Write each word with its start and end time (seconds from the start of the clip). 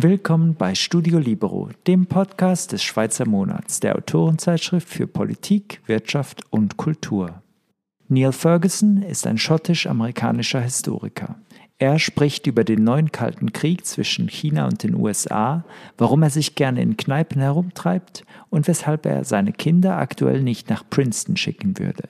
Willkommen 0.00 0.54
bei 0.54 0.76
Studio 0.76 1.18
Libero, 1.18 1.70
dem 1.88 2.06
Podcast 2.06 2.70
des 2.70 2.84
Schweizer 2.84 3.26
Monats, 3.26 3.80
der 3.80 3.96
Autorenzeitschrift 3.96 4.88
für 4.88 5.08
Politik, 5.08 5.80
Wirtschaft 5.86 6.42
und 6.50 6.76
Kultur. 6.76 7.42
Neil 8.06 8.30
Ferguson 8.30 9.02
ist 9.02 9.26
ein 9.26 9.38
schottisch-amerikanischer 9.38 10.60
Historiker. 10.60 11.34
Er 11.78 11.98
spricht 11.98 12.46
über 12.46 12.62
den 12.62 12.84
neuen 12.84 13.10
Kalten 13.10 13.52
Krieg 13.52 13.86
zwischen 13.86 14.28
China 14.28 14.66
und 14.66 14.84
den 14.84 14.94
USA, 14.94 15.64
warum 15.96 16.22
er 16.22 16.30
sich 16.30 16.54
gerne 16.54 16.80
in 16.80 16.96
Kneipen 16.96 17.40
herumtreibt 17.40 18.24
und 18.50 18.68
weshalb 18.68 19.04
er 19.04 19.24
seine 19.24 19.52
Kinder 19.52 19.98
aktuell 19.98 20.42
nicht 20.42 20.70
nach 20.70 20.88
Princeton 20.88 21.36
schicken 21.36 21.76
würde. 21.76 22.04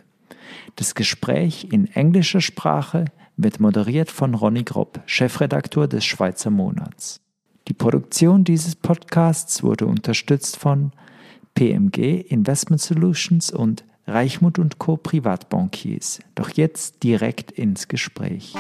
Das 0.77 0.95
Gespräch 0.95 1.69
in 1.73 1.87
englischer 1.89 2.41
Sprache 2.41 3.07
wird 3.37 3.61
moderiert 3.61 4.11
von 4.11 4.35
Ronny 4.35 4.65
Gropp, 4.65 5.01
Chefredakteur 5.07 5.89
des 5.89 6.05
Schweizer 6.05 6.51
Monats. 6.51 7.21
Die 7.69 7.75
Produktion 7.75 8.45
dieses 8.45 8.75
Podcasts 8.75 9.63
wurde 9.63 9.87
unterstützt 9.87 10.57
von 10.57 10.93
PMG 11.55 12.21
Investment 12.29 12.81
Solutions 12.81 13.51
und 13.51 13.85
Reichmut 14.07 14.59
und 14.59 14.79
Co. 14.79 14.97
Privatbankiers. 14.97 16.21
Doch 16.35 16.51
jetzt 16.51 17.03
direkt 17.03 17.51
ins 17.51 17.89
Gespräch. 17.89 18.55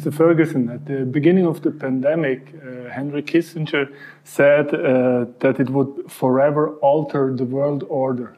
Mr. 0.00 0.14
Ferguson, 0.14 0.70
at 0.70 0.86
the 0.86 1.04
beginning 1.04 1.44
of 1.44 1.60
the 1.60 1.70
pandemic, 1.70 2.54
uh, 2.54 2.88
Henry 2.88 3.22
Kissinger 3.22 3.94
said 4.24 4.74
uh, 4.74 5.26
that 5.40 5.60
it 5.60 5.68
would 5.68 6.10
forever 6.10 6.70
alter 6.76 7.36
the 7.36 7.44
world 7.44 7.84
order. 7.90 8.34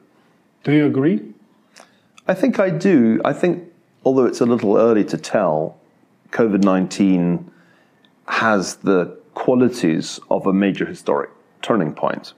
Do 0.65 0.73
you 0.73 0.87
agree? 0.87 1.21
I 2.27 2.35
think 2.35 2.59
I 2.59 2.71
do. 2.71 3.21
I 3.25 3.33
think, 3.33 3.73
although 4.05 4.25
it's 4.25 4.41
a 4.41 4.47
little 4.47 4.77
early 4.77 5.05
to 5.05 5.17
tell, 5.17 5.79
COVID 6.33 6.65
19 6.65 7.49
has 8.27 8.77
the 8.77 9.17
qualities 9.35 10.19
of 10.33 10.49
a 10.49 10.53
major 10.53 10.85
historic 10.85 11.31
turning 11.61 11.93
point 11.93 12.33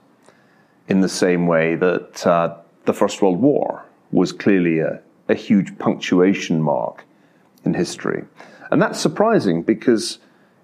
in 0.87 1.01
the 1.01 1.09
same 1.09 1.47
way 1.47 1.75
that 1.75 2.27
uh, 2.27 2.55
the 2.85 2.93
First 2.93 3.23
World 3.23 3.41
War 3.41 3.85
was 4.11 4.31
clearly 4.31 4.79
a, 4.79 5.01
a 5.29 5.33
huge 5.33 5.75
punctuation 5.79 6.61
mark 6.61 7.05
in 7.63 7.73
history. 7.73 8.23
And 8.75 8.81
that's 8.81 8.99
surprising 8.99 9.63
because 9.63 10.19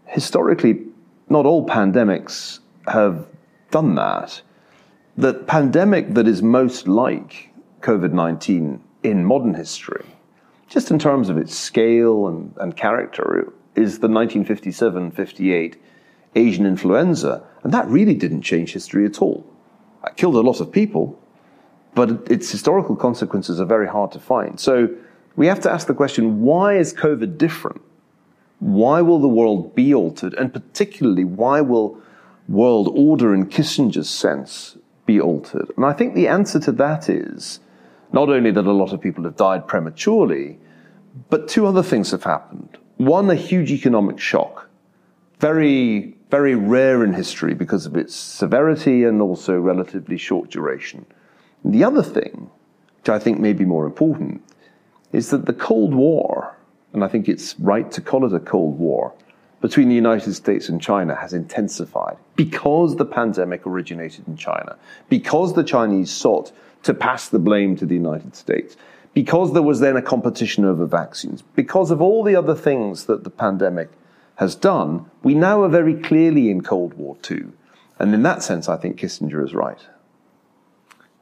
historically, 0.05 0.81
not 1.29 1.45
all 1.45 1.65
pandemics 1.65 2.59
have 2.89 3.25
done 3.69 3.95
that. 3.95 4.41
The 5.15 5.33
pandemic 5.33 6.13
that 6.15 6.27
is 6.27 6.43
most 6.43 6.89
like 6.89 7.51
COVID 7.79 8.11
19 8.11 8.83
in 9.03 9.23
modern 9.23 9.53
history 9.53 10.03
just 10.67 10.91
in 10.91 10.99
terms 10.99 11.29
of 11.29 11.37
its 11.37 11.55
scale 11.55 12.27
and, 12.27 12.53
and 12.57 12.75
character, 12.75 13.53
is 13.75 13.99
the 13.99 14.09
1957 14.09 15.11
58 15.11 15.81
Asian 16.35 16.65
influenza. 16.65 17.41
And 17.63 17.73
that 17.73 17.87
really 17.87 18.15
didn't 18.15 18.41
change 18.41 18.73
history 18.73 19.05
at 19.05 19.21
all. 19.21 19.45
It 20.05 20.17
killed 20.17 20.35
a 20.35 20.41
lot 20.41 20.59
of 20.59 20.69
people, 20.69 21.17
but 21.95 22.29
its 22.29 22.51
historical 22.51 22.97
consequences 22.97 23.61
are 23.61 23.65
very 23.65 23.87
hard 23.87 24.11
to 24.11 24.19
find. 24.19 24.59
So 24.59 24.89
we 25.37 25.47
have 25.47 25.61
to 25.61 25.71
ask 25.71 25.87
the 25.87 25.93
question 25.93 26.41
why 26.41 26.75
is 26.75 26.93
COVID 26.93 27.37
different? 27.37 27.81
Why 28.61 29.01
will 29.01 29.19
the 29.19 29.27
world 29.27 29.73
be 29.73 29.91
altered? 29.91 30.35
And 30.35 30.53
particularly, 30.53 31.23
why 31.23 31.61
will 31.61 31.97
world 32.47 32.91
order 32.93 33.33
in 33.33 33.47
Kissinger's 33.47 34.09
sense 34.09 34.77
be 35.07 35.19
altered? 35.19 35.71
And 35.75 35.83
I 35.83 35.93
think 35.93 36.13
the 36.13 36.27
answer 36.27 36.59
to 36.59 36.71
that 36.73 37.09
is 37.09 37.59
not 38.13 38.29
only 38.29 38.51
that 38.51 38.67
a 38.67 38.71
lot 38.71 38.93
of 38.93 39.01
people 39.01 39.23
have 39.23 39.35
died 39.35 39.67
prematurely, 39.67 40.59
but 41.31 41.47
two 41.47 41.65
other 41.65 41.81
things 41.81 42.11
have 42.11 42.23
happened. 42.23 42.77
One, 42.97 43.31
a 43.31 43.35
huge 43.35 43.71
economic 43.71 44.19
shock, 44.19 44.69
very, 45.39 46.15
very 46.29 46.53
rare 46.53 47.03
in 47.03 47.13
history 47.13 47.55
because 47.55 47.87
of 47.87 47.97
its 47.97 48.13
severity 48.13 49.05
and 49.05 49.23
also 49.23 49.57
relatively 49.57 50.17
short 50.17 50.51
duration. 50.51 51.07
And 51.63 51.73
the 51.73 51.83
other 51.83 52.03
thing, 52.03 52.51
which 52.99 53.09
I 53.09 53.17
think 53.17 53.39
may 53.39 53.53
be 53.53 53.65
more 53.65 53.87
important, 53.87 54.43
is 55.11 55.31
that 55.31 55.47
the 55.47 55.53
Cold 55.53 55.95
War, 55.95 56.57
and 56.93 57.03
I 57.03 57.07
think 57.07 57.27
it's 57.27 57.59
right 57.59 57.89
to 57.91 58.01
call 58.01 58.25
it 58.25 58.33
a 58.33 58.39
Cold 58.39 58.77
War, 58.77 59.13
between 59.61 59.89
the 59.89 59.95
United 59.95 60.33
States 60.33 60.69
and 60.69 60.81
China 60.81 61.15
has 61.15 61.33
intensified 61.33 62.17
because 62.35 62.95
the 62.95 63.05
pandemic 63.05 63.65
originated 63.67 64.27
in 64.27 64.35
China, 64.35 64.75
because 65.07 65.53
the 65.53 65.63
Chinese 65.63 66.09
sought 66.09 66.51
to 66.83 66.93
pass 66.93 67.29
the 67.29 67.39
blame 67.39 67.75
to 67.75 67.85
the 67.85 67.93
United 67.93 68.35
States, 68.35 68.75
because 69.13 69.53
there 69.53 69.61
was 69.61 69.79
then 69.79 69.95
a 69.95 70.01
competition 70.01 70.65
over 70.65 70.85
vaccines, 70.85 71.43
because 71.55 71.91
of 71.91 72.01
all 72.01 72.23
the 72.23 72.35
other 72.35 72.55
things 72.55 73.05
that 73.05 73.23
the 73.23 73.29
pandemic 73.29 73.89
has 74.35 74.55
done, 74.55 75.05
we 75.21 75.35
now 75.35 75.61
are 75.61 75.69
very 75.69 75.93
clearly 75.93 76.49
in 76.49 76.61
Cold 76.61 76.95
War 76.95 77.15
II. 77.29 77.43
And 77.99 78.15
in 78.15 78.23
that 78.23 78.41
sense, 78.41 78.67
I 78.67 78.77
think 78.77 78.99
Kissinger 78.99 79.45
is 79.45 79.53
right. 79.53 79.77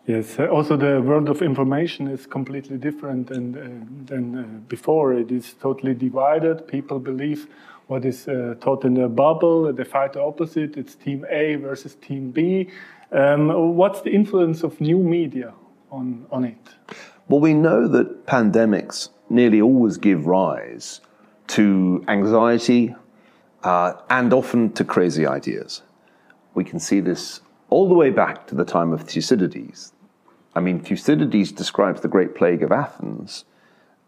Yes, 0.10 0.40
uh, 0.40 0.48
also 0.48 0.76
the 0.76 1.04
world 1.04 1.30
of 1.30 1.44
information 1.44 2.08
is 2.08 2.26
completely 2.26 2.78
different 2.78 3.28
than, 3.28 3.56
uh, 3.56 4.08
than 4.08 4.36
uh, 4.36 4.44
before. 4.68 5.14
It 5.14 5.30
is 5.32 5.54
totally 5.62 5.94
divided. 5.94 6.68
People 6.68 6.98
believe 6.98 7.46
what 7.86 8.04
is 8.06 8.28
uh, 8.28 8.56
taught 8.60 8.86
in 8.86 8.96
the 8.96 9.08
bubble, 9.08 9.72
they 9.72 9.84
fight 9.84 10.14
the 10.14 10.24
opposite. 10.24 10.78
It's 10.78 10.96
team 10.96 11.28
A 11.30 11.58
versus 11.58 11.94
team 11.94 12.32
B. 12.32 12.70
Um, 13.12 13.76
what's 13.78 14.02
the 14.02 14.10
influence 14.10 14.64
of 14.64 14.82
new 14.82 14.98
media 14.98 15.54
on, 15.92 16.26
on 16.32 16.44
it? 16.44 16.58
Well, 17.28 17.40
we 17.40 17.54
know 17.54 17.88
that 17.88 18.26
pandemics 18.26 19.10
nearly 19.30 19.62
always 19.62 19.98
give 19.98 20.26
rise 20.26 21.02
to 21.50 22.04
anxiety 22.08 22.96
uh, 23.62 23.94
and 24.10 24.34
often 24.34 24.72
to 24.74 24.84
crazy 24.84 25.28
ideas. 25.28 25.84
We 26.56 26.64
can 26.64 26.80
see 26.80 27.00
this 27.00 27.42
all 27.70 27.88
the 27.88 27.94
way 27.94 28.10
back 28.10 28.48
to 28.48 28.56
the 28.56 28.66
time 28.66 28.92
of 28.92 29.04
Thucydides. 29.04 29.94
I 30.56 30.60
mean, 30.60 30.80
Thucydides 30.80 31.52
describes 31.52 32.02
the 32.02 32.08
Great 32.08 32.36
Plague 32.36 32.64
of 32.64 32.72
Athens. 32.72 33.46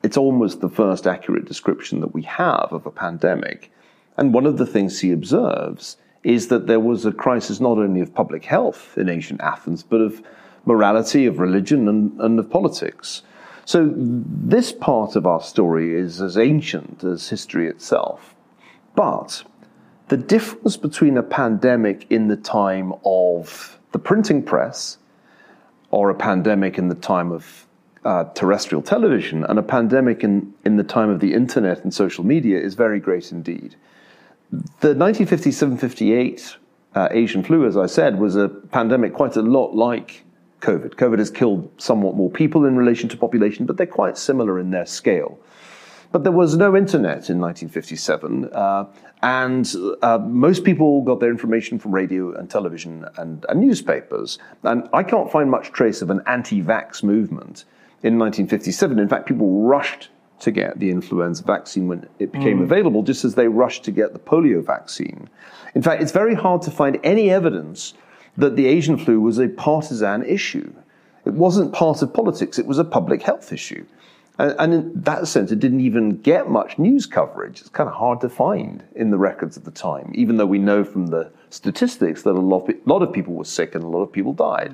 It's 0.04 0.18
almost 0.18 0.62
the 0.62 0.70
first 0.70 1.06
accurate 1.06 1.46
description 1.46 2.00
that 2.00 2.14
we 2.14 2.24
have 2.24 2.70
of 2.72 2.86
a 2.86 2.92
pandemic. 2.92 3.72
And 4.18 4.34
one 4.34 4.46
of 4.46 4.58
the 4.58 4.66
things 4.66 5.00
he 5.00 5.12
observes 5.12 5.98
is 6.24 6.48
that 6.48 6.68
there 6.68 6.80
was 6.80 7.06
a 7.06 7.12
crisis 7.12 7.60
not 7.60 7.78
only 7.78 8.02
of 8.02 8.14
public 8.14 8.46
health 8.46 8.98
in 8.98 9.10
ancient 9.10 9.42
Athens, 9.42 9.84
but 9.84 10.02
of 10.02 10.22
morality, 10.66 11.26
of 11.26 11.40
religion, 11.40 11.88
and, 11.88 12.20
and 12.20 12.40
of 12.40 12.50
politics. 12.50 13.24
So, 13.66 13.94
this 13.96 14.72
part 14.72 15.16
of 15.16 15.26
our 15.26 15.42
story 15.42 15.96
is 15.96 16.22
as 16.22 16.38
ancient 16.38 17.04
as 17.04 17.30
history 17.30 17.68
itself. 17.68 18.36
But 18.96 19.44
the 20.10 20.18
difference 20.18 20.78
between 20.78 21.18
a 21.18 21.24
pandemic 21.24 22.06
in 22.10 22.28
the 22.28 22.36
time 22.36 22.94
of 23.06 23.80
the 23.92 24.00
printing 24.00 24.44
press 24.44 24.98
or 25.92 26.10
a 26.10 26.16
pandemic 26.16 26.78
in 26.78 26.88
the 26.88 26.96
time 26.96 27.32
of 27.32 27.68
uh, 28.04 28.24
terrestrial 28.34 28.82
television 28.82 29.44
and 29.44 29.60
a 29.60 29.64
pandemic 29.64 30.24
in, 30.24 30.54
in 30.66 30.78
the 30.78 30.84
time 30.84 31.10
of 31.10 31.20
the 31.20 31.34
internet 31.34 31.84
and 31.84 31.94
social 31.94 32.26
media 32.26 32.60
is 32.60 32.74
very 32.74 33.00
great 33.00 33.32
indeed. 33.32 33.76
The 34.52 34.96
1957 34.96 35.78
58 35.78 36.58
uh, 36.94 37.08
Asian 37.12 37.44
flu, 37.44 37.66
as 37.66 37.78
I 37.78 37.86
said, 37.86 38.20
was 38.20 38.36
a 38.36 38.50
pandemic 38.50 39.14
quite 39.14 39.36
a 39.36 39.42
lot 39.42 39.76
like 39.76 40.24
COVID. 40.62 40.96
COVID 40.96 41.20
has 41.20 41.30
killed 41.30 41.72
somewhat 41.78 42.16
more 42.16 42.30
people 42.30 42.66
in 42.66 42.76
relation 42.76 43.08
to 43.10 43.18
population, 43.18 43.66
but 43.66 43.78
they're 43.78 43.86
quite 43.86 44.18
similar 44.18 44.60
in 44.60 44.72
their 44.72 44.86
scale. 44.86 45.40
But 46.12 46.24
there 46.24 46.32
was 46.32 46.58
no 46.58 46.76
internet 46.76 47.30
in 47.30 47.40
1957, 47.40 48.50
uh, 48.52 48.86
and 49.24 49.74
uh, 50.02 50.18
most 50.18 50.64
people 50.64 51.02
got 51.04 51.20
their 51.20 51.30
information 51.30 51.80
from 51.80 51.94
radio 51.94 52.34
and 52.34 52.50
television 52.50 53.06
and, 53.18 53.46
and, 53.48 53.62
newspapers. 53.62 54.38
And 54.64 54.90
I 54.94 55.04
can't 55.04 55.32
find 55.32 55.50
much 55.50 55.72
trace 55.72 56.02
of 56.02 56.10
an 56.10 56.22
anti 56.26 56.62
vax 56.62 57.02
movement 57.02 57.66
in 58.04 58.20
1957. 58.20 59.00
In 59.00 59.08
fact, 59.08 59.28
people 59.28 59.62
rushed 59.62 60.10
to 60.40 60.52
get 60.52 60.80
the 60.80 60.90
influenza 60.90 61.44
vaccine 61.44 61.88
when 61.88 62.08
it 62.20 62.32
became 62.32 62.60
mm. 62.60 62.64
available, 62.64 63.04
just 63.04 63.24
as 63.24 63.36
they 63.36 63.48
rushed 63.48 63.84
to 63.84 63.92
get 63.92 64.12
the 64.14 64.20
polio 64.20 64.66
vaccine. 64.66 65.30
In 65.76 65.82
fact, 65.82 66.02
it's 66.02 66.12
very 66.12 66.34
hard 66.34 66.64
to 66.64 66.72
find 66.72 67.00
any 67.04 67.30
evidence 67.30 67.94
that 68.38 68.56
the 68.56 68.66
Asian 68.66 68.98
flu 68.98 69.22
was 69.22 69.38
a 69.38 69.48
partisan 69.48 70.24
issue. 70.24 70.74
It 71.26 71.34
wasn't 71.34 71.74
part 71.74 72.02
of 72.02 72.14
politics, 72.14 72.58
it 72.58 72.66
was 72.66 72.80
a 72.80 72.84
public 72.84 73.22
health 73.22 73.54
issue. 73.54 73.86
And, 74.42 74.56
and 74.58 74.74
in 74.74 75.02
that 75.04 75.28
sense, 75.28 75.52
it 75.52 75.60
didn't 75.60 75.82
even 75.82 76.18
get 76.18 76.50
much 76.50 76.80
news 76.80 77.06
coverage. 77.06 77.60
It's 77.60 77.70
kind 77.70 77.88
of 77.88 77.96
hard 77.96 78.22
to 78.22 78.30
find 78.30 78.84
in 78.96 79.12
the 79.12 79.18
records 79.20 79.56
at 79.56 79.66
the 79.66 79.72
time, 79.72 80.12
even 80.16 80.38
though 80.38 80.48
we 80.48 80.58
know 80.58 80.84
from 80.84 81.08
the 81.08 81.32
statistics 81.52 82.24
that 82.24 82.32
a 82.32 82.40
lot, 82.40 82.68
of, 82.68 82.76
lot 82.88 83.04
of 83.04 83.14
people 83.14 83.36
were 83.36 83.46
sick 83.46 83.76
and 83.76 83.84
a 83.84 83.88
lot 83.88 84.02
of 84.02 84.12
people 84.12 84.34
died. 84.34 84.74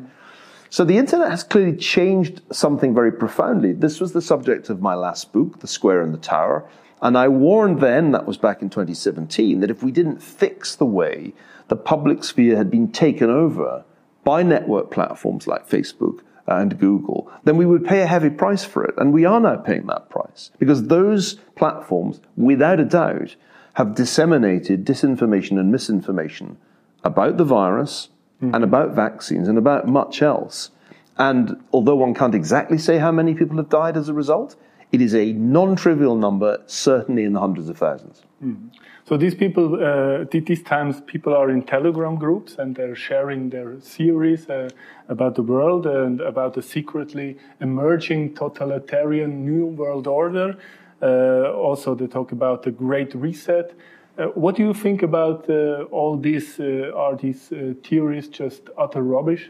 So 0.70 0.86
the 0.86 0.98
internet 0.98 1.32
has 1.32 1.44
clearly 1.44 1.76
changed 1.76 2.42
something 2.50 2.96
very 2.96 3.12
profoundly. 3.12 3.74
This 3.74 4.00
was 4.00 4.14
the 4.14 4.22
subject 4.22 4.70
of 4.70 4.82
my 4.82 4.96
last 4.96 5.34
book, 5.34 5.60
The 5.60 5.68
Square 5.68 6.02
and 6.02 6.14
the 6.14 6.18
Tower. 6.18 6.70
And 7.02 7.18
I 7.18 7.28
warned 7.28 7.82
then, 7.82 8.12
that 8.12 8.26
was 8.26 8.38
back 8.38 8.62
in 8.62 8.70
2017, 8.70 9.60
that 9.60 9.70
if 9.70 9.84
we 9.84 9.92
didn't 9.92 10.24
fix 10.24 10.76
the 10.76 10.86
way 10.86 11.34
the 11.68 11.76
public 11.76 12.24
sphere 12.24 12.56
had 12.56 12.72
been 12.72 12.90
taken 12.90 13.30
over 13.30 13.84
by 14.24 14.44
network 14.44 14.92
platforms 14.92 15.46
like 15.46 15.68
Facebook 15.68 16.22
and 16.48 16.80
Google, 16.80 17.32
then 17.44 17.58
we 17.58 17.66
would 17.66 17.86
pay 17.86 18.02
a 18.02 18.08
heavy 18.08 18.30
price 18.30 18.64
for 18.64 18.84
it. 18.84 18.96
And 18.98 19.14
we 19.14 19.26
are 19.26 19.40
now 19.40 19.58
paying 19.58 19.88
that 19.88 20.10
price 20.10 20.52
because 20.58 20.88
those 20.88 21.36
platforms, 21.56 22.22
without 22.36 22.80
a 22.80 22.86
doubt, 22.86 23.36
have 23.74 23.96
disseminated 23.96 24.86
disinformation 24.86 25.60
and 25.60 25.72
misinformation 25.72 26.58
about 27.04 27.38
the 27.38 27.44
virus 27.44 28.10
mm. 28.42 28.54
and 28.54 28.64
about 28.64 28.96
vaccines 28.96 29.48
and 29.48 29.58
about 29.58 29.88
much 29.88 30.22
else. 30.22 30.72
And 31.18 31.62
although 31.74 31.96
one 31.96 32.14
can't 32.14 32.36
exactly 32.36 32.78
say 32.78 32.98
how 32.98 33.12
many 33.12 33.34
people 33.34 33.58
have 33.58 33.70
died 33.70 33.98
as 33.98 34.10
a 34.10 34.14
result, 34.14 34.56
it 34.92 35.02
is 35.02 35.14
a 35.14 35.34
non 35.34 35.76
trivial 35.76 36.16
number, 36.16 36.64
certainly 36.66 37.24
in 37.24 37.34
the 37.34 37.40
hundreds 37.40 37.70
of 37.70 37.78
thousands. 37.78 38.24
Mm. 38.44 38.70
So 39.08 39.16
these 39.16 39.36
people, 39.36 39.76
uh, 39.82 40.26
these 40.30 40.62
times, 40.64 41.00
people 41.00 41.34
are 41.34 41.50
in 41.50 41.62
Telegram 41.64 42.18
groups 42.18 42.58
and 42.60 42.76
they're 42.76 42.94
sharing 42.94 43.50
their 43.50 43.76
theories 43.76 44.50
uh, 44.50 44.70
about 45.08 45.36
the 45.36 45.44
world 45.44 45.88
and 45.88 46.20
about 46.20 46.56
the 46.56 46.62
secretly 46.62 47.38
emerging 47.62 48.36
totalitarian 48.36 49.46
new 49.46 49.68
world 49.68 50.08
order. 50.08 50.58
Uh, 51.02 51.54
also, 51.54 51.96
they 51.96 52.08
talk 52.08 52.34
about 52.34 52.64
the 52.64 52.72
Great 52.72 53.16
Reset. 53.16 53.74
Uh, 54.18 54.26
what 54.36 54.58
do 54.58 54.64
you 54.64 54.74
think 54.74 55.04
about 55.04 55.50
uh, 55.50 55.84
all 55.84 56.18
these? 56.18 56.60
Uh, 56.60 56.92
are 56.94 57.16
these 57.16 57.48
theories 57.84 58.28
just 58.28 58.64
utter 58.78 59.04
rubbish? 59.04 59.50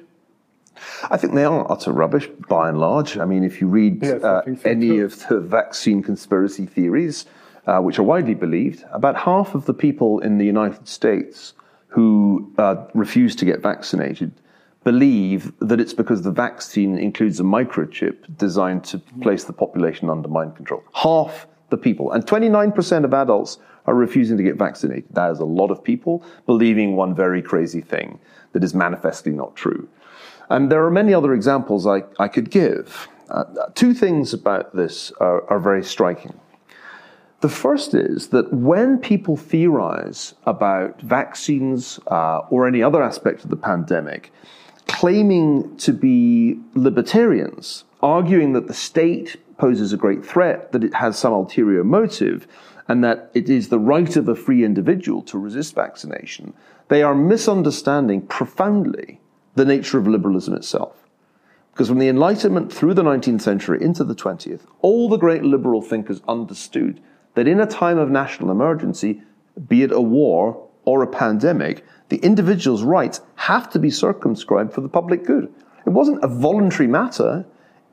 I 1.09 1.17
think 1.17 1.33
they 1.33 1.45
are 1.45 1.71
utter 1.71 1.91
rubbish 1.91 2.27
by 2.47 2.69
and 2.69 2.79
large. 2.79 3.17
I 3.17 3.25
mean, 3.25 3.43
if 3.43 3.59
you 3.59 3.67
read 3.67 4.03
yes, 4.03 4.21
so 4.21 4.43
any 4.65 4.97
too. 4.97 5.05
of 5.05 5.27
the 5.27 5.39
vaccine 5.39 6.03
conspiracy 6.03 6.67
theories, 6.67 7.25
uh, 7.67 7.79
which 7.79 7.99
are 7.99 8.03
widely 8.03 8.33
believed, 8.33 8.83
about 8.91 9.15
half 9.15 9.53
of 9.53 9.65
the 9.65 9.73
people 9.73 10.19
in 10.19 10.37
the 10.37 10.45
United 10.45 10.87
States 10.87 11.53
who 11.89 12.51
uh, 12.57 12.75
refuse 12.93 13.35
to 13.35 13.45
get 13.45 13.61
vaccinated 13.61 14.31
believe 14.83 15.51
that 15.59 15.81
it's 15.81 15.93
because 15.93 16.21
the 16.21 16.31
vaccine 16.31 16.97
includes 16.97 17.41
a 17.41 17.43
microchip 17.43 18.15
designed 18.37 18.85
to 18.85 18.97
place 19.21 19.43
the 19.43 19.51
population 19.51 20.09
under 20.09 20.29
mind 20.29 20.55
control. 20.55 20.81
Half 20.93 21.45
the 21.69 21.77
people, 21.77 22.13
and 22.13 22.25
29% 22.25 23.03
of 23.03 23.13
adults 23.13 23.57
are 23.85 23.95
refusing 23.95 24.37
to 24.37 24.43
get 24.43 24.55
vaccinated. 24.55 25.05
That 25.11 25.31
is 25.31 25.39
a 25.39 25.45
lot 25.45 25.71
of 25.71 25.83
people 25.83 26.23
believing 26.45 26.95
one 26.95 27.13
very 27.13 27.41
crazy 27.41 27.81
thing 27.81 28.19
that 28.53 28.63
is 28.63 28.73
manifestly 28.73 29.33
not 29.33 29.57
true. 29.57 29.89
And 30.49 30.71
there 30.71 30.85
are 30.85 30.91
many 30.91 31.13
other 31.13 31.33
examples 31.33 31.85
I, 31.85 32.03
I 32.17 32.29
could 32.29 32.49
give. 32.49 33.09
Uh, 33.29 33.43
two 33.75 33.93
things 33.93 34.33
about 34.33 34.73
this 34.73 35.11
are, 35.19 35.45
are 35.49 35.59
very 35.59 35.83
striking. 35.83 36.39
The 37.39 37.49
first 37.49 37.93
is 37.93 38.29
that 38.29 38.51
when 38.51 38.97
people 38.97 39.37
theorize 39.37 40.33
about 40.45 40.99
vaccines 41.01 41.99
uh, 42.07 42.39
or 42.49 42.67
any 42.67 42.81
other 42.81 43.03
aspect 43.03 43.43
of 43.43 43.51
the 43.51 43.57
pandemic, 43.57 44.31
claiming 44.87 45.77
to 45.77 45.93
be 45.93 46.59
libertarians, 46.73 47.83
arguing 48.01 48.53
that 48.53 48.67
the 48.67 48.73
state 48.73 49.35
poses 49.57 49.93
a 49.93 49.97
great 49.97 50.25
threat, 50.25 50.71
that 50.71 50.83
it 50.83 50.95
has 50.95 51.17
some 51.17 51.33
ulterior 51.33 51.83
motive, 51.83 52.47
and 52.87 53.03
that 53.03 53.29
it 53.35 53.49
is 53.49 53.69
the 53.69 53.79
right 53.79 54.15
of 54.15 54.27
a 54.27 54.35
free 54.35 54.63
individual 54.63 55.21
to 55.21 55.37
resist 55.37 55.75
vaccination, 55.75 56.53
they 56.87 57.03
are 57.03 57.13
misunderstanding 57.13 58.21
profoundly 58.21 59.19
the 59.55 59.65
nature 59.65 59.99
of 59.99 60.07
liberalism 60.07 60.53
itself. 60.55 60.95
Because 61.73 61.89
from 61.89 61.99
the 61.99 62.07
Enlightenment 62.07 62.73
through 62.73 62.95
the 62.95 63.03
19th 63.03 63.41
century 63.41 63.79
into 63.81 64.03
the 64.03 64.15
20th, 64.15 64.61
all 64.81 65.07
the 65.07 65.17
great 65.17 65.43
liberal 65.43 65.81
thinkers 65.81 66.21
understood 66.27 66.99
that 67.37 67.47
in 67.47 67.59
a 67.59 67.67
time 67.67 67.99
of 67.99 68.09
national 68.09 68.49
emergency, 68.49 69.21
be 69.67 69.83
it 69.83 69.91
a 69.91 70.01
war 70.01 70.67
or 70.85 71.03
a 71.03 71.07
pandemic, 71.07 71.85
the 72.09 72.17
individual's 72.17 72.81
rights 72.81 73.21
have 73.35 73.69
to 73.69 73.77
be 73.77 73.91
circumscribed 73.91 74.73
for 74.73 74.81
the 74.81 74.89
public 74.89 75.23
good. 75.23 75.53
It 75.85 75.91
wasn't 75.91 76.23
a 76.23 76.27
voluntary 76.27 76.87
matter 76.87 77.45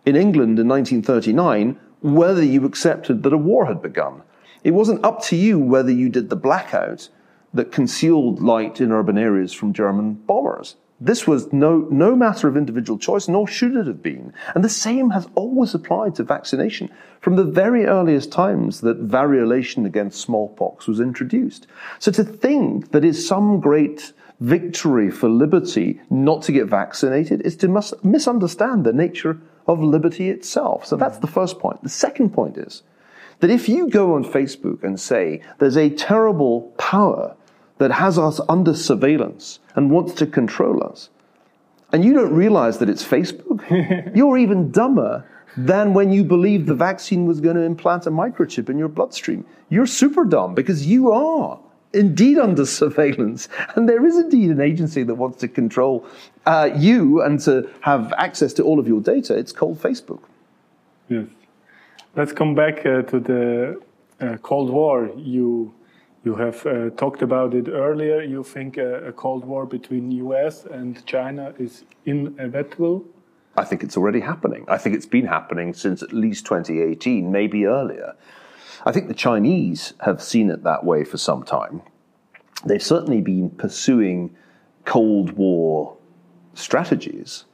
in 0.07 0.17
England 0.17 0.59
in 0.59 0.67
1939 0.67 1.79
whether 2.01 2.43
you 2.43 2.65
accepted 2.65 3.23
that 3.23 3.35
a 3.35 3.37
war 3.37 3.67
had 3.67 3.83
begun. 3.83 4.23
It 4.63 4.71
wasn't 4.71 5.05
up 5.05 5.23
to 5.25 5.37
you 5.37 5.59
whether 5.59 5.93
you 5.93 6.09
did 6.09 6.31
the 6.31 6.37
blackout 6.37 7.11
that 7.53 7.71
concealed 7.71 8.41
light 8.41 8.81
in 8.81 8.93
urban 8.93 9.19
areas 9.19 9.53
from 9.53 9.75
German 9.75 10.15
bombers. 10.15 10.77
This 11.05 11.27
was 11.27 11.53
no, 11.53 11.87
no 11.91 12.17
matter 12.17 12.49
of 12.49 12.57
individual 12.57 12.99
choice, 12.99 13.29
nor 13.29 13.47
should 13.47 13.77
it 13.77 13.87
have 13.87 14.03
been. 14.03 14.33
And 14.55 14.65
the 14.65 14.71
same 14.71 15.11
has 15.11 15.29
always 15.35 15.75
applied 15.75 16.15
to 16.15 16.25
vaccination 16.25 16.89
from 17.21 17.37
the 17.37 17.45
very 17.45 17.85
earliest 17.85 18.33
times 18.33 18.81
that 18.81 19.07
variolation 19.07 19.85
against 19.85 20.23
smallpox 20.23 20.87
was 20.87 21.01
introduced. 21.01 21.67
So 21.99 22.11
to 22.13 22.25
think 22.25 22.93
that 22.93 23.05
is 23.05 23.29
some 23.29 23.61
great 23.61 24.15
victory 24.41 25.11
for 25.11 25.29
liberty 25.29 26.01
not 26.09 26.41
to 26.45 26.53
get 26.53 26.69
vaccinated 26.69 27.43
is 27.43 27.57
to 27.57 27.69
mis- 27.69 27.93
misunderstand 28.03 28.85
the 28.85 28.93
nature 28.95 29.39
of 29.67 29.83
liberty 29.83 30.31
itself. 30.31 30.87
So 30.87 30.97
that's 30.97 31.19
the 31.19 31.27
first 31.27 31.59
point. 31.59 31.83
The 31.83 31.91
second 31.91 32.31
point 32.31 32.57
is 32.57 32.83
that 33.41 33.51
if 33.51 33.69
you 33.69 33.91
go 33.91 34.15
on 34.15 34.25
Facebook 34.25 34.83
and 34.83 34.99
say 34.99 35.43
there's 35.59 35.77
a 35.77 35.91
terrible 35.91 36.73
power 36.79 37.37
that 37.79 37.91
has 37.91 38.19
us 38.19 38.41
under 38.49 38.75
surveillance 38.75 39.59
and 39.75 39.91
wants 39.91 40.15
to 40.15 40.27
control 40.27 40.83
us. 40.85 41.11
And 41.93 42.05
you 42.05 42.13
don't 42.13 42.35
realize 42.35 42.79
that 42.79 42.89
it's 42.89 43.05
Facebook. 43.05 43.63
You're 44.17 44.39
even 44.39 44.71
dumber 44.71 45.25
than 45.57 45.95
when 45.95 46.13
you 46.13 46.25
believed 46.25 46.67
the 46.67 46.75
vaccine 46.75 47.27
was 47.27 47.41
going 47.41 47.57
to 47.57 47.63
implant 47.63 48.07
a 48.07 48.11
microchip 48.11 48.69
in 48.69 48.79
your 48.79 48.89
bloodstream. 48.89 49.45
You're 49.69 49.87
super 49.87 50.25
dumb 50.25 50.55
because 50.55 50.87
you 50.87 51.13
are 51.13 51.61
indeed 51.93 52.39
under 52.39 52.67
surveillance. 52.67 53.49
And 53.77 53.89
there 53.89 54.05
is 54.05 54.17
indeed 54.17 54.51
an 54.51 54.61
agency 54.61 55.05
that 55.05 55.15
wants 55.15 55.39
to 55.39 55.49
control 55.49 56.07
uh, 56.47 56.71
you 56.77 57.23
and 57.23 57.41
to 57.41 57.71
have 57.81 58.13
access 58.19 58.53
to 58.55 58.65
all 58.65 58.79
of 58.79 58.89
your 58.89 59.01
data. 59.01 59.37
It's 59.37 59.53
called 59.53 59.81
Facebook. 59.81 60.23
Yes. 61.09 61.27
Let's 62.17 62.33
come 62.33 62.55
back 62.55 62.85
uh, 62.87 63.03
to 63.03 63.21
the 63.21 63.81
uh, 64.21 64.37
Cold 64.39 64.71
War. 64.71 65.11
You 65.17 65.75
you 66.25 66.35
have 66.37 66.65
uh, 66.67 66.91
talked 66.91 67.23
about 67.23 67.55
it 67.55 67.69
earlier. 67.69 68.23
You 68.23 68.43
think 68.43 68.79
a, 68.79 69.09
a 69.09 69.13
Cold 69.13 69.45
War 69.45 69.67
between 69.67 70.11
US 70.11 70.65
and 70.65 71.05
China 71.07 71.55
is 71.59 71.85
inevitable? 72.07 73.05
I 73.57 73.65
think 73.65 73.83
it's 73.85 73.97
already 73.97 74.21
happening. 74.21 74.65
I 74.67 74.79
think 74.79 74.97
it's 74.97 75.07
been 75.07 75.27
happening 75.27 75.75
since 75.75 76.03
at 76.03 76.13
least 76.13 76.47
2018, 76.47 77.31
maybe 77.31 77.67
earlier. 77.67 78.17
I 78.85 78.93
think 78.93 79.09
the 79.09 79.15
Chinese 79.15 79.95
have 80.01 80.23
seen 80.23 80.51
it 80.51 80.65
that 80.65 80.85
way 80.85 81.05
for 81.05 81.19
some 81.19 81.45
time. 81.45 81.83
They've 82.65 82.83
certainly 82.83 83.21
been 83.21 83.51
pursuing 83.51 84.35
Cold 84.85 85.33
War 85.33 85.97
strategies, 86.55 87.45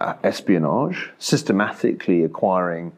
uh, 0.00 0.14
espionage, 0.22 1.12
systematically 1.18 2.24
acquiring 2.24 2.92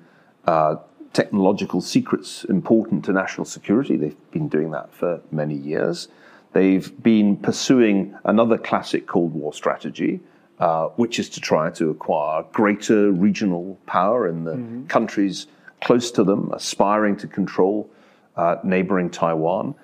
uh, 0.47 0.77
technological 1.19 1.81
secrets 1.81 2.45
important 2.45 3.05
to 3.05 3.13
national 3.13 3.45
security. 3.45 3.97
They've 3.97 4.31
been 4.31 4.49
doing 4.49 4.71
that 4.71 4.89
for 4.95 5.21
many 5.33 5.57
years. 5.57 6.07
They've 6.53 6.91
been 7.03 7.37
pursuing 7.37 8.17
another 8.25 8.57
classic 8.57 9.09
Cold 9.09 9.35
War 9.35 9.53
strategy, 9.53 10.21
uh, 10.61 10.87
which 11.01 11.19
is 11.19 11.29
to 11.31 11.41
try 11.41 11.71
to 11.71 11.91
acquire 11.91 12.45
greater 12.53 13.11
regional 13.11 13.77
power 13.87 14.29
in 14.29 14.45
the 14.45 14.55
mm-hmm. 14.55 14.87
countries 14.87 15.49
close 15.83 16.13
to 16.13 16.23
them, 16.23 16.53
aspiring 16.53 17.17
to 17.17 17.27
control 17.27 17.91
uh, 18.37 18.55
neighboring 18.63 19.11
Taiwan. 19.11 19.75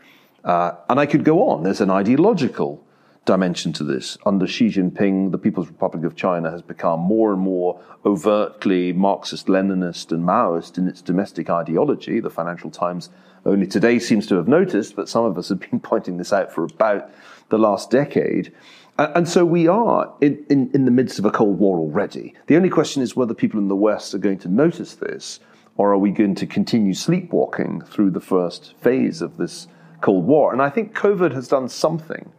Uh, 0.44 0.70
and 0.88 1.00
I 1.00 1.06
could 1.06 1.24
go 1.24 1.48
on. 1.48 1.64
There's 1.64 1.80
an 1.80 1.90
ideological 1.90 2.80
dimension 3.24 3.72
to 3.74 3.84
this. 3.84 4.18
Under 4.26 4.46
Xi 4.46 4.68
Jinping, 4.68 5.30
the 5.30 5.38
People's 5.38 5.68
Republic 5.68 6.04
of 6.04 6.16
China 6.16 6.50
has 6.50 6.62
become 6.62 7.00
more 7.00 7.32
and 7.32 7.40
more 7.40 7.80
overtly 8.04 8.92
Marxist, 8.92 9.46
Leninist, 9.46 10.12
and 10.12 10.24
Maoist 10.24 10.78
in 10.78 10.88
its 10.88 11.00
domestic 11.00 11.48
ideology. 11.48 12.20
The 12.20 12.30
Financial 12.30 12.70
Times 12.70 13.10
only 13.46 13.66
today 13.66 13.98
seems 13.98 14.26
to 14.26 14.36
have 14.36 14.48
noticed, 14.48 14.96
but 14.96 15.08
some 15.08 15.24
of 15.24 15.38
us 15.38 15.48
have 15.48 15.60
been 15.60 15.80
pointing 15.82 16.16
this 16.16 16.32
out 16.32 16.52
for 16.52 16.64
about 16.64 17.10
the 17.48 17.58
last 17.58 17.90
decade. 17.90 18.52
And 18.96 19.28
so 19.28 19.44
we 19.44 19.66
are 19.66 20.12
in, 20.20 20.44
in, 20.48 20.70
in, 20.72 20.84
the 20.84 20.90
midst 20.90 21.18
of 21.18 21.24
a 21.24 21.30
Cold 21.30 21.58
War 21.58 21.78
already. 21.78 22.34
The 22.46 22.54
only 22.54 22.70
question 22.70 23.02
is 23.02 23.16
whether 23.16 23.34
people 23.34 23.58
in 23.58 23.66
the 23.66 23.74
West 23.74 24.14
are 24.14 24.18
going 24.18 24.38
to 24.38 24.48
notice 24.48 24.94
this, 24.94 25.40
or 25.76 25.92
are 25.92 25.98
we 25.98 26.12
going 26.12 26.36
to 26.36 26.46
continue 26.46 26.94
sleepwalking 26.94 27.80
through 27.80 28.10
the 28.10 28.20
first 28.20 28.74
phase 28.80 29.20
of 29.20 29.36
this 29.36 29.66
Cold 30.00 30.26
War? 30.26 30.52
And 30.52 30.62
I 30.62 30.70
think 30.70 30.94
COVID 30.94 31.32
has 31.32 31.48
done 31.48 31.68
something 31.68 32.30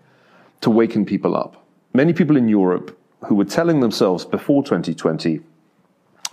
to 0.61 0.69
waken 0.69 1.05
people 1.05 1.35
up. 1.35 1.65
Many 1.93 2.13
people 2.13 2.37
in 2.37 2.47
Europe 2.47 2.97
who 3.27 3.35
were 3.35 3.45
telling 3.45 3.79
themselves 3.79 4.25
before 4.25 4.63
2020, 4.63 5.41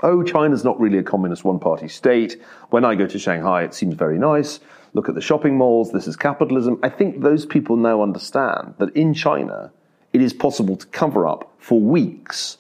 oh, 0.03 0.23
China's 0.23 0.65
not 0.65 0.79
really 0.81 0.99
a 0.99 1.03
communist 1.03 1.45
one 1.45 1.59
party 1.59 1.89
state. 1.89 2.41
When 2.71 2.85
I 2.85 2.95
go 2.95 3.07
to 3.07 3.19
Shanghai, 3.19 3.63
it 3.63 3.75
seems 3.75 3.95
very 3.95 4.19
nice. 4.19 4.61
Look 4.95 5.09
at 5.09 5.15
the 5.15 5.21
shopping 5.21 5.57
malls, 5.57 5.93
this 5.93 6.07
is 6.07 6.17
capitalism. 6.17 6.79
I 6.83 6.89
think 6.89 7.23
those 7.23 7.47
people 7.47 7.77
now 7.77 8.03
understand 8.03 8.75
that 8.79 8.95
in 8.95 9.15
China, 9.15 9.73
it 10.13 10.21
is 10.21 10.33
possible 10.33 10.77
to 10.77 10.87
cover 10.89 11.27
up 11.27 11.51
for 11.59 11.81
weeks 11.81 12.59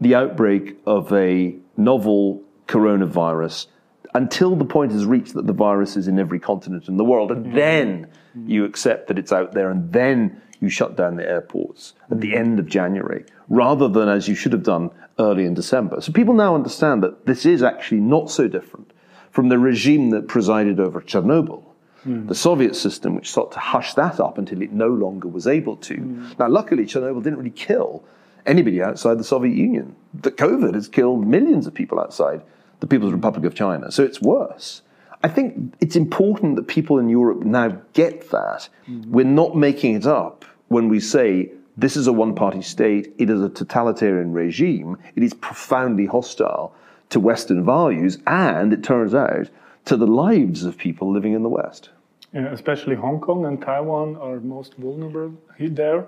the 0.00 0.14
outbreak 0.14 0.78
of 0.86 1.12
a 1.12 1.54
novel 1.76 2.42
coronavirus 2.66 3.66
until 4.14 4.56
the 4.56 4.64
point 4.64 4.92
is 4.92 5.04
reached 5.04 5.34
that 5.34 5.46
the 5.46 5.52
virus 5.52 5.96
is 5.96 6.08
in 6.08 6.18
every 6.18 6.40
continent 6.40 6.88
in 6.88 6.96
the 6.96 7.04
world. 7.04 7.30
And 7.30 7.46
mm. 7.46 7.54
then 7.54 8.08
you 8.46 8.64
accept 8.64 9.08
that 9.08 9.18
it's 9.18 9.32
out 9.32 9.52
there, 9.52 9.70
and 9.70 9.92
then 9.92 10.40
you 10.60 10.68
shut 10.68 10.96
down 10.96 11.16
the 11.16 11.28
airports 11.28 11.94
at 12.10 12.20
the 12.20 12.36
end 12.36 12.58
of 12.58 12.66
January, 12.66 13.24
rather 13.48 13.88
than 13.88 14.08
as 14.08 14.28
you 14.28 14.34
should 14.34 14.52
have 14.52 14.62
done 14.62 14.90
early 15.18 15.44
in 15.44 15.54
December. 15.54 16.00
So 16.00 16.12
people 16.12 16.34
now 16.34 16.54
understand 16.54 17.02
that 17.02 17.26
this 17.26 17.46
is 17.46 17.62
actually 17.62 18.00
not 18.00 18.30
so 18.30 18.48
different 18.48 18.92
from 19.30 19.48
the 19.48 19.58
regime 19.58 20.10
that 20.10 20.28
presided 20.28 20.80
over 20.80 21.00
Chernobyl. 21.00 21.62
Mm. 22.06 22.28
The 22.28 22.34
Soviet 22.34 22.76
system, 22.76 23.14
which 23.14 23.30
sought 23.30 23.52
to 23.52 23.58
hush 23.58 23.94
that 23.94 24.20
up 24.20 24.38
until 24.38 24.62
it 24.62 24.72
no 24.72 24.88
longer 24.88 25.28
was 25.28 25.46
able 25.46 25.76
to. 25.76 25.96
Mm. 25.96 26.38
Now, 26.38 26.48
luckily, 26.48 26.84
Chernobyl 26.84 27.22
didn't 27.22 27.38
really 27.38 27.50
kill 27.50 28.04
anybody 28.46 28.82
outside 28.82 29.18
the 29.18 29.24
Soviet 29.24 29.56
Union. 29.56 29.94
The 30.14 30.30
COVID 30.30 30.74
has 30.74 30.88
killed 30.88 31.26
millions 31.26 31.66
of 31.66 31.74
people 31.74 31.98
outside 32.00 32.42
the 32.80 32.86
People's 32.86 33.12
Republic 33.12 33.44
of 33.44 33.54
China, 33.54 33.90
so 33.90 34.04
it's 34.04 34.20
worse. 34.20 34.82
I 35.22 35.28
think 35.28 35.74
it's 35.80 35.96
important 35.96 36.56
that 36.56 36.66
people 36.68 36.98
in 36.98 37.08
Europe 37.08 37.44
now 37.44 37.80
get 37.92 38.30
that. 38.30 38.68
Mm. 38.88 39.06
We're 39.06 39.24
not 39.24 39.56
making 39.56 39.94
it 39.94 40.06
up 40.06 40.44
when 40.68 40.88
we 40.88 41.00
say 41.00 41.50
this 41.76 41.96
is 41.96 42.06
a 42.06 42.12
one 42.12 42.34
party 42.34 42.62
state, 42.62 43.14
it 43.18 43.28
is 43.30 43.42
a 43.42 43.48
totalitarian 43.48 44.32
regime, 44.32 44.96
it 45.14 45.22
is 45.22 45.34
profoundly 45.34 46.06
hostile 46.06 46.74
to 47.10 47.20
Western 47.20 47.64
values, 47.64 48.18
and 48.26 48.72
it 48.72 48.82
turns 48.82 49.14
out 49.14 49.48
to 49.84 49.96
the 49.96 50.06
lives 50.06 50.64
of 50.64 50.76
people 50.76 51.12
living 51.12 51.34
in 51.34 51.42
the 51.42 51.48
West. 51.48 51.90
Yeah, 52.32 52.52
especially 52.52 52.96
Hong 52.96 53.20
Kong 53.20 53.46
and 53.46 53.60
Taiwan 53.60 54.16
are 54.16 54.40
most 54.40 54.74
vulnerable 54.74 55.38
there. 55.58 56.06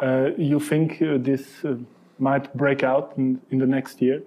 Uh, 0.00 0.30
you 0.36 0.58
think 0.58 1.00
uh, 1.02 1.18
this 1.18 1.64
uh, 1.64 1.76
might 2.18 2.52
break 2.56 2.82
out 2.82 3.12
in, 3.16 3.40
in 3.50 3.58
the 3.58 3.66
next 3.66 4.02
year? 4.02 4.22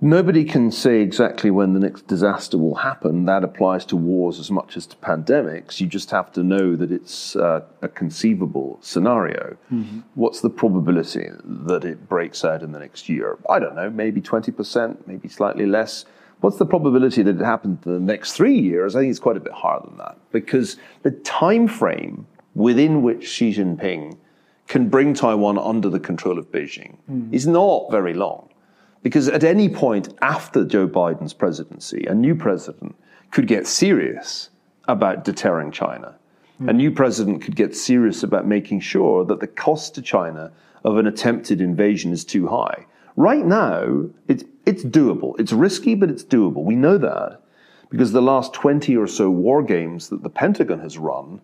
Nobody 0.00 0.44
can 0.44 0.70
say 0.70 1.00
exactly 1.00 1.50
when 1.50 1.72
the 1.72 1.80
next 1.80 2.06
disaster 2.06 2.58
will 2.58 2.74
happen. 2.74 3.24
That 3.24 3.42
applies 3.42 3.86
to 3.86 3.96
wars 3.96 4.38
as 4.38 4.50
much 4.50 4.76
as 4.76 4.86
to 4.88 4.96
pandemics. 4.96 5.80
You 5.80 5.86
just 5.86 6.10
have 6.10 6.30
to 6.32 6.42
know 6.42 6.76
that 6.76 6.92
it's 6.92 7.34
uh, 7.34 7.62
a 7.80 7.88
conceivable 7.88 8.78
scenario. 8.82 9.56
Mm-hmm. 9.72 10.00
What's 10.14 10.42
the 10.42 10.50
probability 10.50 11.28
that 11.44 11.84
it 11.84 12.08
breaks 12.08 12.44
out 12.44 12.62
in 12.62 12.72
the 12.72 12.78
next 12.78 13.08
year? 13.08 13.38
I 13.48 13.58
don't 13.58 13.74
know, 13.74 13.88
maybe 13.88 14.20
20%, 14.20 15.06
maybe 15.06 15.28
slightly 15.28 15.64
less. 15.64 16.04
What's 16.40 16.58
the 16.58 16.66
probability 16.66 17.22
that 17.22 17.40
it 17.40 17.44
happens 17.44 17.86
in 17.86 17.94
the 17.94 18.00
next 18.00 18.32
three 18.32 18.58
years? 18.58 18.94
I 18.94 19.00
think 19.00 19.10
it's 19.10 19.18
quite 19.18 19.38
a 19.38 19.40
bit 19.40 19.54
higher 19.54 19.80
than 19.82 19.96
that 19.96 20.18
because 20.30 20.76
the 21.02 21.10
time 21.10 21.66
frame 21.66 22.26
within 22.54 23.00
which 23.00 23.26
Xi 23.26 23.54
Jinping 23.54 24.18
can 24.68 24.88
bring 24.90 25.14
Taiwan 25.14 25.58
under 25.58 25.88
the 25.88 26.00
control 26.00 26.38
of 26.38 26.50
Beijing 26.52 26.96
mm. 27.10 27.32
is 27.32 27.46
not 27.46 27.90
very 27.90 28.12
long. 28.12 28.50
Because 29.02 29.28
at 29.28 29.44
any 29.44 29.68
point 29.68 30.08
after 30.20 30.64
Joe 30.64 30.88
Biden's 30.88 31.32
presidency, 31.32 32.04
a 32.06 32.14
new 32.14 32.34
president 32.34 32.96
could 33.30 33.46
get 33.46 33.66
serious 33.66 34.50
about 34.88 35.24
deterring 35.24 35.70
China. 35.70 36.14
Mm. 36.60 36.70
A 36.70 36.72
new 36.72 36.90
president 36.90 37.42
could 37.42 37.56
get 37.56 37.76
serious 37.76 38.22
about 38.22 38.46
making 38.46 38.80
sure 38.80 39.24
that 39.24 39.40
the 39.40 39.46
cost 39.46 39.94
to 39.94 40.02
China 40.02 40.52
of 40.84 40.96
an 40.96 41.06
attempted 41.06 41.60
invasion 41.60 42.12
is 42.12 42.24
too 42.24 42.46
high. 42.46 42.86
Right 43.16 43.44
now, 43.44 44.06
it's, 44.28 44.44
it's 44.64 44.84
doable. 44.84 45.38
It's 45.38 45.52
risky, 45.52 45.94
but 45.94 46.10
it's 46.10 46.24
doable. 46.24 46.64
We 46.64 46.76
know 46.76 46.98
that 46.98 47.40
because 47.90 48.12
the 48.12 48.22
last 48.22 48.52
20 48.52 48.96
or 48.96 49.06
so 49.06 49.30
war 49.30 49.62
games 49.62 50.08
that 50.08 50.22
the 50.22 50.30
Pentagon 50.30 50.80
has 50.80 50.98
run, 50.98 51.40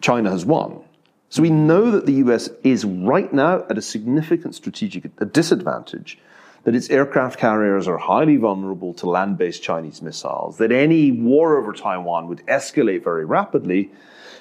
China 0.00 0.30
has 0.30 0.44
won. 0.44 0.82
So 1.28 1.42
we 1.42 1.50
know 1.50 1.90
that 1.90 2.06
the 2.06 2.14
US 2.14 2.48
is 2.62 2.84
right 2.84 3.32
now 3.32 3.64
at 3.68 3.78
a 3.78 3.82
significant 3.82 4.54
strategic 4.54 5.10
disadvantage 5.32 6.18
that 6.64 6.74
its 6.74 6.90
aircraft 6.90 7.38
carriers 7.38 7.86
are 7.86 7.98
highly 7.98 8.36
vulnerable 8.36 8.92
to 8.94 9.08
land 9.08 9.38
based 9.38 9.62
Chinese 9.62 10.02
missiles, 10.02 10.58
that 10.58 10.72
any 10.72 11.12
war 11.12 11.56
over 11.58 11.72
Taiwan 11.72 12.26
would 12.28 12.44
escalate 12.46 13.04
very 13.04 13.24
rapidly 13.24 13.90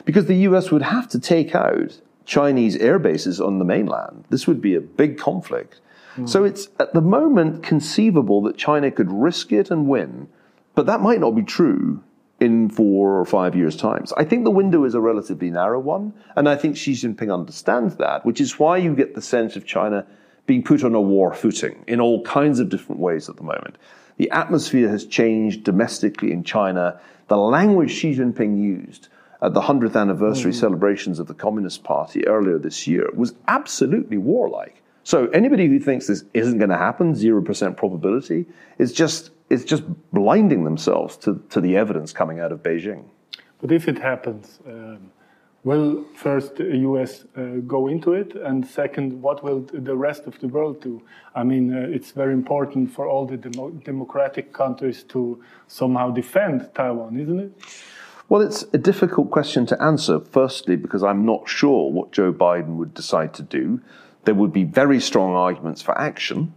because 0.05 0.25
the 0.25 0.37
US 0.47 0.71
would 0.71 0.81
have 0.81 1.07
to 1.09 1.19
take 1.19 1.53
out 1.53 1.99
Chinese 2.25 2.77
air 2.77 2.99
bases 2.99 3.41
on 3.41 3.59
the 3.59 3.65
mainland. 3.65 4.23
This 4.29 4.47
would 4.47 4.61
be 4.61 4.75
a 4.75 4.81
big 4.81 5.17
conflict. 5.17 5.81
Mm. 6.15 6.29
So 6.29 6.43
it's 6.43 6.69
at 6.79 6.93
the 6.93 7.01
moment 7.01 7.63
conceivable 7.63 8.41
that 8.43 8.57
China 8.57 8.91
could 8.91 9.11
risk 9.11 9.51
it 9.51 9.69
and 9.69 9.87
win, 9.87 10.29
but 10.75 10.85
that 10.85 11.01
might 11.01 11.19
not 11.19 11.31
be 11.31 11.43
true 11.43 12.03
in 12.39 12.69
four 12.69 13.19
or 13.19 13.25
five 13.25 13.55
years' 13.55 13.75
times. 13.75 14.09
So 14.09 14.15
I 14.17 14.25
think 14.25 14.43
the 14.43 14.51
window 14.51 14.83
is 14.83 14.95
a 14.95 14.99
relatively 14.99 15.49
narrow 15.49 15.79
one, 15.79 16.13
and 16.35 16.49
I 16.49 16.55
think 16.55 16.77
Xi 16.77 16.93
Jinping 16.93 17.33
understands 17.33 17.97
that, 17.97 18.25
which 18.25 18.41
is 18.41 18.59
why 18.59 18.77
you 18.77 18.95
get 18.95 19.15
the 19.15 19.21
sense 19.21 19.55
of 19.55 19.65
China 19.65 20.05
being 20.45 20.63
put 20.63 20.83
on 20.83 20.93
a 20.93 21.01
war 21.01 21.33
footing 21.33 21.83
in 21.87 22.01
all 22.01 22.21
kinds 22.23 22.59
of 22.59 22.69
different 22.69 22.99
ways 22.99 23.29
at 23.29 23.37
the 23.37 23.43
moment. 23.43 23.77
The 24.17 24.29
atmosphere 24.31 24.89
has 24.89 25.05
changed 25.05 25.63
domestically 25.63 26.31
in 26.31 26.43
China. 26.43 26.99
The 27.27 27.37
language 27.37 27.91
Xi 27.91 28.15
Jinping 28.15 28.61
used 28.61 29.07
at 29.41 29.53
the 29.53 29.61
100th 29.61 29.99
anniversary 29.99 30.51
mm. 30.51 30.55
celebrations 30.55 31.19
of 31.19 31.27
the 31.27 31.33
Communist 31.33 31.83
Party 31.83 32.25
earlier 32.27 32.57
this 32.57 32.87
year 32.87 33.09
was 33.13 33.33
absolutely 33.47 34.17
warlike. 34.17 34.81
So 35.03 35.27
anybody 35.27 35.67
who 35.67 35.79
thinks 35.79 36.07
this 36.07 36.23
isn't 36.33 36.59
going 36.59 36.69
to 36.69 36.77
happen, 36.77 37.13
0% 37.13 37.77
probability, 37.77 38.45
is 38.77 38.93
just, 38.93 39.31
is 39.49 39.65
just 39.65 39.83
blinding 40.13 40.63
themselves 40.63 41.17
to, 41.17 41.43
to 41.49 41.59
the 41.59 41.75
evidence 41.75 42.13
coming 42.13 42.39
out 42.39 42.53
of 42.53 42.63
Beijing. 42.63 43.03
But 43.59 43.71
if 43.71 43.87
it 43.89 43.97
happens, 43.97 44.59
um, 44.65 45.11
will 45.63 46.03
first 46.15 46.59
US 46.59 47.25
uh, 47.35 47.61
go 47.65 47.87
into 47.87 48.13
it? 48.13 48.35
And 48.35 48.65
second, 48.65 49.21
what 49.21 49.43
will 49.43 49.61
the 49.61 49.95
rest 49.95 50.23
of 50.27 50.39
the 50.39 50.47
world 50.47 50.81
do? 50.81 51.01
I 51.35 51.43
mean, 51.43 51.73
uh, 51.73 51.87
it's 51.89 52.11
very 52.11 52.33
important 52.33 52.91
for 52.91 53.07
all 53.07 53.25
the 53.25 53.37
demo 53.37 53.69
democratic 53.69 54.53
countries 54.53 55.03
to 55.03 55.41
somehow 55.67 56.11
defend 56.11 56.69
Taiwan, 56.75 57.19
isn't 57.19 57.39
it? 57.39 57.51
Well, 58.29 58.41
it's 58.41 58.63
a 58.73 58.77
difficult 58.77 59.31
question 59.31 59.65
to 59.67 59.81
answer, 59.81 60.19
firstly, 60.19 60.75
because 60.75 61.03
I'm 61.03 61.25
not 61.25 61.47
sure 61.47 61.91
what 61.91 62.11
Joe 62.11 62.33
Biden 62.33 62.77
would 62.77 62.93
decide 62.93 63.33
to 63.35 63.43
do. 63.43 63.81
There 64.25 64.33
would 64.33 64.53
be 64.53 64.63
very 64.63 64.99
strong 64.99 65.33
arguments 65.33 65.81
for 65.81 65.97
action. 65.97 66.53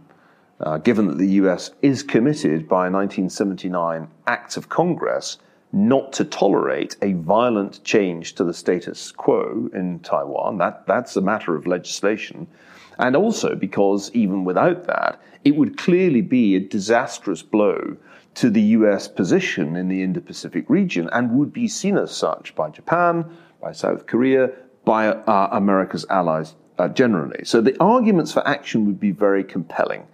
Uh, 0.59 0.79
given 0.79 1.07
that 1.07 1.19
the 1.19 1.29
US 1.41 1.69
is 1.83 2.01
committed 2.01 2.67
by 2.67 2.87
a 2.87 2.91
1979 2.91 4.07
Act 4.25 4.57
of 4.57 4.69
Congress 4.69 5.37
not 5.71 6.13
to 6.13 6.25
tolerate 6.25 6.95
a 7.01 7.13
violent 7.13 7.83
change 7.83 8.35
to 8.35 8.43
the 8.43 8.53
status 8.53 9.11
quo 9.11 9.69
in 9.73 9.99
Taiwan. 9.99 10.57
That, 10.57 10.87
that's 10.87 11.15
a 11.15 11.21
matter 11.21 11.55
of 11.55 11.67
legislation. 11.67 12.47
And 12.99 13.15
also 13.15 13.55
because 13.55 14.09
even 14.13 14.45
without 14.45 14.85
that, 14.85 15.21
it 15.43 15.55
would 15.55 15.77
clearly 15.77 16.21
be 16.21 16.55
a 16.55 16.59
disastrous 16.59 17.43
blow 17.43 17.97
to 18.35 18.49
the 18.49 18.61
US 18.61 19.07
position 19.07 19.75
in 19.75 19.87
the 19.87 20.03
Indo 20.03 20.21
Pacific 20.21 20.69
region 20.69 21.09
and 21.11 21.31
would 21.31 21.51
be 21.51 21.67
seen 21.67 21.97
as 21.97 22.11
such 22.11 22.55
by 22.55 22.69
Japan, 22.69 23.25
by 23.61 23.71
South 23.71 24.05
Korea, 24.05 24.51
by 24.85 25.07
uh, 25.09 25.49
America's 25.51 26.05
allies 26.09 26.55
uh, 26.77 26.87
generally. 26.87 27.43
So 27.43 27.61
the 27.61 27.75
arguments 27.79 28.31
for 28.31 28.47
action 28.47 28.85
would 28.85 28.99
be 28.99 29.11
very 29.11 29.43
compelling. 29.43 30.07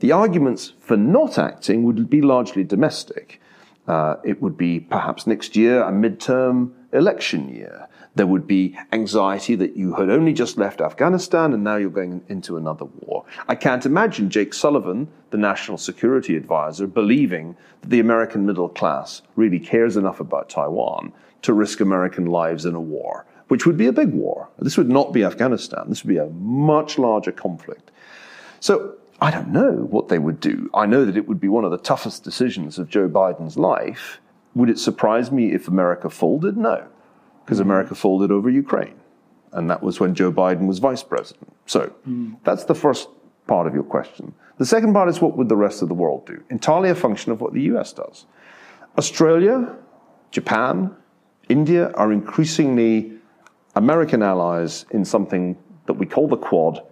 The 0.00 0.12
arguments 0.12 0.72
for 0.80 0.96
not 0.96 1.38
acting 1.38 1.84
would 1.84 2.10
be 2.10 2.22
largely 2.22 2.64
domestic. 2.64 3.40
Uh, 3.86 4.16
it 4.24 4.40
would 4.40 4.56
be 4.56 4.80
perhaps 4.80 5.26
next 5.26 5.56
year 5.56 5.82
a 5.82 5.90
midterm 5.90 6.72
election 6.92 7.48
year. 7.48 7.88
There 8.14 8.26
would 8.26 8.46
be 8.46 8.76
anxiety 8.92 9.54
that 9.56 9.76
you 9.76 9.94
had 9.94 10.10
only 10.10 10.32
just 10.32 10.58
left 10.58 10.80
Afghanistan 10.80 11.52
and 11.52 11.62
now 11.62 11.76
you're 11.76 11.90
going 11.90 12.22
into 12.28 12.56
another 12.56 12.84
war. 12.84 13.24
I 13.48 13.54
can't 13.54 13.86
imagine 13.86 14.30
Jake 14.30 14.52
Sullivan, 14.52 15.08
the 15.30 15.38
national 15.38 15.78
security 15.78 16.36
advisor, 16.36 16.86
believing 16.86 17.56
that 17.80 17.90
the 17.90 18.00
American 18.00 18.46
middle 18.46 18.68
class 18.68 19.22
really 19.36 19.60
cares 19.60 19.96
enough 19.96 20.20
about 20.20 20.48
Taiwan 20.48 21.12
to 21.42 21.52
risk 21.52 21.80
American 21.80 22.26
lives 22.26 22.66
in 22.66 22.74
a 22.74 22.80
war, 22.80 23.24
which 23.48 23.64
would 23.64 23.76
be 23.76 23.86
a 23.86 23.92
big 23.92 24.12
war. 24.12 24.48
This 24.58 24.76
would 24.76 24.90
not 24.90 25.12
be 25.12 25.24
Afghanistan. 25.24 25.84
This 25.88 26.04
would 26.04 26.10
be 26.10 26.18
a 26.18 26.26
much 26.26 26.98
larger 26.98 27.32
conflict. 27.32 27.90
So 28.58 28.96
I 29.20 29.30
don't 29.30 29.48
know 29.48 29.72
what 29.72 30.08
they 30.08 30.18
would 30.18 30.40
do. 30.40 30.70
I 30.72 30.86
know 30.86 31.04
that 31.04 31.16
it 31.16 31.28
would 31.28 31.40
be 31.40 31.48
one 31.48 31.64
of 31.64 31.70
the 31.70 31.78
toughest 31.78 32.24
decisions 32.24 32.78
of 32.78 32.88
Joe 32.88 33.08
Biden's 33.08 33.58
life. 33.58 34.20
Would 34.54 34.70
it 34.70 34.78
surprise 34.78 35.30
me 35.30 35.52
if 35.52 35.68
America 35.68 36.08
folded? 36.08 36.56
No, 36.56 36.86
because 37.44 37.58
mm. 37.58 37.62
America 37.62 37.94
folded 37.94 38.30
over 38.30 38.48
Ukraine. 38.48 38.98
And 39.52 39.68
that 39.68 39.82
was 39.82 40.00
when 40.00 40.14
Joe 40.14 40.32
Biden 40.32 40.66
was 40.66 40.78
vice 40.78 41.02
president. 41.02 41.52
So 41.66 41.92
mm. 42.08 42.36
that's 42.44 42.64
the 42.64 42.74
first 42.74 43.08
part 43.46 43.66
of 43.66 43.74
your 43.74 43.82
question. 43.82 44.32
The 44.58 44.66
second 44.66 44.92
part 44.92 45.08
is 45.08 45.20
what 45.20 45.36
would 45.36 45.48
the 45.48 45.56
rest 45.56 45.82
of 45.82 45.88
the 45.88 45.94
world 45.94 46.26
do? 46.26 46.42
Entirely 46.50 46.90
a 46.90 46.94
function 46.94 47.32
of 47.32 47.40
what 47.40 47.52
the 47.52 47.62
US 47.62 47.92
does. 47.92 48.26
Australia, 48.96 49.76
Japan, 50.30 50.94
India 51.48 51.90
are 51.92 52.12
increasingly 52.12 53.12
American 53.74 54.22
allies 54.22 54.86
in 54.90 55.04
something 55.04 55.56
that 55.86 55.94
we 55.94 56.06
call 56.06 56.28
the 56.28 56.36
Quad 56.36 56.82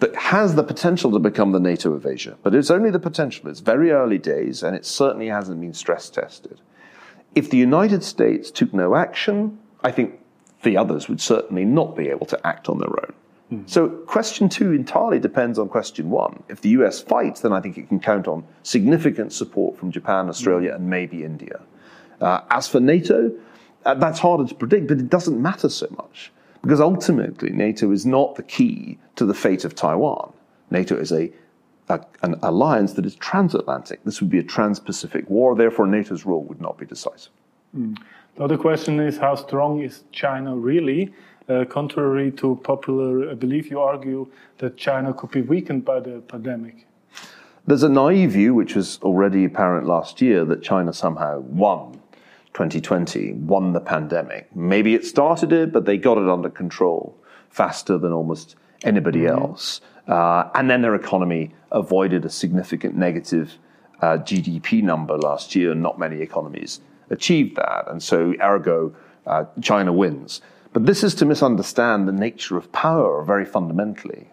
that 0.00 0.16
has 0.16 0.54
the 0.54 0.62
potential 0.62 1.12
to 1.12 1.18
become 1.18 1.52
the 1.52 1.60
NATO 1.60 1.92
of 1.92 2.06
Asia. 2.06 2.36
But 2.42 2.54
it's 2.54 2.70
only 2.70 2.90
the 2.90 2.98
potential. 2.98 3.48
It's 3.48 3.60
very 3.60 3.90
early 3.90 4.18
days, 4.18 4.62
and 4.62 4.74
it 4.74 4.84
certainly 4.84 5.28
hasn't 5.28 5.60
been 5.60 5.74
stress 5.74 6.08
tested. 6.08 6.60
If 7.34 7.50
the 7.50 7.58
United 7.58 8.02
States 8.02 8.50
took 8.50 8.74
no 8.74 8.96
action, 8.96 9.58
I 9.84 9.92
think 9.92 10.18
the 10.62 10.76
others 10.76 11.08
would 11.08 11.20
certainly 11.20 11.64
not 11.64 11.96
be 11.96 12.08
able 12.08 12.26
to 12.26 12.46
act 12.46 12.68
on 12.68 12.78
their 12.78 12.88
own. 12.88 13.12
Mm. 13.52 13.68
So, 13.68 13.88
question 13.88 14.48
two 14.48 14.72
entirely 14.72 15.18
depends 15.18 15.58
on 15.58 15.68
question 15.68 16.08
one. 16.10 16.42
If 16.48 16.62
the 16.62 16.70
US 16.70 17.00
fights, 17.00 17.40
then 17.40 17.52
I 17.52 17.60
think 17.60 17.76
it 17.76 17.88
can 17.88 18.00
count 18.00 18.26
on 18.26 18.44
significant 18.62 19.32
support 19.32 19.78
from 19.78 19.90
Japan, 19.90 20.28
Australia, 20.28 20.72
mm. 20.72 20.76
and 20.76 20.90
maybe 20.90 21.24
India. 21.24 21.60
Uh, 22.20 22.40
as 22.50 22.68
for 22.68 22.80
NATO, 22.80 23.32
uh, 23.84 23.94
that's 23.94 24.18
harder 24.18 24.46
to 24.46 24.54
predict, 24.54 24.88
but 24.88 24.98
it 24.98 25.10
doesn't 25.10 25.40
matter 25.40 25.68
so 25.68 25.88
much 25.96 26.32
Because 26.62 26.80
ultimately, 26.80 27.50
NATO 27.50 27.90
is 27.90 28.04
not 28.04 28.34
the 28.34 28.42
key 28.42 28.98
to 29.16 29.24
the 29.24 29.34
fate 29.34 29.64
of 29.64 29.74
Taiwan. 29.74 30.32
NATO 30.70 30.96
is 30.96 31.12
a, 31.12 31.30
a 31.88 32.00
an 32.22 32.36
alliance 32.42 32.92
that 32.94 33.06
is 33.06 33.14
transatlantic. 33.16 34.04
This 34.04 34.20
would 34.20 34.30
be 34.30 34.38
a 34.38 34.42
trans 34.42 34.78
Pacific 34.78 35.28
war, 35.28 35.54
therefore, 35.54 35.86
NATO's 35.86 36.26
role 36.26 36.44
would 36.44 36.60
not 36.60 36.78
be 36.78 36.86
decisive. 36.86 37.32
Mm. 37.76 37.96
The 38.36 38.44
other 38.44 38.56
question 38.56 39.00
is 39.00 39.18
how 39.18 39.34
strong 39.34 39.82
is 39.82 40.04
China 40.12 40.56
really? 40.56 41.12
Uh, 41.48 41.64
contrary 41.64 42.30
to 42.30 42.60
popular 42.62 43.34
belief, 43.34 43.70
you 43.70 43.80
argue 43.80 44.30
that 44.58 44.76
China 44.76 45.12
could 45.12 45.30
be 45.32 45.42
weakened 45.42 45.84
by 45.84 45.98
the 45.98 46.20
pandemic. 46.20 46.86
There's 47.66 47.82
a 47.82 47.88
naive 47.88 48.32
view, 48.32 48.54
which 48.54 48.74
was 48.76 48.98
already 49.02 49.44
apparent 49.44 49.86
last 49.86 50.20
year, 50.20 50.44
that 50.44 50.62
China 50.62 50.92
somehow 50.92 51.40
won 51.40 51.99
2020, 52.54 53.32
won 53.34 53.72
the 53.72 53.80
pandemic. 53.80 54.54
Maybe 54.54 54.94
it 54.94 55.04
started 55.04 55.52
it, 55.52 55.72
but 55.72 55.84
they 55.84 55.96
got 55.96 56.18
it 56.18 56.28
under 56.28 56.50
control 56.50 57.16
faster 57.48 57.98
than 57.98 58.12
almost 58.12 58.56
anybody 58.84 59.20
mm-hmm. 59.20 59.38
else. 59.38 59.80
Uh, 60.06 60.50
and 60.54 60.68
then 60.68 60.82
their 60.82 60.94
economy 60.94 61.54
avoided 61.70 62.24
a 62.24 62.30
significant 62.30 62.96
negative 62.96 63.58
uh, 64.02 64.18
GDP 64.18 64.82
number 64.82 65.16
last 65.16 65.54
year. 65.54 65.74
Not 65.74 65.98
many 65.98 66.20
economies 66.20 66.80
achieved 67.10 67.56
that. 67.56 67.84
And 67.88 68.02
so, 68.02 68.34
ergo, 68.40 68.94
uh, 69.26 69.44
China 69.60 69.92
wins. 69.92 70.40
But 70.72 70.86
this 70.86 71.02
is 71.02 71.14
to 71.16 71.24
misunderstand 71.24 72.06
the 72.06 72.12
nature 72.12 72.56
of 72.56 72.70
power 72.72 73.24
very 73.24 73.44
fundamentally. 73.44 74.30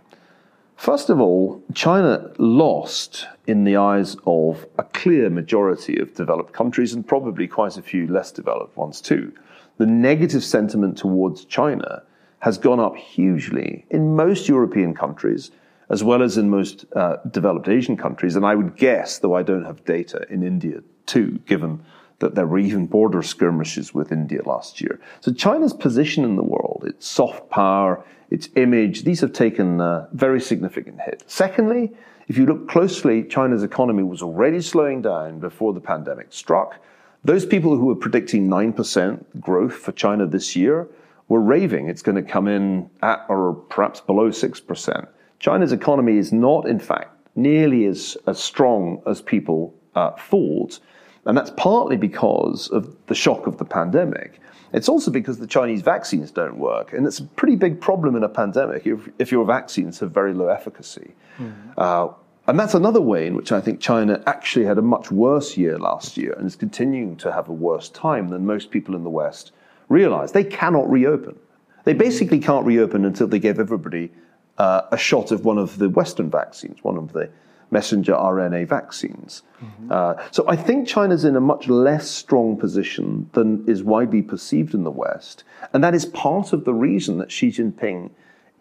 First 0.77 1.09
of 1.09 1.19
all, 1.19 1.63
China 1.73 2.31
lost 2.37 3.25
in 3.47 3.63
the 3.63 3.77
eyes 3.77 4.15
of 4.27 4.67
a 4.77 4.83
clear 4.83 5.27
majority 5.27 5.99
of 5.99 6.13
developed 6.13 6.53
countries 6.53 6.93
and 6.93 7.05
probably 7.05 7.47
quite 7.47 7.77
a 7.77 7.81
few 7.81 8.05
less 8.05 8.31
developed 8.31 8.77
ones 8.77 9.01
too. 9.01 9.33
The 9.79 9.87
negative 9.87 10.43
sentiment 10.43 10.95
towards 10.99 11.45
China 11.45 12.03
has 12.39 12.59
gone 12.59 12.79
up 12.79 12.95
hugely 12.95 13.87
in 13.89 14.15
most 14.15 14.47
European 14.47 14.93
countries 14.93 15.49
as 15.89 16.03
well 16.03 16.21
as 16.21 16.37
in 16.37 16.49
most 16.49 16.85
uh, 16.95 17.17
developed 17.31 17.67
Asian 17.67 17.97
countries. 17.97 18.35
And 18.35 18.45
I 18.45 18.53
would 18.53 18.75
guess, 18.75 19.17
though 19.17 19.35
I 19.35 19.41
don't 19.41 19.65
have 19.65 19.83
data, 19.83 20.25
in 20.29 20.43
India 20.43 20.81
too, 21.07 21.39
given 21.47 21.83
that 22.19 22.35
there 22.35 22.47
were 22.47 22.59
even 22.59 22.87
border 22.87 23.21
skirmishes 23.21 23.93
with 23.93 24.11
India 24.11 24.41
last 24.45 24.81
year. 24.81 24.99
So 25.21 25.31
China's 25.31 25.73
position 25.73 26.23
in 26.23 26.35
the 26.35 26.43
world, 26.43 26.83
its 26.85 27.07
soft 27.07 27.49
power, 27.49 28.03
its 28.29 28.49
image, 28.55 29.03
these 29.03 29.21
have 29.21 29.33
taken 29.33 29.79
a 29.79 30.07
very 30.13 30.41
significant 30.41 30.99
hit. 31.01 31.23
Secondly, 31.27 31.93
if 32.27 32.37
you 32.37 32.45
look 32.45 32.67
closely, 32.67 33.23
China's 33.23 33.63
economy 33.63 34.03
was 34.03 34.21
already 34.21 34.61
slowing 34.61 35.01
down 35.01 35.39
before 35.39 35.73
the 35.73 35.79
pandemic 35.79 36.27
struck. 36.31 36.79
Those 37.23 37.45
people 37.45 37.77
who 37.77 37.85
were 37.85 37.95
predicting 37.95 38.47
9% 38.47 39.23
growth 39.39 39.73
for 39.73 39.91
China 39.91 40.25
this 40.25 40.55
year 40.55 40.87
were 41.29 41.41
raving 41.41 41.89
it's 41.89 42.01
going 42.01 42.15
to 42.15 42.21
come 42.21 42.47
in 42.47 42.89
at 43.01 43.25
or 43.29 43.53
perhaps 43.53 44.01
below 44.01 44.29
6%. 44.29 45.07
China's 45.39 45.71
economy 45.71 46.17
is 46.17 46.33
not, 46.33 46.67
in 46.67 46.79
fact, 46.79 47.11
nearly 47.35 47.85
as, 47.85 48.17
as 48.25 48.39
strong 48.39 49.01
as 49.05 49.21
people 49.21 49.73
uh, 49.95 50.11
thought. 50.11 50.79
And 51.27 51.37
that's 51.37 51.51
partly 51.51 51.97
because 51.97 52.69
of 52.69 52.95
the 53.07 53.15
shock 53.15 53.47
of 53.47 53.57
the 53.57 53.65
pandemic. 53.65 54.39
It's 54.73 54.89
also 54.89 55.11
because 55.11 55.39
the 55.39 55.47
Chinese 55.47 55.81
vaccines 55.81 56.31
don't 56.31 56.57
work. 56.57 56.93
And 56.93 57.05
it's 57.05 57.19
a 57.19 57.23
pretty 57.23 57.55
big 57.55 57.79
problem 57.79 58.15
in 58.15 58.23
a 58.23 58.29
pandemic 58.29 58.87
if, 58.87 59.09
if 59.19 59.31
your 59.31 59.45
vaccines 59.45 59.99
have 59.99 60.11
very 60.11 60.33
low 60.33 60.47
efficacy. 60.47 61.13
Mm-hmm. 61.37 61.71
Uh, 61.77 62.07
and 62.47 62.57
that's 62.57 62.73
another 62.73 63.01
way 63.01 63.27
in 63.27 63.35
which 63.35 63.51
I 63.51 63.59
think 63.59 63.81
China 63.81 64.23
actually 64.25 64.65
had 64.65 64.77
a 64.77 64.81
much 64.81 65.11
worse 65.11 65.57
year 65.57 65.77
last 65.77 66.15
year 66.15 66.31
and 66.31 66.47
is 66.47 66.55
continuing 66.55 67.17
to 67.17 67.31
have 67.31 67.49
a 67.49 67.53
worse 67.53 67.89
time 67.89 68.29
than 68.29 68.45
most 68.45 68.71
people 68.71 68.95
in 68.95 69.03
the 69.03 69.09
West 69.09 69.51
realize. 69.89 70.31
They 70.31 70.45
cannot 70.45 70.89
reopen. 70.89 71.37
They 71.83 71.93
basically 71.93 72.39
can't 72.39 72.65
reopen 72.65 73.03
until 73.03 73.27
they 73.27 73.39
give 73.39 73.59
everybody 73.59 74.11
uh, 74.57 74.83
a 74.91 74.97
shot 74.97 75.31
of 75.31 75.43
one 75.43 75.57
of 75.57 75.77
the 75.77 75.89
Western 75.89 76.29
vaccines, 76.29 76.81
one 76.83 76.97
of 76.97 77.11
the 77.11 77.29
messenger 77.71 78.13
RNA 78.13 78.67
vaccines. 78.67 79.43
Mm-hmm. 79.61 79.91
Uh, 79.91 80.13
so 80.31 80.45
I 80.47 80.55
think 80.55 80.87
China's 80.87 81.25
in 81.25 81.35
a 81.35 81.41
much 81.41 81.67
less 81.67 82.09
strong 82.09 82.57
position 82.57 83.29
than 83.33 83.67
is 83.67 83.83
widely 83.83 84.21
perceived 84.21 84.73
in 84.73 84.83
the 84.83 84.91
West. 84.91 85.43
And 85.73 85.83
that 85.83 85.95
is 85.95 86.05
part 86.05 86.53
of 86.53 86.65
the 86.65 86.73
reason 86.73 87.17
that 87.17 87.31
Xi 87.31 87.49
Jinping 87.49 88.11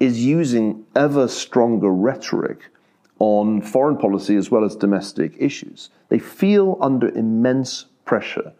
is 0.01 0.25
using 0.25 0.85
ever 0.95 1.29
stronger 1.29 1.91
rhetoric 1.91 2.71
on 3.19 3.63
foreign 3.63 3.97
policy 3.97 4.37
as 4.37 4.51
well 4.51 4.65
as 4.65 4.77
domestic 4.77 5.35
issues. 5.39 5.89
They 6.09 6.19
feel 6.19 6.77
under 6.81 7.09
immense 7.09 7.87
pressure 8.05 8.53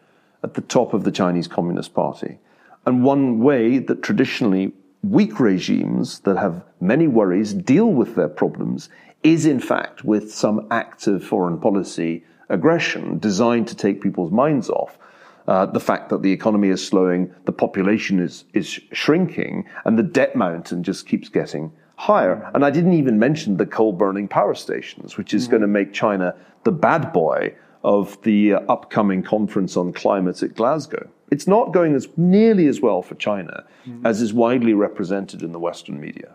at 0.43 0.55
the 0.55 0.63
top 0.63 0.95
of 0.95 1.05
the 1.05 1.11
Chinese 1.11 1.49
Communist 1.49 1.95
Party. 1.95 2.39
And 2.87 3.03
one 3.03 3.41
way 3.41 3.79
that 3.79 4.03
traditionally 4.03 4.73
weak 5.03 5.39
regimes 5.41 6.21
that 6.21 6.37
have 6.37 6.65
many 6.81 7.07
worries 7.07 7.53
deal 7.53 7.87
with 7.87 8.15
their 8.15 8.29
problems 8.29 8.89
is 9.33 9.45
in 9.47 9.61
fact 9.61 10.05
with 10.05 10.33
some 10.33 10.67
active 10.71 11.25
foreign 11.25 11.59
policy 11.59 12.25
aggression 12.49 13.19
designed 13.19 13.67
to 13.69 13.75
take 13.75 14.01
people's 14.01 14.31
minds 14.31 14.71
off. 14.71 14.99
Uh, 15.49 15.67
the 15.67 15.81
fact 15.81 16.09
that 16.11 16.23
the 16.23 16.33
economy 16.33 16.69
is 16.69 16.85
slowing, 16.85 17.33
the 17.45 17.53
population 17.53 18.19
is, 18.21 18.45
is 18.53 18.81
shrinking, 18.93 19.65
and 19.85 19.99
the 19.99 20.03
debt 20.03 20.35
mountain 20.35 20.83
just 20.83 21.07
keeps 21.07 21.29
getting 21.29 21.73
higher. 21.97 22.51
And 22.55 22.65
I 22.65 22.71
didn't 22.71 22.95
even 22.95 23.19
mention 23.19 23.57
the 23.57 23.67
coal 23.67 23.93
burning 23.93 24.29
power 24.29 24.55
stations, 24.55 25.17
which 25.17 25.33
is 25.33 25.47
mm. 25.47 25.53
going 25.53 25.63
to 25.63 25.69
make 25.69 25.93
China 25.93 26.35
the 26.65 26.73
bad 26.73 27.13
boy 27.13 27.55
of 27.85 28.21
the 28.23 28.55
uh, 28.55 28.61
upcoming 28.69 29.23
conference 29.23 29.77
on 29.77 29.93
climate 29.93 30.43
at 30.43 30.55
Glasgow. 30.55 31.09
It's 31.31 31.47
not 31.47 31.73
going 31.73 31.95
as 31.95 32.09
nearly 32.17 32.67
as 32.67 32.81
well 32.81 33.03
for 33.03 33.15
China 33.15 33.65
mm. 33.87 34.05
as 34.05 34.21
is 34.21 34.33
widely 34.33 34.75
represented 34.75 35.43
in 35.43 35.53
the 35.53 35.61
Western 35.61 36.01
media. 36.01 36.35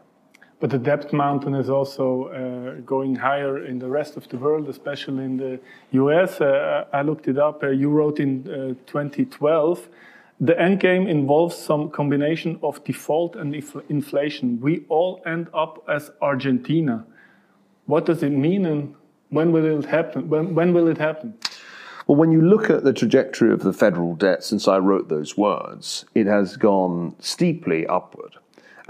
But 0.61 0.69
the 0.69 0.77
debt 0.77 1.11
mountain 1.11 1.55
is 1.55 1.69
also 1.69 2.27
uh, 2.27 2.81
going 2.85 3.15
higher 3.15 3.65
in 3.65 3.79
the 3.79 3.89
rest 3.89 4.15
of 4.15 4.29
the 4.29 4.37
world, 4.37 4.69
especially 4.69 5.25
in 5.25 5.35
the 5.35 5.59
US. 5.91 6.39
Uh, 6.39 6.85
I 6.93 7.01
looked 7.01 7.27
it 7.27 7.37
up. 7.37 7.63
Uh, 7.63 7.69
you 7.69 7.89
wrote 7.89 8.19
in 8.19 8.47
uh, 8.47 8.73
2012 8.85 9.89
the 10.41 10.59
end 10.59 10.79
game 10.79 11.07
involves 11.07 11.55
some 11.55 11.91
combination 11.91 12.59
of 12.63 12.83
default 12.83 13.35
and 13.35 13.53
inf 13.53 13.75
inflation. 13.89 14.59
We 14.59 14.85
all 14.89 15.21
end 15.23 15.47
up 15.53 15.83
as 15.87 16.09
Argentina. 16.19 17.05
What 17.85 18.07
does 18.07 18.23
it 18.23 18.31
mean 18.31 18.65
and 18.65 18.95
when 19.29 19.51
will 19.51 19.79
it 19.79 19.85
happen? 19.85 20.29
When, 20.29 20.55
when 20.55 20.73
will 20.73 20.87
it 20.87 20.97
happen? 20.97 21.35
Well, 22.07 22.17
when 22.17 22.31
you 22.31 22.41
look 22.41 22.71
at 22.71 22.83
the 22.83 22.91
trajectory 22.91 23.53
of 23.53 23.61
the 23.61 23.71
federal 23.71 24.15
debt 24.15 24.43
since 24.43 24.67
I 24.67 24.79
wrote 24.79 25.09
those 25.09 25.37
words, 25.37 26.05
it 26.15 26.25
has 26.25 26.57
gone 26.57 27.15
steeply 27.19 27.85
upward 27.85 28.37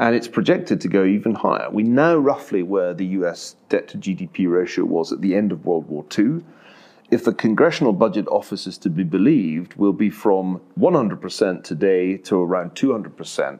and 0.01 0.15
it's 0.15 0.27
projected 0.27 0.81
to 0.81 0.87
go 0.87 1.05
even 1.05 1.35
higher. 1.35 1.69
We 1.69 1.83
know 1.83 2.17
roughly 2.17 2.63
where 2.63 2.91
the 2.91 3.05
US 3.17 3.55
debt 3.69 3.87
to 3.89 3.99
GDP 3.99 4.49
ratio 4.49 4.83
was 4.83 5.13
at 5.13 5.21
the 5.21 5.35
end 5.35 5.51
of 5.51 5.63
World 5.63 5.87
War 5.87 6.03
II. 6.17 6.41
If 7.11 7.23
the 7.23 7.33
Congressional 7.33 7.93
Budget 7.93 8.27
Office 8.27 8.65
is 8.65 8.79
to 8.79 8.89
be 8.89 9.03
believed, 9.03 9.75
we'll 9.75 9.93
be 9.93 10.09
from 10.09 10.59
100% 10.79 11.63
today 11.63 12.17
to 12.17 12.35
around 12.41 12.73
200% 12.73 13.59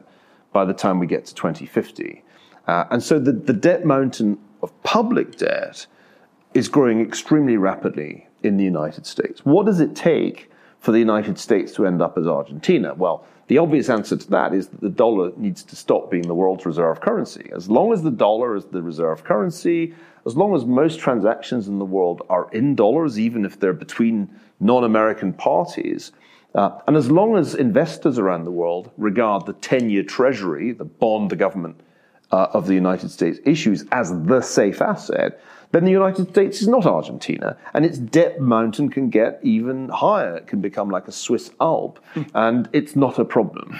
by 0.52 0.64
the 0.64 0.74
time 0.74 0.98
we 0.98 1.06
get 1.06 1.26
to 1.26 1.34
2050. 1.34 2.24
Uh, 2.66 2.84
and 2.90 3.04
so 3.04 3.20
the, 3.20 3.32
the 3.32 3.52
debt 3.52 3.84
mountain 3.84 4.36
of 4.62 4.82
public 4.82 5.36
debt 5.36 5.86
is 6.54 6.68
growing 6.68 7.00
extremely 7.00 7.56
rapidly 7.56 8.26
in 8.42 8.56
the 8.56 8.64
United 8.64 9.06
States. 9.06 9.44
What 9.44 9.66
does 9.66 9.78
it 9.78 9.94
take 9.94 10.50
for 10.80 10.90
the 10.90 10.98
United 10.98 11.38
States 11.38 11.72
to 11.74 11.86
end 11.86 12.02
up 12.02 12.18
as 12.18 12.26
Argentina? 12.26 12.94
Well, 12.94 13.24
the 13.48 13.58
obvious 13.58 13.88
answer 13.88 14.16
to 14.16 14.30
that 14.30 14.54
is 14.54 14.68
that 14.68 14.80
the 14.80 14.88
dollar 14.88 15.32
needs 15.36 15.62
to 15.64 15.76
stop 15.76 16.10
being 16.10 16.26
the 16.26 16.34
world's 16.34 16.64
reserve 16.64 17.00
currency. 17.00 17.50
As 17.54 17.68
long 17.68 17.92
as 17.92 18.02
the 18.02 18.10
dollar 18.10 18.56
is 18.56 18.64
the 18.66 18.82
reserve 18.82 19.24
currency, 19.24 19.94
as 20.24 20.36
long 20.36 20.54
as 20.54 20.64
most 20.64 21.00
transactions 21.00 21.68
in 21.68 21.78
the 21.78 21.84
world 21.84 22.22
are 22.28 22.48
in 22.52 22.74
dollars, 22.74 23.18
even 23.18 23.44
if 23.44 23.58
they're 23.58 23.72
between 23.72 24.30
non 24.60 24.84
American 24.84 25.32
parties, 25.32 26.12
uh, 26.54 26.78
and 26.86 26.96
as 26.96 27.10
long 27.10 27.36
as 27.36 27.54
investors 27.54 28.18
around 28.18 28.44
the 28.44 28.50
world 28.50 28.90
regard 28.96 29.46
the 29.46 29.54
10 29.54 29.90
year 29.90 30.02
treasury, 30.02 30.72
the 30.72 30.84
bond 30.84 31.30
the 31.30 31.36
government 31.36 31.80
uh, 32.30 32.48
of 32.52 32.66
the 32.66 32.74
United 32.74 33.10
States 33.10 33.38
issues, 33.44 33.84
as 33.90 34.10
the 34.24 34.40
safe 34.40 34.80
asset, 34.80 35.40
then 35.72 35.84
the 35.84 35.90
United 35.90 36.28
States 36.30 36.62
is 36.62 36.68
not 36.68 36.86
Argentina, 36.86 37.56
and 37.74 37.84
its 37.84 37.98
debt 37.98 38.40
mountain 38.40 38.90
can 38.90 39.10
get 39.10 39.40
even 39.42 39.88
higher. 39.88 40.36
It 40.36 40.46
can 40.46 40.60
become 40.60 40.90
like 40.90 41.08
a 41.08 41.12
Swiss 41.12 41.50
Alp, 41.60 41.98
and 42.34 42.68
it's 42.72 42.94
not 42.94 43.18
a 43.18 43.24
problem. 43.24 43.78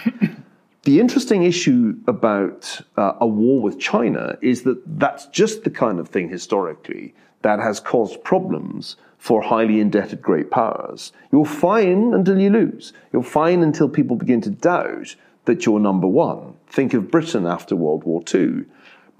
the 0.83 0.99
interesting 0.99 1.43
issue 1.43 1.95
about 2.07 2.81
uh, 2.97 3.13
a 3.19 3.27
war 3.27 3.61
with 3.61 3.79
China 3.79 4.37
is 4.41 4.63
that 4.63 4.81
that's 4.99 5.27
just 5.27 5.63
the 5.63 5.69
kind 5.69 5.99
of 5.99 6.09
thing 6.09 6.29
historically 6.29 7.13
that 7.43 7.59
has 7.59 7.79
caused 7.79 8.23
problems 8.23 8.95
for 9.17 9.41
highly 9.41 9.79
indebted 9.79 10.21
great 10.21 10.51
powers. 10.51 11.13
You're 11.31 11.45
fine 11.45 12.13
until 12.13 12.39
you 12.39 12.49
lose. 12.49 12.91
You're 13.13 13.23
fine 13.23 13.61
until 13.61 13.87
people 13.87 14.15
begin 14.17 14.41
to 14.41 14.49
doubt 14.49 15.15
that 15.45 15.65
you're 15.65 15.79
number 15.79 16.07
one. 16.07 16.55
Think 16.67 16.93
of 16.93 17.11
Britain 17.11 17.45
after 17.45 17.75
World 17.75 18.03
War 18.03 18.21
II. 18.33 18.65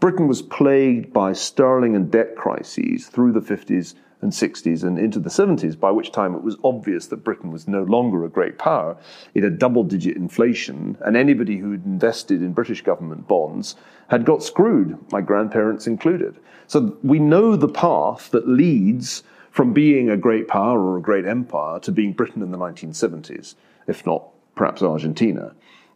Britain 0.04 0.28
was 0.28 0.42
plagued 0.42 1.14
by 1.14 1.32
sterling 1.32 1.96
and 1.96 2.12
debt 2.12 2.36
crises 2.36 3.08
through 3.08 3.32
the 3.32 3.40
50s 3.40 3.96
and 4.20 4.34
60s 4.34 4.84
and 4.84 5.00
into 5.00 5.18
the 5.18 5.30
70s, 5.30 5.80
by 5.80 5.92
which 5.92 6.12
time 6.12 6.36
it 6.36 6.44
was 6.44 6.58
obvious 6.62 7.08
that 7.08 7.24
Britain 7.24 7.52
was 7.52 7.70
no 7.70 7.84
longer 7.84 8.26
a 8.26 8.30
great 8.30 8.58
power. 8.58 8.98
It 9.34 9.44
had 9.44 9.58
double 9.60 9.86
digit 9.86 10.18
inflation, 10.18 10.98
and 11.06 11.16
anybody 11.16 11.56
who 11.56 11.72
had 11.72 11.86
invested 11.86 12.42
in 12.42 12.52
British 12.52 12.82
government 12.82 13.30
bonds 13.30 13.78
had 14.10 14.26
got 14.26 14.44
screwed, 14.44 15.00
my 15.14 15.22
grandparents 15.22 15.88
included. 15.88 16.36
So 16.68 16.98
we 17.02 17.20
know 17.20 17.56
the 17.56 17.70
path 17.70 18.30
that 18.32 18.46
leads 18.46 19.24
from 19.52 19.72
being 19.72 20.10
a 20.10 20.18
great 20.18 20.50
power 20.50 20.82
or 20.82 20.98
a 20.98 21.02
great 21.02 21.26
empire 21.26 21.80
to 21.80 21.94
being 21.94 22.12
Britain 22.12 22.42
in 22.42 22.52
the 22.52 22.58
1970s, 22.58 23.56
if 23.88 24.06
not 24.06 24.28
perhaps 24.54 24.84
Argentina. 24.84 25.56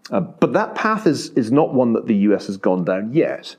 Uh, 0.09 0.21
but 0.21 0.53
that 0.53 0.75
path 0.75 1.05
is, 1.05 1.31
is 1.31 1.51
not 1.51 1.73
one 1.73 1.91
that 1.91 2.07
the 2.07 2.15
US 2.15 2.47
has 2.47 2.55
gone 2.55 2.85
down 2.85 3.11
yet. 3.11 3.57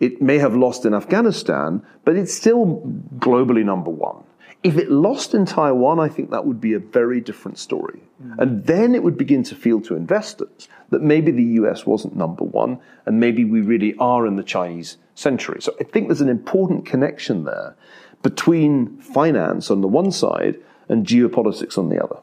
It 0.00 0.20
may 0.20 0.38
have 0.38 0.54
lost 0.54 0.84
in 0.84 0.94
Afghanistan, 0.94 1.82
but 2.04 2.16
it's 2.16 2.34
still 2.34 2.82
globally 3.18 3.64
number 3.64 3.90
one. 3.90 4.24
If 4.62 4.76
it 4.76 4.90
lost 4.90 5.34
in 5.34 5.46
Taiwan, 5.46 6.00
I 6.00 6.08
think 6.08 6.30
that 6.30 6.46
would 6.46 6.60
be 6.60 6.72
a 6.72 6.78
very 6.78 7.20
different 7.20 7.58
story. 7.58 8.00
Mm. 8.22 8.38
And 8.38 8.66
then 8.66 8.94
it 8.94 9.02
would 9.02 9.16
begin 9.16 9.42
to 9.44 9.54
feel 9.54 9.80
to 9.82 9.94
investors 9.94 10.68
that 10.90 11.02
maybe 11.02 11.30
the 11.30 11.44
US 11.60 11.86
wasn't 11.86 12.16
number 12.16 12.44
one, 12.44 12.80
and 13.04 13.20
maybe 13.20 13.44
we 13.44 13.60
really 13.60 13.94
are 13.98 14.26
in 14.26 14.36
the 14.36 14.42
Chinese 14.42 14.96
century. 15.14 15.60
So 15.60 15.74
I 15.80 15.84
think 15.84 16.08
there's 16.08 16.20
an 16.20 16.28
important 16.28 16.84
connection 16.86 17.44
there 17.44 17.76
between 18.22 18.98
finance 18.98 19.70
on 19.70 19.82
the 19.82 19.88
one 19.88 20.10
side 20.10 20.56
and 20.88 21.06
geopolitics 21.06 21.78
on 21.78 21.88
the 21.88 22.02
other. 22.02 22.18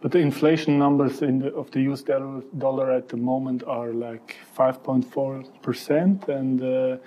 But 0.00 0.12
the 0.12 0.18
inflation 0.18 0.78
numbers 0.78 1.18
the, 1.18 1.52
of 1.54 1.70
the 1.72 1.80
US 1.90 2.02
dollar 2.02 2.92
at 2.92 3.08
the 3.08 3.16
moment 3.16 3.64
are 3.64 3.92
like 3.92 4.36
5.4%. 4.56 6.28
And 6.28 6.62
uh, 6.62 6.98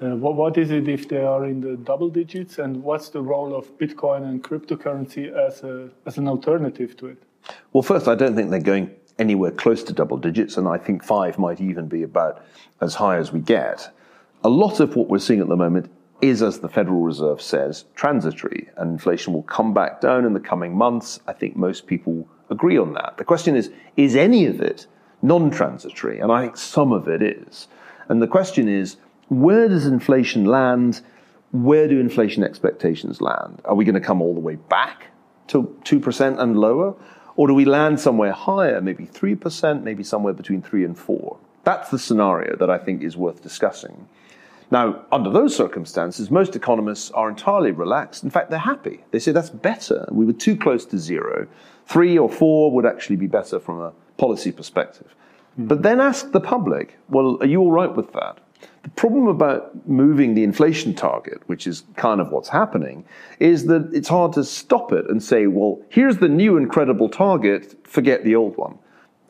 uh, 0.00 0.16
what, 0.16 0.36
what 0.36 0.56
is 0.56 0.70
it 0.70 0.88
if 0.88 1.08
they 1.08 1.20
are 1.20 1.44
in 1.44 1.60
the 1.60 1.76
double 1.76 2.08
digits? 2.08 2.58
And 2.58 2.82
what's 2.82 3.10
the 3.10 3.20
role 3.20 3.54
of 3.54 3.76
Bitcoin 3.76 4.22
and 4.22 4.42
cryptocurrency 4.42 5.30
as, 5.30 5.62
a, 5.62 5.90
as 6.06 6.16
an 6.16 6.26
alternative 6.26 6.96
to 6.98 7.08
it? 7.08 7.22
Well, 7.72 7.82
first, 7.82 8.08
I 8.08 8.14
don't 8.14 8.34
think 8.34 8.50
they're 8.50 8.60
going 8.60 8.94
anywhere 9.18 9.50
close 9.50 9.82
to 9.84 9.92
double 9.92 10.16
digits. 10.16 10.56
And 10.56 10.68
I 10.68 10.78
think 10.78 11.04
five 11.04 11.38
might 11.38 11.60
even 11.60 11.86
be 11.86 12.02
about 12.02 12.42
as 12.80 12.94
high 12.94 13.18
as 13.18 13.30
we 13.30 13.40
get. 13.40 13.94
A 14.42 14.48
lot 14.48 14.80
of 14.80 14.96
what 14.96 15.08
we're 15.08 15.18
seeing 15.18 15.40
at 15.40 15.48
the 15.48 15.56
moment 15.56 15.90
is, 16.22 16.42
as 16.42 16.60
the 16.60 16.68
Federal 16.68 17.00
Reserve 17.00 17.42
says, 17.42 17.84
transitory, 17.94 18.68
and 18.76 18.90
inflation 18.90 19.32
will 19.32 19.42
come 19.42 19.74
back 19.74 20.00
down 20.00 20.24
in 20.24 20.32
the 20.32 20.40
coming 20.40 20.74
months. 20.74 21.20
I 21.26 21.32
think 21.32 21.54
most 21.54 21.86
people 21.86 22.28
agree 22.50 22.78
on 22.78 22.94
that. 22.94 23.16
The 23.16 23.24
question 23.24 23.56
is, 23.56 23.70
is 23.96 24.16
any 24.16 24.46
of 24.46 24.60
it 24.60 24.86
non 25.22 25.50
transitory? 25.50 26.18
And 26.20 26.30
I 26.32 26.42
think 26.42 26.56
some 26.56 26.92
of 26.92 27.08
it 27.08 27.22
is. 27.22 27.68
And 28.08 28.22
the 28.22 28.26
question 28.26 28.68
is, 28.68 28.96
where 29.28 29.68
does 29.68 29.86
inflation 29.86 30.44
land? 30.44 31.00
Where 31.52 31.88
do 31.88 32.00
inflation 32.00 32.42
expectations 32.42 33.20
land? 33.20 33.60
Are 33.64 33.74
we 33.74 33.84
going 33.84 33.94
to 33.94 34.00
come 34.00 34.22
all 34.22 34.34
the 34.34 34.40
way 34.40 34.56
back 34.56 35.08
to 35.48 35.76
2% 35.84 36.38
and 36.38 36.58
lower? 36.58 36.94
Or 37.36 37.46
do 37.46 37.54
we 37.54 37.64
land 37.64 38.00
somewhere 38.00 38.32
higher, 38.32 38.80
maybe 38.80 39.06
3%, 39.06 39.82
maybe 39.82 40.02
somewhere 40.02 40.32
between 40.32 40.62
3 40.62 40.84
and 40.84 40.98
4? 40.98 41.38
That's 41.64 41.90
the 41.90 41.98
scenario 41.98 42.56
that 42.56 42.70
I 42.70 42.78
think 42.78 43.02
is 43.02 43.16
worth 43.16 43.42
discussing. 43.42 44.08
Now, 44.70 45.04
under 45.10 45.30
those 45.30 45.56
circumstances, 45.56 46.30
most 46.30 46.54
economists 46.54 47.10
are 47.12 47.28
entirely 47.28 47.70
relaxed. 47.70 48.22
In 48.22 48.30
fact, 48.30 48.50
they're 48.50 48.58
happy. 48.58 49.04
They 49.12 49.18
say 49.18 49.32
that's 49.32 49.50
better. 49.50 50.06
We 50.10 50.26
were 50.26 50.34
too 50.34 50.56
close 50.56 50.84
to 50.86 50.98
zero. 50.98 51.46
Three 51.88 52.18
or 52.18 52.28
four 52.28 52.70
would 52.72 52.84
actually 52.84 53.16
be 53.16 53.26
better 53.26 53.58
from 53.58 53.80
a 53.80 53.92
policy 54.18 54.52
perspective. 54.52 55.14
But 55.56 55.82
then 55.82 56.00
ask 56.00 56.30
the 56.32 56.40
public, 56.40 56.98
well, 57.08 57.38
are 57.40 57.46
you 57.46 57.60
all 57.60 57.72
right 57.72 57.94
with 57.94 58.12
that? 58.12 58.38
The 58.82 58.90
problem 58.90 59.26
about 59.26 59.88
moving 59.88 60.34
the 60.34 60.44
inflation 60.44 60.94
target, 60.94 61.42
which 61.46 61.66
is 61.66 61.84
kind 61.96 62.20
of 62.20 62.30
what's 62.30 62.48
happening, 62.48 63.04
is 63.40 63.66
that 63.66 63.90
it's 63.92 64.08
hard 64.08 64.34
to 64.34 64.44
stop 64.44 64.92
it 64.92 65.08
and 65.08 65.22
say, 65.22 65.46
well, 65.46 65.80
here's 65.88 66.18
the 66.18 66.28
new 66.28 66.56
incredible 66.56 67.08
target, 67.08 67.74
forget 67.86 68.22
the 68.22 68.36
old 68.36 68.56
one. 68.56 68.78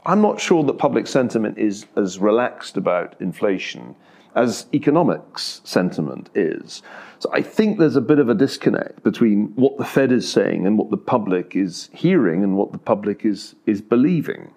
I'm 0.04 0.20
not 0.20 0.40
sure 0.40 0.64
that 0.64 0.78
public 0.78 1.06
sentiment 1.06 1.58
is 1.58 1.86
as 1.96 2.18
relaxed 2.18 2.76
about 2.76 3.14
inflation 3.20 3.94
as 4.38 4.66
economics 4.72 5.60
sentiment 5.64 6.30
is. 6.34 6.82
So 7.18 7.28
I 7.32 7.42
think 7.42 7.78
there's 7.78 7.96
a 7.96 8.00
bit 8.00 8.20
of 8.20 8.28
a 8.28 8.34
disconnect 8.34 9.02
between 9.02 9.48
what 9.56 9.76
the 9.78 9.84
Fed 9.84 10.12
is 10.12 10.30
saying 10.30 10.64
and 10.64 10.78
what 10.78 10.90
the 10.90 10.96
public 10.96 11.56
is 11.56 11.90
hearing 11.92 12.44
and 12.44 12.56
what 12.56 12.70
the 12.70 12.78
public 12.78 13.24
is, 13.24 13.56
is 13.66 13.82
believing. 13.82 14.52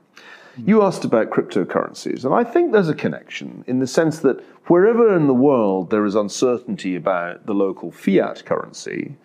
You 0.57 0.83
asked 0.83 1.03
about 1.03 1.31
cryptocurrencies, 1.31 2.25
and 2.25 2.33
I 2.35 2.43
think 2.43 2.71
there's 2.71 2.89
a 2.89 2.93
connection 2.93 3.63
in 3.67 3.79
the 3.79 3.87
sense 3.87 4.19
that 4.19 4.43
wherever 4.65 5.15
in 5.15 5.25
the 5.25 5.33
world 5.33 5.89
there 5.89 6.05
is 6.05 6.13
uncertainty 6.13 6.95
about 6.95 7.47
the 7.47 7.53
local 7.55 7.89
fiat 7.89 8.45
currency, 8.45 9.15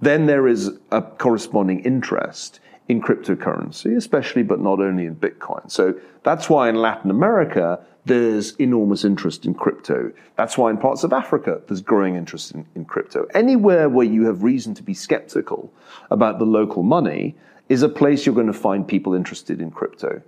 then 0.00 0.26
there 0.26 0.48
is 0.48 0.72
a 0.90 1.02
corresponding 1.02 1.80
interest 1.84 2.58
in 2.88 3.00
cryptocurrency, 3.00 3.96
especially 3.96 4.42
but 4.42 4.60
not 4.60 4.80
only 4.80 5.06
in 5.06 5.14
Bitcoin. 5.14 5.70
So 5.70 5.94
that's 6.24 6.50
why 6.50 6.68
in 6.68 6.74
Latin 6.74 7.10
America, 7.10 7.78
there's 8.04 8.56
enormous 8.56 9.04
interest 9.04 9.44
in 9.46 9.54
crypto. 9.54 10.12
That's 10.36 10.58
why 10.58 10.70
in 10.70 10.78
parts 10.78 11.04
of 11.04 11.12
Africa, 11.12 11.60
there's 11.66 11.80
growing 11.80 12.16
interest 12.16 12.52
in, 12.52 12.66
in, 12.74 12.84
crypto. 12.84 13.26
Anywhere 13.32 13.88
where 13.88 14.06
you 14.06 14.24
have 14.26 14.42
reason 14.42 14.74
to 14.74 14.82
be 14.82 14.94
skeptical 14.94 15.72
about 16.10 16.38
the 16.38 16.44
local 16.44 16.82
money 16.82 17.36
is 17.68 17.82
a 17.82 17.88
place 17.88 18.26
you're 18.26 18.34
going 18.34 18.48
to 18.48 18.52
find 18.52 18.88
people 18.88 19.14
interested 19.14 19.60
in 19.60 19.70
crypto. 19.70 20.20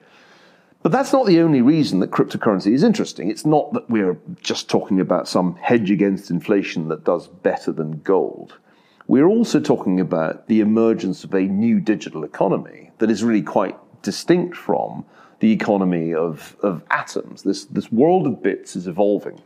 But 0.83 0.93
that's 0.93 1.13
not 1.13 1.27
the 1.27 1.41
only 1.41 1.63
reason 1.63 2.01
that 2.01 2.11
cryptocurrency 2.11 2.73
is 2.73 2.83
interesting. 2.83 3.31
It's 3.31 3.47
not 3.47 3.73
that 3.73 3.89
we're 3.89 4.19
just 4.43 4.69
talking 4.69 5.01
about 5.01 5.27
some 5.27 5.57
hedge 5.57 5.91
against 5.91 6.31
inflation 6.31 6.89
that 6.89 7.05
does 7.05 7.27
better 7.27 7.73
than 7.73 8.01
gold. 8.03 8.59
We're 9.07 9.27
also 9.27 9.61
talking 9.61 9.99
about 9.99 10.47
the 10.47 10.61
emergence 10.61 11.25
of 11.25 11.35
a 11.35 11.41
new 11.41 11.81
digital 11.81 12.23
economy 12.23 12.91
that 12.99 13.11
is 13.11 13.25
really 13.25 13.43
quite 13.43 13.77
distinct 14.03 14.57
from 14.57 15.05
the 15.41 15.53
economy 15.53 16.15
of, 16.15 16.57
of 16.63 16.83
atoms. 16.91 17.43
This, 17.43 17.65
this 17.67 17.91
world 17.91 18.27
of 18.27 18.43
bits 18.43 18.77
is 18.77 18.87
evolving. 18.87 19.41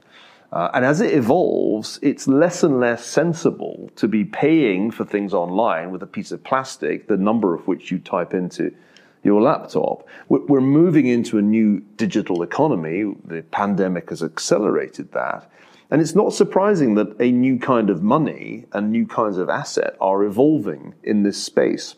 Uh, 0.50 0.70
and 0.72 0.84
as 0.84 1.00
it 1.00 1.12
evolves, 1.12 1.98
it's 2.00 2.26
less 2.26 2.62
and 2.62 2.80
less 2.80 3.04
sensible 3.04 3.90
to 3.96 4.08
be 4.08 4.24
paying 4.24 4.90
for 4.90 5.04
things 5.04 5.34
online 5.34 5.90
with 5.90 6.02
a 6.02 6.06
piece 6.06 6.32
of 6.32 6.42
plastic, 6.42 7.06
the 7.06 7.16
number 7.16 7.54
of 7.54 7.66
which 7.66 7.90
you 7.90 7.98
type 7.98 8.32
into 8.32 8.74
your 9.22 9.42
laptop. 9.42 10.06
We're 10.28 10.60
moving 10.60 11.06
into 11.06 11.36
a 11.38 11.42
new 11.42 11.80
digital 11.96 12.42
economy. 12.42 13.14
The 13.24 13.42
pandemic 13.42 14.08
has 14.08 14.22
accelerated 14.22 15.12
that. 15.12 15.50
And 15.90 16.00
it's 16.00 16.14
not 16.14 16.32
surprising 16.32 16.94
that 16.94 17.20
a 17.20 17.30
new 17.32 17.58
kind 17.58 17.90
of 17.90 18.02
money 18.02 18.66
and 18.72 18.90
new 18.90 19.06
kinds 19.06 19.38
of 19.38 19.48
asset 19.48 19.96
are 20.00 20.22
evolving 20.24 20.94
in 21.02 21.22
this 21.24 21.42
space. 21.42 21.94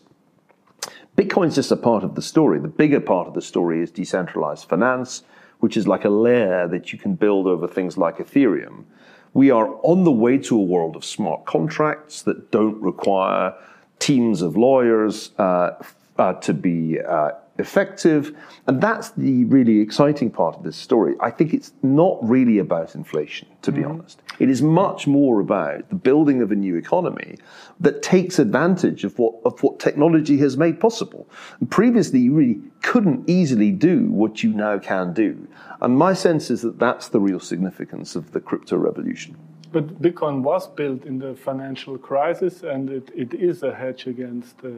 Bitcoin's 1.17 1.55
just 1.55 1.71
a 1.71 1.75
part 1.75 2.03
of 2.03 2.15
the 2.15 2.21
story. 2.21 2.59
The 2.59 2.67
bigger 2.67 3.01
part 3.01 3.27
of 3.27 3.33
the 3.33 3.41
story 3.41 3.81
is 3.81 3.91
decentralized 3.91 4.67
finance, 4.67 5.23
which 5.59 5.75
is 5.75 5.87
like 5.87 6.05
a 6.05 6.09
layer 6.09 6.67
that 6.67 6.93
you 6.93 6.99
can 6.99 7.15
build 7.15 7.47
over 7.47 7.67
things 7.67 7.97
like 7.97 8.17
Ethereum. 8.17 8.85
We 9.33 9.51
are 9.51 9.75
on 9.83 10.03
the 10.03 10.11
way 10.11 10.37
to 10.39 10.57
a 10.57 10.63
world 10.63 10.95
of 10.95 11.05
smart 11.05 11.45
contracts 11.45 12.21
that 12.23 12.51
don't 12.51 12.81
require 12.81 13.53
teams 13.99 14.41
of 14.41 14.57
lawyers 14.57 15.31
uh, 15.37 15.71
uh, 16.17 16.33
to 16.33 16.53
be 16.53 16.99
uh, 16.99 17.31
effective. 17.61 18.35
And 18.67 18.81
that's 18.81 19.11
the 19.11 19.45
really 19.45 19.79
exciting 19.79 20.29
part 20.29 20.55
of 20.57 20.63
this 20.63 20.75
story. 20.75 21.15
I 21.21 21.29
think 21.29 21.53
it's 21.53 21.71
not 21.81 22.17
really 22.21 22.57
about 22.57 22.95
inflation, 22.95 23.47
to 23.61 23.71
be 23.71 23.81
mm-hmm. 23.81 23.91
honest. 23.91 24.21
It 24.39 24.49
is 24.49 24.61
much 24.61 25.07
more 25.07 25.39
about 25.39 25.87
the 25.89 25.95
building 25.95 26.41
of 26.41 26.51
a 26.51 26.55
new 26.55 26.75
economy 26.75 27.37
that 27.79 28.01
takes 28.01 28.39
advantage 28.39 29.03
of 29.03 29.17
what, 29.17 29.35
of 29.45 29.61
what 29.63 29.79
technology 29.79 30.37
has 30.39 30.57
made 30.57 30.79
possible. 30.79 31.29
And 31.59 31.71
previously, 31.71 32.19
you 32.19 32.33
really 32.33 32.59
couldn't 32.81 33.29
easily 33.29 33.71
do 33.71 34.07
what 34.07 34.43
you 34.43 34.51
now 34.51 34.79
can 34.79 35.13
do. 35.13 35.47
And 35.79 35.97
my 35.97 36.13
sense 36.13 36.51
is 36.51 36.61
that 36.63 36.79
that's 36.79 37.09
the 37.09 37.19
real 37.19 37.39
significance 37.39 38.15
of 38.15 38.31
the 38.31 38.41
crypto 38.41 38.77
revolution. 38.77 39.37
But 39.71 40.01
Bitcoin 40.01 40.41
was 40.41 40.67
built 40.67 41.05
in 41.05 41.17
the 41.19 41.33
financial 41.33 41.97
crisis, 41.97 42.63
and 42.63 42.89
it, 42.89 43.09
it 43.15 43.33
is 43.33 43.63
a 43.63 43.73
hedge 43.73 44.05
against 44.05 44.55
uh, 44.65 44.69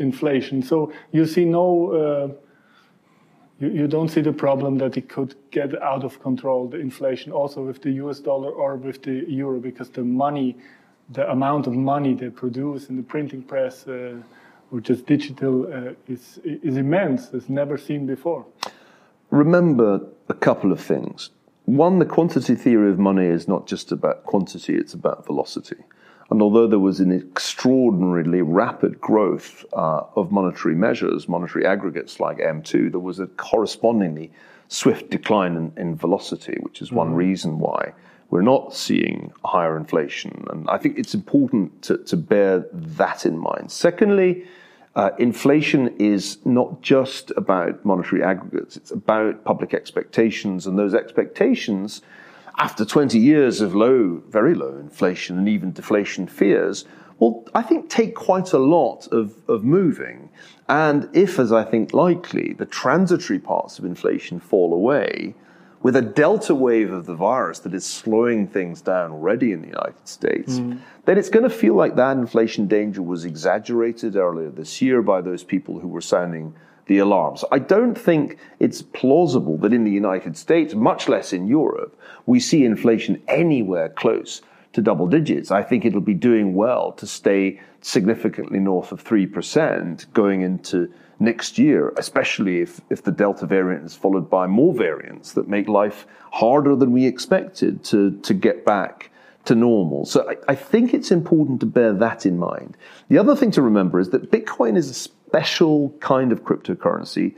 inflation. 0.00 0.62
So 0.62 0.92
you 1.12 1.26
see 1.26 1.44
no, 1.44 1.92
uh, 1.92 2.28
you, 3.60 3.70
you 3.70 3.86
don't 3.86 4.08
see 4.08 4.22
the 4.22 4.32
problem 4.32 4.78
that 4.78 4.96
it 4.96 5.08
could 5.08 5.34
get 5.50 5.80
out 5.82 6.04
of 6.04 6.20
control, 6.20 6.68
the 6.68 6.78
inflation, 6.78 7.32
also 7.32 7.62
with 7.62 7.82
the 7.82 7.92
US 7.92 8.20
dollar 8.20 8.50
or 8.50 8.76
with 8.76 9.02
the 9.02 9.24
euro, 9.28 9.60
because 9.60 9.90
the 9.90 10.02
money, 10.02 10.56
the 11.10 11.30
amount 11.30 11.66
of 11.66 11.74
money 11.74 12.14
they 12.14 12.30
produce 12.30 12.88
in 12.88 12.96
the 12.96 13.02
printing 13.02 13.42
press 13.42 13.86
uh, 13.86 14.16
or 14.72 14.80
just 14.80 15.06
digital 15.06 15.66
uh, 15.72 15.92
is, 16.08 16.40
is 16.44 16.76
immense, 16.76 17.32
it's 17.32 17.48
never 17.48 17.76
seen 17.76 18.06
before. 18.06 18.46
Remember 19.30 20.00
a 20.28 20.34
couple 20.34 20.72
of 20.72 20.80
things. 20.80 21.30
One, 21.64 21.98
the 21.98 22.04
quantity 22.04 22.54
theory 22.54 22.90
of 22.90 22.98
money 22.98 23.26
is 23.26 23.46
not 23.46 23.66
just 23.66 23.92
about 23.92 24.24
quantity, 24.24 24.74
it's 24.74 24.94
about 24.94 25.24
velocity. 25.24 25.76
And 26.30 26.40
although 26.40 26.68
there 26.68 26.78
was 26.78 27.00
an 27.00 27.12
extraordinarily 27.12 28.42
rapid 28.42 29.00
growth 29.00 29.64
uh, 29.72 30.02
of 30.14 30.30
monetary 30.30 30.76
measures, 30.76 31.28
monetary 31.28 31.66
aggregates 31.66 32.20
like 32.20 32.38
M2, 32.38 32.92
there 32.92 33.00
was 33.00 33.18
a 33.18 33.26
correspondingly 33.26 34.30
swift 34.68 35.10
decline 35.10 35.56
in, 35.56 35.72
in 35.76 35.96
velocity, 35.96 36.56
which 36.60 36.80
is 36.80 36.92
one 36.92 37.08
mm-hmm. 37.08 37.16
reason 37.16 37.58
why 37.58 37.92
we're 38.30 38.42
not 38.42 38.72
seeing 38.72 39.32
higher 39.44 39.76
inflation. 39.76 40.46
And 40.50 40.70
I 40.70 40.78
think 40.78 40.98
it's 40.98 41.14
important 41.14 41.82
to, 41.82 41.98
to 41.98 42.16
bear 42.16 42.64
that 42.72 43.26
in 43.26 43.36
mind. 43.36 43.72
Secondly, 43.72 44.44
uh, 44.94 45.10
inflation 45.18 45.88
is 45.98 46.38
not 46.44 46.80
just 46.80 47.32
about 47.36 47.84
monetary 47.84 48.22
aggregates, 48.22 48.76
it's 48.76 48.90
about 48.92 49.44
public 49.44 49.74
expectations, 49.74 50.66
and 50.66 50.78
those 50.78 50.94
expectations, 50.94 52.02
after 52.58 52.84
20 52.84 53.18
years 53.18 53.60
of 53.60 53.74
low, 53.74 54.22
very 54.28 54.54
low 54.54 54.76
inflation 54.76 55.38
and 55.38 55.48
even 55.48 55.72
deflation 55.72 56.26
fears, 56.26 56.84
will, 57.18 57.48
I 57.54 57.62
think, 57.62 57.88
take 57.88 58.14
quite 58.14 58.52
a 58.52 58.58
lot 58.58 59.06
of, 59.12 59.36
of 59.48 59.64
moving. 59.64 60.30
And 60.68 61.08
if, 61.12 61.38
as 61.38 61.52
I 61.52 61.64
think 61.64 61.92
likely, 61.92 62.54
the 62.54 62.66
transitory 62.66 63.38
parts 63.38 63.78
of 63.78 63.84
inflation 63.84 64.40
fall 64.40 64.72
away, 64.72 65.34
with 65.82 65.96
a 65.96 66.02
delta 66.02 66.54
wave 66.54 66.92
of 66.92 67.06
the 67.06 67.14
virus 67.14 67.60
that 67.60 67.72
is 67.72 67.86
slowing 67.86 68.46
things 68.46 68.82
down 68.82 69.12
already 69.12 69.52
in 69.52 69.62
the 69.62 69.68
United 69.68 70.06
States, 70.06 70.58
mm. 70.58 70.78
then 71.06 71.16
it's 71.16 71.30
going 71.30 71.42
to 71.42 71.50
feel 71.50 71.74
like 71.74 71.96
that 71.96 72.16
inflation 72.16 72.66
danger 72.66 73.00
was 73.00 73.24
exaggerated 73.24 74.14
earlier 74.16 74.50
this 74.50 74.82
year 74.82 75.00
by 75.00 75.22
those 75.22 75.42
people 75.42 75.78
who 75.80 75.88
were 75.88 76.02
sounding 76.02 76.54
the 76.90 76.98
alarms. 76.98 77.44
I 77.52 77.60
don't 77.60 77.94
think 77.94 78.36
it's 78.58 78.82
plausible 78.82 79.56
that 79.58 79.72
in 79.72 79.84
the 79.84 79.92
United 79.92 80.36
States, 80.36 80.74
much 80.74 81.08
less 81.08 81.32
in 81.32 81.46
Europe, 81.46 81.96
we 82.26 82.40
see 82.40 82.64
inflation 82.64 83.22
anywhere 83.28 83.90
close 83.90 84.42
to 84.72 84.82
double 84.82 85.06
digits. 85.06 85.52
I 85.52 85.62
think 85.62 85.84
it'll 85.84 86.00
be 86.00 86.14
doing 86.14 86.52
well 86.52 86.90
to 86.94 87.06
stay 87.06 87.60
significantly 87.80 88.58
north 88.58 88.90
of 88.90 89.04
3% 89.04 90.12
going 90.12 90.40
into 90.42 90.92
next 91.20 91.58
year, 91.58 91.92
especially 91.96 92.60
if, 92.60 92.80
if 92.90 93.04
the 93.04 93.12
Delta 93.12 93.46
variant 93.46 93.84
is 93.84 93.94
followed 93.94 94.28
by 94.28 94.48
more 94.48 94.74
variants 94.74 95.34
that 95.34 95.46
make 95.46 95.68
life 95.68 96.08
harder 96.32 96.74
than 96.74 96.90
we 96.90 97.06
expected 97.06 97.84
to, 97.84 98.18
to 98.22 98.34
get 98.34 98.64
back 98.64 99.12
to 99.44 99.54
normal. 99.54 100.04
So 100.06 100.28
I, 100.28 100.52
I 100.52 100.54
think 100.56 100.92
it's 100.92 101.12
important 101.12 101.60
to 101.60 101.66
bear 101.66 101.92
that 101.92 102.26
in 102.26 102.36
mind. 102.36 102.76
The 103.08 103.18
other 103.18 103.36
thing 103.36 103.52
to 103.52 103.62
remember 103.62 104.00
is 104.00 104.10
that 104.10 104.32
Bitcoin 104.32 104.76
is 104.76 104.90
a 104.90 104.94
special 105.30 105.90
kind 106.00 106.32
of 106.32 106.42
cryptocurrency. 106.42 107.36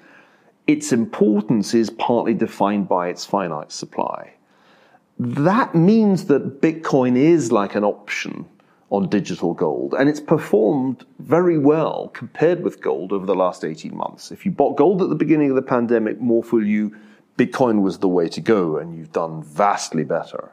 Its 0.66 0.92
importance 0.92 1.74
is 1.74 1.90
partly 1.90 2.33
defined 2.33 2.88
by 2.88 3.09
its 3.09 3.26
finite 3.26 3.70
supply. 3.70 4.33
That 5.18 5.74
means 5.74 6.24
that 6.24 6.62
Bitcoin 6.62 7.18
is 7.18 7.52
like 7.52 7.74
an 7.74 7.85
option 7.85 8.46
on 8.88 9.11
digital 9.11 9.52
gold. 9.52 9.94
And 9.98 10.09
it's 10.09 10.20
performed 10.20 11.05
very 11.18 11.59
well 11.59 12.09
compared 12.14 12.62
with 12.62 12.81
gold 12.81 13.12
over 13.12 13.26
the 13.26 13.35
last 13.35 13.62
18 13.62 13.94
months. 13.94 14.33
If 14.33 14.46
you 14.46 14.52
bought 14.52 14.78
gold 14.78 15.02
at 15.02 15.11
the 15.11 15.14
beginning 15.14 15.50
of 15.50 15.57
the 15.57 15.61
pandemic, 15.76 16.18
more 16.18 16.42
for 16.42 16.62
you, 16.62 16.96
Bitcoin 17.37 17.83
was 17.83 17.98
the 17.98 18.09
way 18.09 18.26
to 18.28 18.40
go, 18.40 18.78
and 18.78 18.96
you've 18.96 19.12
done 19.12 19.42
vastly 19.42 20.05
better. 20.05 20.52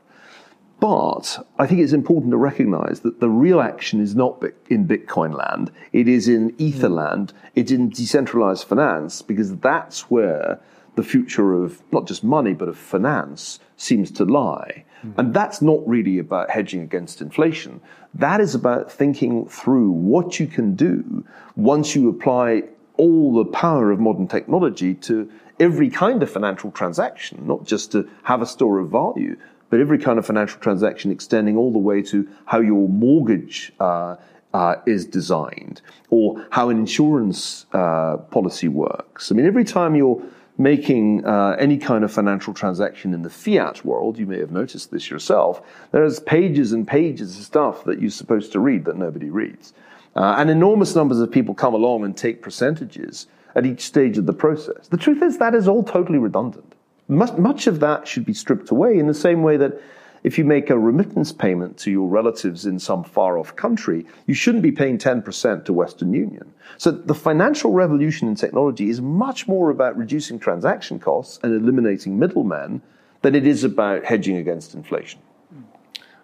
But 0.80 1.46
I 1.58 1.68
think 1.68 1.82
it's 1.82 1.94
important 1.94 2.32
to 2.32 2.38
recognize 2.38 3.02
that 3.02 3.20
the 3.20 3.30
real 3.30 3.60
action 3.60 4.00
is 4.00 4.16
not 4.16 4.44
in 4.70 4.88
Bitcoin 4.88 5.38
land. 5.38 5.72
It 5.92 6.08
is 6.08 6.28
in 6.28 6.56
Ether 6.58 6.90
land. 6.90 7.34
It's 7.56 7.72
in 7.72 7.90
decentralized 7.90 8.66
finance 8.66 9.22
because 9.22 9.58
that's 9.58 10.10
where 10.10 10.60
the 10.96 11.04
future 11.04 11.54
of 11.54 11.82
not 11.92 12.08
just 12.08 12.24
money, 12.24 12.54
but 12.54 12.68
of 12.68 12.78
finance 12.78 13.60
seems 13.78 14.12
to 14.12 14.26
lie. 14.26 14.86
Mm. 15.06 15.14
And 15.18 15.34
that's 15.34 15.62
not 15.62 15.88
really 15.88 16.18
about 16.18 16.50
hedging 16.50 16.82
against 16.82 17.22
inflation. 17.22 17.82
That 18.14 18.42
is 18.42 18.56
about 18.56 18.92
thinking 18.92 19.48
through 19.48 19.92
what 19.92 20.40
you 20.40 20.48
can 20.48 20.76
do 20.76 21.26
once 21.56 21.96
you 21.96 22.10
apply 22.10 22.64
all 22.98 23.34
the 23.34 23.46
power 23.46 23.92
of 23.92 24.00
modern 24.00 24.28
technology 24.28 24.94
to 24.94 25.30
every 25.60 25.90
kind 25.90 26.22
of 26.24 26.30
financial 26.30 26.72
transaction, 26.72 27.46
not 27.46 27.66
just 27.66 27.92
to 27.92 28.10
have 28.24 28.42
a 28.42 28.46
store 28.46 28.80
of 28.80 28.90
value, 28.90 29.38
but 29.70 29.80
every 29.80 29.98
kind 29.98 30.20
of 30.20 30.26
financial 30.26 30.60
transaction 30.60 31.12
extending 31.12 31.58
all 31.58 31.72
the 31.72 31.80
way 31.80 32.02
to 32.02 32.28
how 32.46 32.60
your 32.60 32.88
mortgage 32.90 33.72
uh, 33.80 34.16
uh, 34.54 34.76
is 34.86 35.06
designed 35.06 35.82
or 36.10 36.46
how 36.50 36.70
an 36.70 36.78
insurance 36.78 37.66
uh, 37.74 38.18
policy 38.32 38.68
works. 38.68 39.32
I 39.32 39.36
mean, 39.36 39.46
every 39.46 39.64
time 39.64 39.96
you're 39.96 40.22
making 40.58 41.26
uh, 41.26 41.56
any 41.58 41.78
kind 41.78 42.04
of 42.04 42.12
financial 42.12 42.54
transaction 42.54 43.14
in 43.14 43.22
the 43.22 43.30
fiat 43.30 43.86
world, 43.86 44.18
you 44.18 44.26
may 44.26 44.40
have 44.40 44.52
noticed 44.52 44.92
this 44.92 45.10
yourself, 45.10 45.62
there's 45.92 46.20
pages 46.20 46.74
and 46.74 46.88
pages 46.88 47.38
of 47.38 47.46
stuff 47.46 47.86
that 47.86 48.02
you're 48.02 48.10
supposed 48.10 48.52
to 48.52 48.60
read 48.60 48.86
that 48.86 48.98
nobody 48.98 49.30
reads. 49.30 49.74
Uh, 50.16 50.36
and 50.38 50.50
enormous 50.50 50.96
numbers 50.96 51.20
of 51.20 51.32
people 51.32 51.54
come 51.54 51.74
along 51.74 52.04
and 52.04 52.18
take 52.18 52.42
percentages 52.42 53.28
at 53.56 53.66
each 53.66 53.82
stage 53.82 54.18
of 54.18 54.26
the 54.26 54.34
process. 54.34 54.88
The 54.90 54.98
truth 54.98 55.22
is, 55.22 55.38
that 55.38 55.56
is 55.56 55.68
all 55.68 55.84
totally 55.84 56.20
redundant. 56.20 56.76
Much, 57.10 57.38
much 57.38 57.66
of 57.66 57.80
that 57.80 58.08
should 58.08 58.24
be 58.24 58.34
stripped 58.34 58.70
away 58.70 59.00
in 59.00 59.08
the 59.08 59.14
same 59.14 59.42
way 59.42 59.58
that 59.58 59.82
if 60.24 60.38
you 60.38 60.46
make 60.46 60.70
a 60.70 60.78
remittance 60.78 61.32
payment 61.32 61.78
to 61.78 61.90
your 61.90 62.08
relatives 62.08 62.66
in 62.66 62.78
some 62.78 63.04
far 63.04 63.40
off 63.40 63.56
country, 63.56 64.06
you 64.28 64.34
shouldn't 64.36 64.62
be 64.62 64.72
paying 64.72 64.98
10% 64.98 65.66
to 65.66 65.74
Western 65.74 66.14
Union. 66.14 66.54
So 66.78 66.92
the 66.92 67.16
financial 67.16 67.72
revolution 67.72 68.28
in 68.28 68.36
technology 68.36 68.90
is 68.90 69.02
much 69.02 69.48
more 69.48 69.72
about 69.72 69.98
reducing 69.98 70.38
transaction 70.38 71.00
costs 71.00 71.40
and 71.42 71.54
eliminating 71.54 72.20
middlemen 72.20 72.82
than 73.22 73.34
it 73.34 73.48
is 73.48 73.64
about 73.64 74.06
hedging 74.06 74.38
against 74.38 74.76
inflation. 74.76 75.20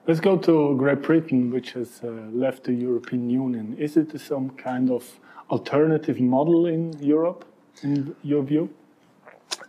Let's 0.07 0.19
go 0.19 0.37
to 0.37 0.75
Great 0.77 1.01
Britain, 1.01 1.49
which 1.49 1.71
has 1.71 2.01
uh, 2.03 2.09
left 2.31 2.65
the 2.65 2.73
European 2.73 3.27
Union. 3.27 3.75
Is 3.79 3.97
it 3.97 4.19
some 4.21 4.51
kind 4.51 4.91
of 4.91 5.19
alternative 5.49 6.21
model 6.21 6.67
in 6.67 6.93
Europe, 7.01 7.43
in 7.81 8.15
your 8.21 8.43
view? 8.43 8.69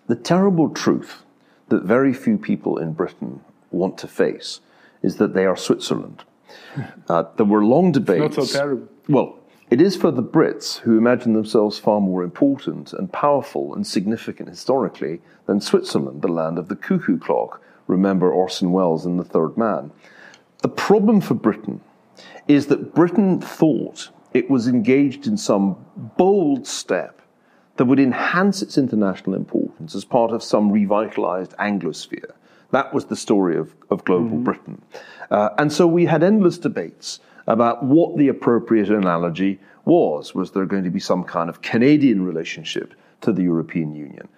The 0.06 0.16
terrible 0.16 0.70
truth 0.70 1.22
that 1.68 1.82
very 1.82 2.14
few 2.14 2.38
people 2.38 2.78
in 2.78 2.92
Britain 2.92 3.40
want 3.70 3.98
to 3.98 4.08
face 4.08 4.60
is 5.02 5.16
that 5.16 5.34
they 5.34 5.46
are 5.46 5.56
Switzerland. 5.56 6.24
Uh, 7.08 7.24
there 7.36 7.46
were 7.46 7.64
long 7.64 7.92
debates. 7.92 8.36
Not 8.36 8.46
so 8.46 8.58
terrible. 8.58 8.88
Well, 9.08 9.38
it 9.70 9.80
is 9.80 9.96
for 9.96 10.10
the 10.10 10.22
Brits 10.22 10.78
who 10.78 10.98
imagine 10.98 11.32
themselves 11.32 11.78
far 11.78 12.00
more 12.00 12.22
important 12.22 12.92
and 12.92 13.12
powerful 13.12 13.74
and 13.74 13.86
significant 13.86 14.48
historically 14.48 15.20
than 15.46 15.60
Switzerland, 15.60 16.22
the 16.22 16.28
land 16.28 16.58
of 16.58 16.68
the 16.68 16.76
cuckoo 16.76 17.18
clock. 17.18 17.62
Remember 17.86 18.30
Orson 18.30 18.72
Welles 18.72 19.06
in 19.06 19.16
The 19.16 19.24
Third 19.24 19.56
Man. 19.56 19.90
The 20.62 20.68
problem 20.68 21.20
for 21.20 21.34
Britain 21.34 21.80
is 22.48 22.66
that 22.66 22.94
Britain 22.94 23.40
thought 23.40 24.10
it 24.32 24.50
was 24.50 24.68
engaged 24.68 25.26
in 25.26 25.36
some 25.36 25.76
bold 26.16 26.66
step 26.66 27.20
that 27.76 27.84
would 27.84 28.00
enhance 28.00 28.62
its 28.62 28.78
international 28.78 29.34
importance 29.34 29.94
as 29.94 30.04
part 30.04 30.30
of 30.30 30.42
some 30.42 30.70
revitalized 30.72 31.52
Anglosphere. 31.58 32.32
That 32.70 32.92
was 32.92 33.06
the 33.06 33.16
story 33.16 33.56
of, 33.56 33.74
of 33.90 34.04
global 34.04 34.30
mm-hmm. 34.30 34.44
Britain. 34.44 34.82
Uh, 35.30 35.50
and 35.58 35.72
so 35.72 35.86
we 35.86 36.06
had 36.06 36.22
endless 36.22 36.58
debates 36.58 37.20
about 37.46 37.84
what 37.84 38.16
the 38.16 38.28
appropriate 38.28 38.90
analogy 38.90 39.60
was. 39.84 40.34
Was 40.34 40.50
there 40.50 40.66
going 40.66 40.84
to 40.84 40.90
be 40.90 41.00
some 41.00 41.24
kind 41.24 41.48
of 41.48 41.62
Canadian 41.62 42.24
relationship 42.24 42.94
to 43.20 43.32
the 43.32 43.42
European 43.42 43.94
Union? 43.94 44.28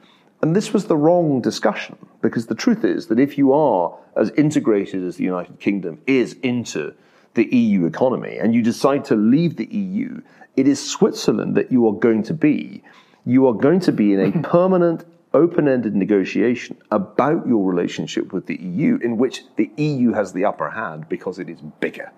And 0.41 0.55
this 0.55 0.73
was 0.73 0.87
the 0.87 0.97
wrong 0.97 1.41
discussion 1.41 1.97
because 2.21 2.47
the 2.47 2.55
truth 2.55 2.85
is 2.85 3.09
that 3.09 3.19
if 3.19 3.37
you 3.39 3.53
are 3.53 3.97
as 4.17 4.31
integrated 4.31 5.03
as 5.03 5.17
the 5.17 5.25
United 5.25 5.59
Kingdom 5.59 6.01
is 6.07 6.35
into 6.43 6.95
the 7.35 7.47
EU 7.55 7.87
economy 7.87 8.37
and 8.39 8.55
you 8.55 8.63
decide 8.63 9.05
to 9.07 9.17
leave 9.17 9.57
the 9.57 9.67
EU, 9.67 10.21
it 10.57 10.69
is 10.69 10.85
Switzerland 10.85 11.57
that 11.57 11.73
you 11.73 11.87
are 11.89 11.93
going 11.93 12.23
to 12.25 12.35
be. 12.35 12.83
You 13.29 13.47
are 13.47 13.53
going 13.53 13.81
to 13.81 13.93
be 13.93 14.15
in 14.15 14.21
a 14.21 14.29
mm-hmm. 14.29 14.41
permanent 14.41 15.05
open 15.35 15.69
ended 15.69 15.95
negotiation 15.95 16.79
about 16.91 17.47
your 17.47 17.71
relationship 17.71 18.33
with 18.33 18.47
the 18.47 18.57
EU, 18.57 18.99
in 19.03 19.19
which 19.19 19.43
the 19.57 19.71
EU 19.77 20.13
has 20.15 20.33
the 20.33 20.47
upper 20.47 20.71
hand 20.71 21.11
because 21.11 21.39
it 21.39 21.51
is 21.51 21.61
bigger. 21.79 22.11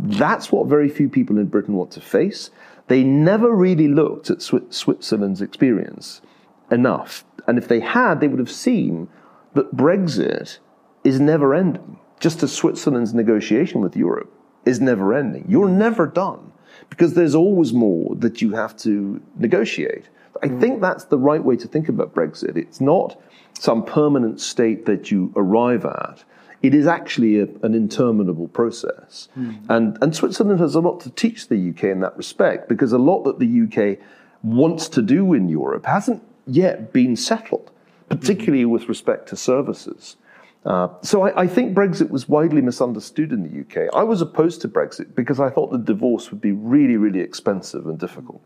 That's 0.00 0.50
what 0.50 0.66
very 0.66 0.88
few 0.88 1.08
people 1.08 1.38
in 1.38 1.46
Britain 1.46 1.74
want 1.74 1.92
to 1.92 2.00
face. 2.00 2.50
They 2.88 3.04
never 3.04 3.54
really 3.54 3.86
looked 3.86 4.28
at 4.28 4.42
Switzerland's 4.42 5.40
experience 5.40 6.20
enough. 6.68 7.24
And 7.46 7.58
if 7.58 7.68
they 7.68 7.78
had, 7.78 8.18
they 8.20 8.26
would 8.26 8.40
have 8.40 8.50
seen 8.50 9.06
that 9.54 9.76
Brexit 9.76 10.58
is 11.04 11.20
never 11.20 11.54
ending, 11.54 12.00
just 12.18 12.42
as 12.42 12.52
Switzerland's 12.52 13.14
negotiation 13.14 13.82
with 13.82 13.94
Europe 13.94 14.32
is 14.64 14.80
never 14.80 15.14
ending. 15.14 15.44
You're 15.48 15.68
never 15.68 16.08
done 16.08 16.52
because 16.90 17.14
there's 17.14 17.36
always 17.36 17.72
more 17.72 18.16
that 18.16 18.42
you 18.42 18.50
have 18.50 18.76
to 18.78 19.22
negotiate. 19.36 20.08
I 20.42 20.48
think 20.48 20.80
that's 20.80 21.04
the 21.04 21.18
right 21.18 21.42
way 21.42 21.56
to 21.56 21.68
think 21.68 21.88
about 21.88 22.14
Brexit. 22.14 22.56
It's 22.56 22.80
not 22.80 23.20
some 23.58 23.84
permanent 23.84 24.40
state 24.40 24.86
that 24.86 25.10
you 25.10 25.32
arrive 25.36 25.84
at. 25.84 26.24
It 26.62 26.74
is 26.74 26.86
actually 26.86 27.40
a, 27.40 27.44
an 27.62 27.74
interminable 27.74 28.48
process. 28.48 29.28
Mm. 29.38 29.60
And, 29.68 29.98
and 30.02 30.16
Switzerland 30.16 30.60
has 30.60 30.74
a 30.74 30.80
lot 30.80 31.00
to 31.00 31.10
teach 31.10 31.48
the 31.48 31.70
UK 31.70 31.84
in 31.84 32.00
that 32.00 32.16
respect 32.16 32.68
because 32.68 32.92
a 32.92 32.98
lot 32.98 33.24
that 33.24 33.38
the 33.38 33.62
UK 33.64 33.98
wants 34.42 34.88
to 34.90 35.02
do 35.02 35.32
in 35.32 35.48
Europe 35.48 35.86
hasn't 35.86 36.22
yet 36.46 36.92
been 36.92 37.16
settled, 37.16 37.70
particularly 38.08 38.64
mm. 38.64 38.70
with 38.70 38.88
respect 38.88 39.28
to 39.28 39.36
services. 39.36 40.16
Uh, 40.64 40.88
so 41.02 41.22
I, 41.22 41.42
I, 41.42 41.46
think 41.46 41.76
Brexit 41.76 42.10
was 42.10 42.28
widely 42.28 42.60
misunderstood 42.60 43.30
in 43.30 43.44
the 43.44 43.60
UK. 43.60 43.88
I 43.94 44.02
was 44.02 44.20
opposed 44.20 44.60
to 44.62 44.68
Brexit 44.68 45.14
because 45.14 45.38
I 45.38 45.48
thought 45.48 45.70
the 45.70 45.78
divorce 45.78 46.32
would 46.32 46.40
be 46.40 46.50
really, 46.50 46.96
really 46.96 47.20
expensive 47.20 47.86
and 47.86 47.96
difficult. 47.96 48.42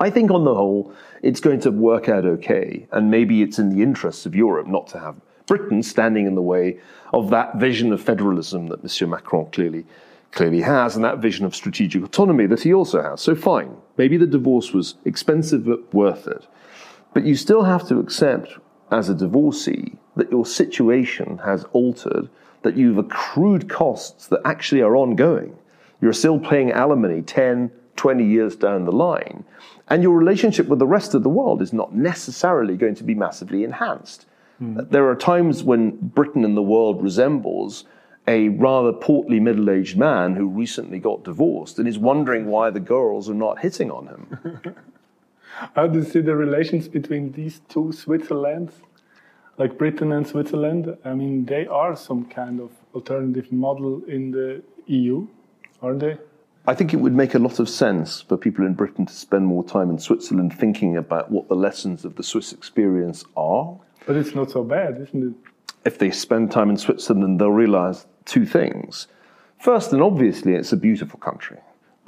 I 0.00 0.10
think 0.10 0.30
on 0.30 0.44
the 0.44 0.54
whole, 0.54 0.92
it's 1.22 1.40
going 1.40 1.60
to 1.60 1.70
work 1.70 2.08
out 2.08 2.24
okay. 2.24 2.88
And 2.90 3.10
maybe 3.10 3.42
it's 3.42 3.58
in 3.58 3.68
the 3.68 3.82
interests 3.82 4.26
of 4.26 4.34
Europe 4.34 4.66
not 4.66 4.86
to 4.88 4.98
have 4.98 5.16
Britain 5.46 5.82
standing 5.82 6.26
in 6.26 6.34
the 6.34 6.42
way 6.42 6.80
of 7.12 7.30
that 7.30 7.56
vision 7.56 7.92
of 7.92 8.00
federalism 8.00 8.68
that 8.68 8.82
Monsieur 8.82 9.06
Macron 9.06 9.50
clearly 9.50 9.84
clearly 10.32 10.60
has, 10.60 10.94
and 10.94 11.04
that 11.04 11.18
vision 11.18 11.44
of 11.44 11.54
strategic 11.54 12.04
autonomy 12.04 12.46
that 12.46 12.62
he 12.62 12.72
also 12.72 13.02
has. 13.02 13.20
So 13.20 13.34
fine, 13.34 13.76
maybe 13.96 14.16
the 14.16 14.26
divorce 14.26 14.72
was 14.72 14.94
expensive 15.04 15.64
but 15.64 15.92
worth 15.92 16.26
it. 16.26 16.46
But 17.12 17.24
you 17.24 17.34
still 17.34 17.64
have 17.64 17.86
to 17.88 17.98
accept 17.98 18.58
as 18.90 19.08
a 19.08 19.14
divorcee 19.14 19.98
that 20.16 20.30
your 20.30 20.46
situation 20.46 21.38
has 21.38 21.64
altered, 21.72 22.28
that 22.62 22.76
you've 22.76 22.98
accrued 22.98 23.68
costs 23.68 24.28
that 24.28 24.40
actually 24.44 24.82
are 24.82 24.96
ongoing. 24.96 25.56
You're 26.00 26.12
still 26.12 26.38
paying 26.38 26.70
alimony 26.70 27.22
10, 27.22 27.70
20 28.00 28.24
years 28.24 28.56
down 28.56 28.86
the 28.86 28.92
line. 28.92 29.44
And 29.88 30.02
your 30.02 30.16
relationship 30.16 30.68
with 30.68 30.78
the 30.78 30.86
rest 30.86 31.12
of 31.12 31.22
the 31.22 31.28
world 31.28 31.60
is 31.60 31.74
not 31.74 31.94
necessarily 31.94 32.74
going 32.74 32.94
to 32.94 33.04
be 33.04 33.14
massively 33.14 33.62
enhanced. 33.62 34.24
Mm. 34.58 34.88
There 34.88 35.06
are 35.10 35.14
times 35.14 35.62
when 35.62 35.98
Britain 35.98 36.42
in 36.42 36.54
the 36.54 36.62
world 36.62 37.02
resembles 37.02 37.84
a 38.26 38.48
rather 38.48 38.94
portly 38.94 39.38
middle 39.38 39.68
aged 39.68 39.98
man 39.98 40.34
who 40.34 40.48
recently 40.48 40.98
got 40.98 41.24
divorced 41.24 41.78
and 41.78 41.86
is 41.86 41.98
wondering 41.98 42.46
why 42.46 42.70
the 42.70 42.80
girls 42.80 43.28
are 43.28 43.42
not 43.46 43.58
hitting 43.58 43.90
on 43.90 44.06
him. 44.06 44.24
How 45.74 45.86
do 45.86 45.98
you 45.98 46.04
see 46.06 46.22
the 46.22 46.34
relations 46.34 46.88
between 46.88 47.32
these 47.32 47.60
two 47.68 47.92
Switzerlands, 47.92 48.72
like 49.58 49.76
Britain 49.76 50.10
and 50.12 50.26
Switzerland? 50.26 50.96
I 51.04 51.12
mean, 51.12 51.44
they 51.44 51.66
are 51.66 51.94
some 51.94 52.24
kind 52.24 52.60
of 52.60 52.70
alternative 52.94 53.52
model 53.52 54.02
in 54.04 54.30
the 54.30 54.62
EU, 54.86 55.26
aren't 55.82 56.00
they? 56.00 56.16
I 56.70 56.74
think 56.76 56.94
it 56.94 56.98
would 56.98 57.16
make 57.16 57.34
a 57.34 57.40
lot 57.40 57.58
of 57.58 57.68
sense 57.68 58.20
for 58.20 58.36
people 58.36 58.64
in 58.64 58.74
Britain 58.74 59.04
to 59.04 59.12
spend 59.12 59.44
more 59.44 59.64
time 59.64 59.90
in 59.90 59.98
Switzerland 59.98 60.56
thinking 60.56 60.96
about 60.96 61.28
what 61.28 61.48
the 61.48 61.56
lessons 61.56 62.04
of 62.04 62.14
the 62.14 62.22
Swiss 62.22 62.52
experience 62.52 63.24
are. 63.36 63.76
But 64.06 64.14
it's 64.14 64.36
not 64.36 64.52
so 64.52 64.62
bad, 64.62 65.00
isn't 65.00 65.30
it? 65.30 65.52
If 65.84 65.98
they 65.98 66.12
spend 66.12 66.52
time 66.52 66.70
in 66.70 66.76
Switzerland, 66.76 67.40
they'll 67.40 67.50
realize 67.50 68.06
two 68.24 68.46
things. 68.46 69.08
First, 69.58 69.92
and 69.92 70.00
obviously, 70.00 70.54
it's 70.54 70.72
a 70.72 70.76
beautiful 70.76 71.18
country. 71.18 71.58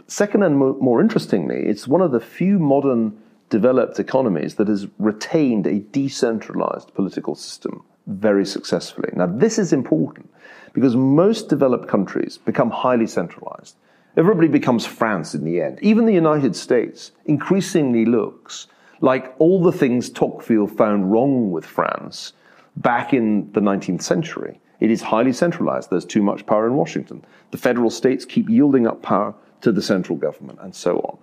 Second, 0.07 0.45
and 0.45 0.57
mo- 0.57 0.79
more 0.81 1.01
interestingly, 1.01 1.67
it's 1.67 1.89
one 1.89 2.01
of 2.01 2.13
the 2.13 2.21
few 2.21 2.61
modern 2.61 3.21
developed 3.51 3.99
economies 3.99 4.55
that 4.55 4.69
has 4.69 4.87
retained 5.01 5.67
a 5.67 5.81
decentralized 5.81 6.95
political 6.95 7.35
system 7.35 7.83
very 8.07 8.47
successfully. 8.47 9.11
Now, 9.13 9.27
this 9.27 9.59
is 9.59 9.73
important 9.73 10.33
because 10.73 10.95
most 10.95 11.49
developed 11.49 11.89
countries 11.89 12.39
become 12.39 12.71
highly 12.71 13.09
centralized. 13.09 13.75
Everybody 14.15 14.49
becomes 14.49 14.85
France 14.85 15.35
in 15.35 15.45
the 15.45 15.63
end. 15.63 15.79
Even 15.81 16.05
the 16.05 16.13
United 16.13 16.55
States 16.55 17.13
increasingly 17.25 18.05
looks 18.05 18.67
like 19.01 19.35
all 19.39 19.63
the 19.63 19.73
things 19.73 20.11
Tocqueville 20.11 20.67
found 20.67 21.11
wrong 21.11 21.51
with 21.51 21.65
France 21.65 22.35
back 22.77 23.15
in 23.15 23.51
the 23.53 23.61
19th 23.61 24.03
century. 24.03 24.61
It 24.81 24.91
is 24.91 25.01
highly 25.01 25.33
centralized. 25.33 25.89
There's 25.89 26.05
too 26.05 26.23
much 26.23 26.45
power 26.45 26.67
in 26.67 26.75
Washington. 26.75 27.25
The 27.53 27.59
federal 27.59 27.89
states 27.89 28.27
keep 28.27 28.51
yielding 28.51 28.87
up 28.87 29.01
power 29.01 29.35
to 29.63 29.73
the 29.73 29.81
central 29.81 30.19
government, 30.19 30.59
and 30.61 30.75
so 30.75 30.99
on. 30.99 31.19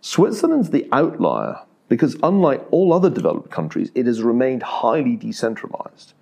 Switzerland's 0.00 0.70
the 0.70 0.88
outlier 0.92 1.60
because, 1.88 2.16
unlike 2.22 2.64
all 2.70 2.92
other 2.92 3.10
developed 3.10 3.50
countries, 3.50 3.90
it 3.94 4.06
has 4.06 4.22
remained 4.22 4.62
highly 4.62 5.16
decentralized. 5.16 6.14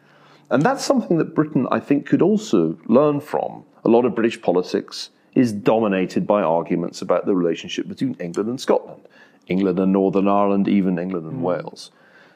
And 0.51 0.63
that's 0.63 0.85
something 0.85 1.19
that 1.19 1.35
Britain, 1.35 1.69
I 1.71 1.79
think, 1.79 2.07
could 2.07 2.23
also 2.23 2.79
learn 2.87 3.21
from. 3.21 3.65
A 3.85 3.89
lot 3.89 4.05
of 4.05 4.15
British 4.15 4.41
politics 4.41 5.11
is 5.35 5.53
dominated 5.53 6.27
by 6.27 6.43
arguments 6.43 7.03
about 7.03 7.27
the 7.27 7.35
relationship 7.35 7.89
between 7.89 8.15
England 8.15 8.49
and 8.49 8.61
Scotland, 8.61 9.03
England 9.47 9.79
and 9.79 9.93
Northern 9.93 10.29
Ireland, 10.29 10.69
even 10.69 10.99
England 10.99 11.27
and 11.27 11.39
mm. 11.39 11.43
Wales. 11.43 11.91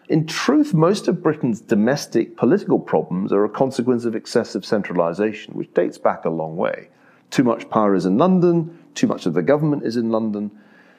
In 0.08 0.26
truth, 0.26 0.74
most 0.74 1.08
of 1.08 1.22
Britain's 1.22 1.60
domestic 1.60 2.36
political 2.36 2.78
problems 2.78 3.32
are 3.32 3.44
a 3.44 3.48
consequence 3.48 4.04
of 4.04 4.14
excessive 4.14 4.64
centralisation, 4.64 5.54
which 5.54 5.72
dates 5.74 5.96
back 5.96 6.24
a 6.24 6.30
long 6.30 6.56
way. 6.56 6.88
Too 7.30 7.44
much 7.44 7.70
power 7.70 7.94
is 7.94 8.04
in 8.04 8.18
London, 8.18 8.78
too 8.94 9.06
much 9.06 9.26
of 9.26 9.34
the 9.34 9.42
government 9.42 9.84
is 9.84 9.96
in 9.96 10.10
London. 10.10 10.50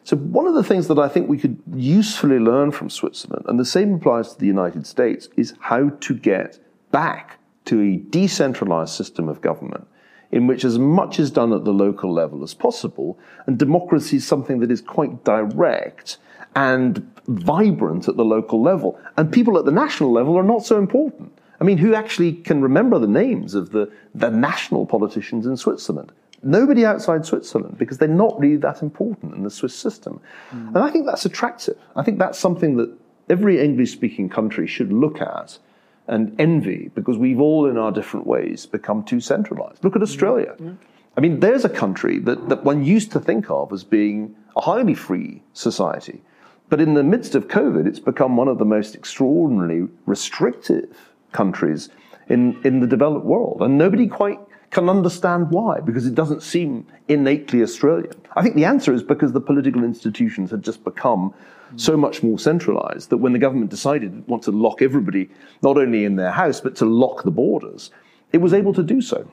So, 0.04 0.18
one 0.18 0.48
of 0.48 0.54
the 0.54 0.64
things 0.64 0.88
that 0.88 1.00
I 1.00 1.08
think 1.08 1.30
we 1.30 1.38
could 1.38 1.62
usefully 1.74 2.40
learn 2.40 2.72
from 2.72 2.90
Switzerland, 2.90 3.46
and 3.48 3.60
the 3.60 3.66
same 3.66 3.94
applies 3.94 4.34
to 4.34 4.40
the 4.40 4.48
United 4.48 4.88
States, 4.88 5.30
is 5.38 5.54
how 5.60 5.90
to 5.90 6.14
get 6.14 6.60
back 6.92 7.40
to 7.66 7.80
a 7.82 7.98
decentralised 8.10 8.90
system 8.90 9.30
of 9.30 9.42
government 9.42 9.88
in 10.34 10.48
which 10.48 10.66
as 10.66 10.80
much 10.80 11.20
is 11.20 11.30
done 11.30 11.54
at 11.54 11.64
the 11.64 11.72
local 11.72 12.12
level 12.12 12.44
as 12.44 12.56
possible, 12.56 13.20
and 13.46 13.60
democracy 13.60 14.18
is 14.18 14.26
something 14.26 14.60
that 14.62 14.72
is 14.72 14.82
quite 14.82 15.24
direct 15.24 16.18
and 16.56 17.08
vibrant 17.28 18.08
at 18.08 18.18
the 18.18 18.26
local 18.26 18.60
level. 18.60 19.00
And 19.16 19.32
people 19.32 19.60
at 19.60 19.66
the 19.66 19.72
national 19.72 20.12
level 20.12 20.36
are 20.36 20.44
not 20.44 20.66
so 20.66 20.80
important. 20.80 21.32
I 21.62 21.64
mean, 21.64 21.78
who 21.78 21.94
actually 21.94 22.34
can 22.34 22.64
remember 22.64 22.98
the 22.98 23.08
names 23.08 23.54
of 23.54 23.70
the, 23.70 23.92
the 24.16 24.32
national 24.32 24.88
politicians 24.88 25.46
in 25.46 25.56
Switzerland? 25.56 26.12
Nobody 26.42 26.84
outside 26.84 27.28
Switzerland 27.28 27.78
because 27.78 28.00
they're 28.00 28.08
not 28.08 28.38
really 28.40 28.58
that 28.58 28.82
important 28.82 29.36
in 29.36 29.44
the 29.44 29.52
Swiss 29.52 29.76
system. 29.76 30.20
Mm. 30.52 30.70
And 30.70 30.78
I 30.80 30.90
think 30.90 31.06
that's 31.06 31.26
attractive. 31.26 31.78
I 31.96 32.02
think 32.02 32.18
that's 32.18 32.40
something 32.40 32.76
that 32.78 32.92
every 33.30 33.64
English 33.64 33.92
speaking 33.92 34.30
country 34.30 34.66
should 34.66 34.92
look 34.92 35.22
at 35.22 35.60
and 36.08 36.36
envy 36.40 36.92
because 36.96 37.18
we've 37.18 37.40
all, 37.40 37.70
in 37.70 37.78
our 37.78 37.92
different 37.92 38.28
ways, 38.28 38.66
become 38.66 39.04
too 39.04 39.20
centralized. 39.20 39.84
Look 39.84 39.96
at 39.96 40.02
Australia. 40.02 40.56
Mm. 40.60 40.78
I 41.16 41.22
mean, 41.22 41.40
there's 41.40 41.64
a 41.64 41.70
country 41.70 42.20
that, 42.20 42.50
that 42.50 42.64
one 42.64 42.84
used 42.84 43.12
to 43.12 43.20
think 43.20 43.50
of 43.50 43.72
as 43.72 43.84
being 43.84 44.36
a 44.56 44.62
highly 44.62 44.96
free 44.96 45.44
society. 45.54 46.22
But 46.70 46.82
in 46.82 46.96
the 46.96 47.04
midst 47.04 47.36
of 47.36 47.48
COVID, 47.48 47.86
it's 47.86 48.00
become 48.00 48.36
one 48.36 48.48
of 48.48 48.58
the 48.58 48.66
most 48.66 48.96
extraordinarily 48.96 49.88
restrictive 50.06 51.12
countries 51.32 51.90
in, 52.30 52.60
in 52.64 52.80
the 52.80 52.88
developed 52.88 53.26
world. 53.26 53.62
And 53.62 53.78
nobody 53.78 54.08
quite 54.08 54.40
can 54.72 54.90
understand 54.90 55.52
why, 55.52 55.80
because 55.80 56.08
it 56.08 56.16
doesn't 56.16 56.42
seem 56.42 56.88
innately 57.08 57.62
Australian. 57.62 58.16
I 58.36 58.42
think 58.42 58.56
the 58.56 58.66
answer 58.66 58.92
is 58.92 59.04
because 59.04 59.32
the 59.32 59.40
political 59.40 59.84
institutions 59.84 60.50
had 60.50 60.64
just 60.64 60.84
become 60.84 61.34
so 61.76 61.98
much 61.98 62.24
more 62.24 62.40
centralized 62.40 63.10
that 63.10 63.18
when 63.18 63.34
the 63.34 63.40
government 63.40 63.72
decided 63.72 64.16
it 64.16 64.28
want 64.28 64.44
to 64.44 64.52
lock 64.52 64.82
everybody, 64.82 65.30
not 65.62 65.78
only 65.78 66.06
in 66.06 66.16
their 66.16 66.32
house, 66.32 66.62
but 66.62 66.76
to 66.78 66.86
lock 66.86 67.24
the 67.24 67.32
borders, 67.32 67.92
it 68.32 68.40
was 68.40 68.54
able 68.54 68.74
to 68.74 68.84
do 68.84 69.02
so. 69.02 69.30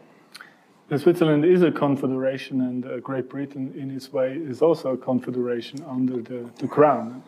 Switzerland 0.98 1.44
is 1.44 1.62
a 1.62 1.70
confederation, 1.70 2.60
and 2.62 2.84
uh, 2.84 2.98
Great 2.98 3.28
Britain, 3.28 3.72
in 3.76 3.90
its 3.94 4.12
way, 4.12 4.32
is 4.32 4.60
also 4.60 4.94
a 4.94 4.96
confederation 4.96 5.84
under 5.88 6.20
the, 6.20 6.50
the 6.58 6.66
crown. 6.66 7.22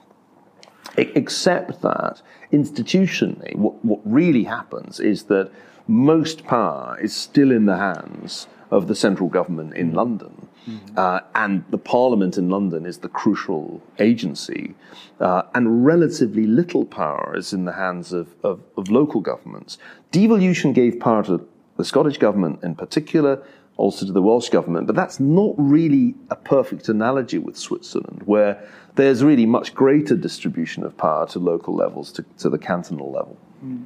Except 0.96 1.80
that 1.82 2.22
institutionally, 2.52 3.54
what, 3.54 3.84
what 3.84 4.00
really 4.04 4.42
happens 4.44 4.98
is 4.98 5.24
that 5.24 5.52
most 5.86 6.44
power 6.44 6.98
is 7.00 7.14
still 7.14 7.52
in 7.52 7.66
the 7.66 7.76
hands 7.76 8.48
of 8.72 8.88
the 8.88 8.94
central 8.94 9.28
government 9.28 9.76
in 9.76 9.92
London. 9.92 10.48
Mm-hmm. 10.66 10.98
Uh, 10.98 11.20
and 11.34 11.62
the 11.70 11.78
Parliament 11.78 12.38
in 12.38 12.48
London 12.48 12.86
is 12.86 12.98
the 12.98 13.08
crucial 13.08 13.82
agency, 13.98 14.74
uh, 15.20 15.42
and 15.54 15.84
relatively 15.84 16.46
little 16.46 16.84
power 16.86 17.36
is 17.36 17.52
in 17.52 17.66
the 17.66 17.72
hands 17.72 18.12
of, 18.12 18.34
of, 18.42 18.60
of 18.78 18.90
local 18.90 19.20
governments. 19.20 19.78
Devolution 20.10 20.72
gave 20.72 20.98
power 20.98 21.22
to 21.24 21.46
the 21.76 21.84
Scottish 21.84 22.16
government 22.16 22.60
in 22.62 22.74
particular, 22.74 23.42
also 23.76 24.06
to 24.06 24.12
the 24.12 24.22
Welsh 24.22 24.48
government. 24.48 24.86
But 24.86 24.96
that's 24.96 25.20
not 25.20 25.54
really 25.58 26.14
a 26.30 26.36
perfect 26.36 26.88
analogy 26.88 27.38
with 27.38 27.58
Switzerland, 27.58 28.22
where 28.24 28.66
there's 28.94 29.22
really 29.22 29.46
much 29.46 29.74
greater 29.74 30.16
distribution 30.16 30.82
of 30.82 30.96
power 30.96 31.26
to 31.28 31.38
local 31.38 31.74
levels, 31.74 32.10
to, 32.12 32.24
to 32.38 32.48
the 32.48 32.58
cantonal 32.58 33.12
level. 33.12 33.36
Mm. 33.64 33.84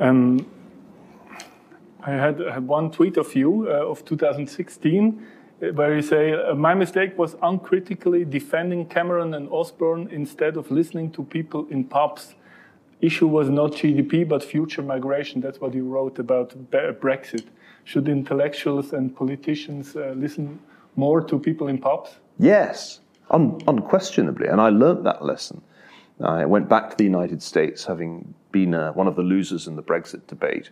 Um, 0.00 0.46
I 2.06 2.10
had, 2.10 2.38
had, 2.38 2.68
one 2.68 2.90
tweet 2.90 3.16
of 3.16 3.34
you 3.34 3.66
uh, 3.66 3.90
of 3.90 4.04
2016 4.04 5.26
uh, 5.62 5.66
where 5.68 5.94
you 5.94 6.02
say, 6.02 6.34
uh, 6.34 6.54
My 6.54 6.74
mistake 6.74 7.16
was 7.16 7.34
uncritically 7.42 8.26
defending 8.26 8.84
Cameron 8.86 9.32
and 9.32 9.48
Osborne 9.48 10.08
instead 10.10 10.58
of 10.58 10.70
listening 10.70 11.10
to 11.12 11.22
people 11.22 11.66
in 11.70 11.84
pubs 11.84 12.34
issue 13.00 13.26
was 13.26 13.48
not 13.48 13.72
GDP 13.72 14.28
but 14.28 14.42
future 14.42 14.82
migration. 14.82 15.40
That's 15.40 15.60
what 15.60 15.74
you 15.74 15.84
wrote 15.84 16.18
about 16.18 16.54
Brexit. 16.70 17.46
Should 17.84 18.08
intellectuals 18.08 18.92
and 18.92 19.14
politicians 19.14 19.96
uh, 19.96 20.14
listen 20.16 20.58
more 20.96 21.20
to 21.22 21.38
people 21.38 21.68
in 21.68 21.78
pubs? 21.78 22.16
Yes, 22.38 23.00
un- 23.30 23.60
unquestionably. 23.66 24.48
And 24.48 24.60
I 24.60 24.70
learnt 24.70 25.04
that 25.04 25.24
lesson. 25.24 25.62
I 26.20 26.44
went 26.44 26.68
back 26.68 26.90
to 26.90 26.96
the 26.96 27.04
United 27.04 27.42
States, 27.42 27.84
having 27.84 28.34
been 28.52 28.72
uh, 28.74 28.92
one 28.92 29.08
of 29.08 29.16
the 29.16 29.22
losers 29.22 29.66
in 29.66 29.76
the 29.76 29.82
Brexit 29.82 30.26
debate. 30.26 30.70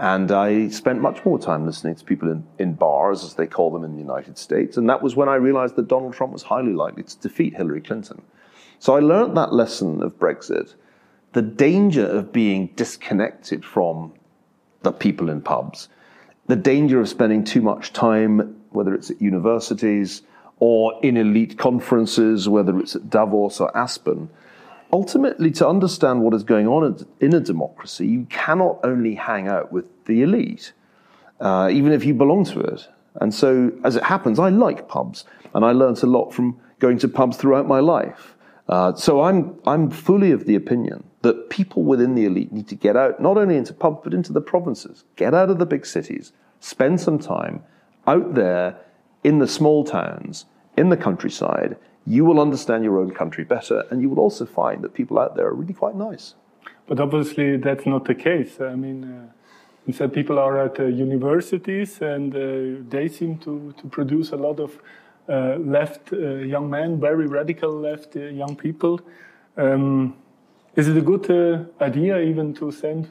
And 0.00 0.32
I 0.32 0.68
spent 0.68 1.02
much 1.02 1.22
more 1.26 1.38
time 1.38 1.66
listening 1.66 1.94
to 1.94 2.04
people 2.06 2.30
in, 2.30 2.42
in 2.58 2.72
bars, 2.72 3.22
as 3.22 3.34
they 3.34 3.46
call 3.46 3.70
them 3.70 3.84
in 3.84 3.92
the 3.92 4.00
United 4.00 4.38
States. 4.38 4.78
And 4.78 4.88
that 4.88 5.02
was 5.02 5.14
when 5.14 5.28
I 5.28 5.34
realized 5.34 5.76
that 5.76 5.88
Donald 5.88 6.14
Trump 6.14 6.32
was 6.32 6.42
highly 6.42 6.72
likely 6.72 7.02
to 7.02 7.18
defeat 7.18 7.54
Hillary 7.54 7.82
Clinton. 7.82 8.22
So 8.78 8.96
I 8.96 9.00
learned 9.00 9.36
that 9.36 9.52
lesson 9.52 10.02
of 10.02 10.18
Brexit 10.18 10.74
the 11.32 11.42
danger 11.42 12.04
of 12.04 12.32
being 12.32 12.68
disconnected 12.74 13.64
from 13.64 14.12
the 14.82 14.90
people 14.90 15.28
in 15.28 15.40
pubs, 15.40 15.88
the 16.46 16.56
danger 16.56 16.98
of 17.00 17.08
spending 17.08 17.44
too 17.44 17.60
much 17.60 17.92
time, 17.92 18.60
whether 18.70 18.94
it's 18.94 19.10
at 19.10 19.22
universities 19.22 20.22
or 20.58 20.98
in 21.02 21.16
elite 21.16 21.56
conferences, 21.56 22.48
whether 22.48 22.80
it's 22.80 22.96
at 22.96 23.10
Davos 23.10 23.60
or 23.60 23.76
Aspen, 23.76 24.28
ultimately, 24.92 25.50
to 25.52 25.68
understand 25.68 26.22
what 26.22 26.34
is 26.34 26.42
going 26.42 26.66
on 26.66 27.06
in 27.20 27.34
a 27.34 27.40
democracy, 27.40 28.06
you 28.06 28.26
cannot 28.30 28.80
only 28.84 29.14
hang 29.14 29.48
out 29.48 29.72
with 29.72 29.84
the 30.06 30.22
elite, 30.22 30.72
uh, 31.40 31.68
even 31.72 31.92
if 31.92 32.04
you 32.04 32.14
belong 32.14 32.44
to 32.46 32.60
it. 32.60 32.88
And 33.16 33.34
so, 33.34 33.72
as 33.84 33.96
it 33.96 34.04
happens, 34.04 34.38
I 34.38 34.50
like 34.50 34.88
pubs, 34.88 35.24
and 35.54 35.64
I 35.64 35.72
learnt 35.72 36.02
a 36.02 36.06
lot 36.06 36.32
from 36.32 36.60
going 36.78 36.98
to 36.98 37.08
pubs 37.08 37.36
throughout 37.36 37.66
my 37.66 37.80
life. 37.80 38.36
Uh, 38.68 38.94
so 38.94 39.22
I'm, 39.22 39.58
I'm 39.66 39.90
fully 39.90 40.30
of 40.30 40.46
the 40.46 40.54
opinion 40.54 41.04
that 41.22 41.50
people 41.50 41.82
within 41.82 42.14
the 42.14 42.24
elite 42.24 42.52
need 42.52 42.68
to 42.68 42.76
get 42.76 42.96
out, 42.96 43.20
not 43.20 43.36
only 43.36 43.56
into 43.56 43.74
pubs, 43.74 44.00
but 44.04 44.14
into 44.14 44.32
the 44.32 44.40
provinces. 44.40 45.04
Get 45.16 45.34
out 45.34 45.50
of 45.50 45.58
the 45.58 45.66
big 45.66 45.84
cities, 45.84 46.32
spend 46.60 47.00
some 47.00 47.18
time 47.18 47.62
out 48.06 48.34
there 48.34 48.76
in 49.24 49.38
the 49.38 49.48
small 49.48 49.84
towns, 49.84 50.46
in 50.76 50.88
the 50.88 50.96
countryside. 50.96 51.76
You 52.10 52.24
will 52.24 52.40
understand 52.40 52.82
your 52.82 52.98
own 52.98 53.12
country 53.12 53.44
better, 53.44 53.84
and 53.88 54.02
you 54.02 54.08
will 54.10 54.18
also 54.18 54.44
find 54.44 54.82
that 54.82 54.94
people 54.94 55.16
out 55.16 55.36
there 55.36 55.46
are 55.46 55.54
really 55.54 55.74
quite 55.74 55.94
nice. 55.94 56.34
But 56.88 56.98
obviously, 56.98 57.56
that's 57.56 57.86
not 57.86 58.04
the 58.04 58.16
case. 58.16 58.60
I 58.60 58.74
mean, 58.74 59.04
uh, 59.04 59.32
instead, 59.86 60.12
people 60.12 60.36
are 60.36 60.58
at 60.66 60.80
uh, 60.80 60.86
universities, 60.86 62.02
and 62.02 62.34
uh, 62.34 62.82
they 62.88 63.06
seem 63.06 63.38
to, 63.38 63.72
to 63.80 63.86
produce 63.86 64.32
a 64.32 64.36
lot 64.36 64.58
of 64.58 64.70
uh, 65.28 65.54
left 65.58 66.12
uh, 66.12 66.16
young 66.54 66.68
men, 66.68 66.98
very 66.98 67.28
radical 67.28 67.70
left 67.70 68.16
uh, 68.16 68.20
young 68.42 68.56
people. 68.56 69.00
Um, 69.56 70.16
is 70.74 70.88
it 70.88 70.96
a 70.96 71.02
good 71.12 71.26
idea 71.80 72.18
even 72.18 72.54
to 72.54 72.72
send 72.72 73.08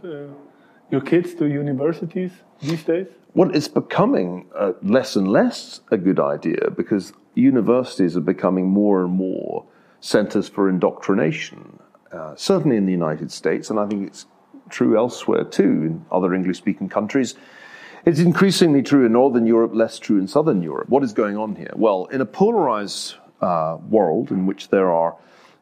your 0.91 1.01
kids 1.01 1.35
to 1.35 1.45
universities 1.45 2.31
these 2.61 2.83
days? 2.83 3.07
Well, 3.35 3.55
it's 3.55 3.67
becoming 3.67 4.47
uh, 4.55 4.73
less 4.81 5.15
and 5.15 5.27
less 5.27 5.81
a 5.91 5.97
good 5.97 6.19
idea 6.19 6.71
because 6.75 7.13
universities 7.35 8.17
are 8.17 8.21
becoming 8.21 8.67
more 8.67 9.03
and 9.03 9.13
more 9.13 9.65
centers 9.99 10.49
for 10.49 10.67
indoctrination, 10.67 11.79
uh, 12.11 12.35
certainly 12.35 12.75
in 12.77 12.85
the 12.85 12.91
United 12.91 13.31
States, 13.31 13.69
and 13.69 13.79
I 13.79 13.85
think 13.85 14.07
it's 14.07 14.25
true 14.69 14.97
elsewhere 14.97 15.43
too, 15.43 15.63
in 15.63 16.05
other 16.11 16.33
English 16.33 16.57
speaking 16.57 16.89
countries. 16.89 17.35
It's 18.05 18.19
increasingly 18.19 18.81
true 18.81 19.05
in 19.05 19.11
Northern 19.11 19.45
Europe, 19.45 19.71
less 19.75 19.99
true 19.99 20.17
in 20.17 20.27
Southern 20.27 20.63
Europe. 20.63 20.89
What 20.89 21.03
is 21.03 21.13
going 21.13 21.37
on 21.37 21.55
here? 21.55 21.73
Well, 21.75 22.05
in 22.05 22.21
a 22.21 22.25
polarized 22.25 23.15
uh, 23.41 23.77
world 23.89 24.31
in 24.31 24.45
which 24.47 24.69
there 24.69 24.91
are 24.91 25.15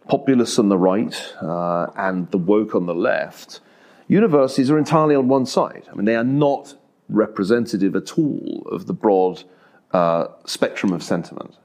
populists 0.08 0.58
on 0.58 0.70
the 0.70 0.78
right 0.78 1.34
uh, 1.42 1.88
and 1.98 2.30
the 2.32 2.38
woke 2.38 2.76
on 2.76 2.86
the 2.86 2.96
left, 2.96 3.60
universities 4.08 4.72
are 4.72 4.78
entirely 4.78 5.16
on 5.16 5.28
one 5.28 5.46
side. 5.46 5.84
I 5.92 5.96
mean, 5.96 6.06
they 6.06 6.16
are 6.16 6.24
not 6.24 6.76
representative 7.10 7.96
at 7.96 8.18
all 8.18 8.68
of 8.72 8.88
the 8.88 8.94
broad 8.94 9.44
uh, 9.92 10.28
spectrum 10.46 10.92
of 10.94 11.04
sentiment. 11.04 11.56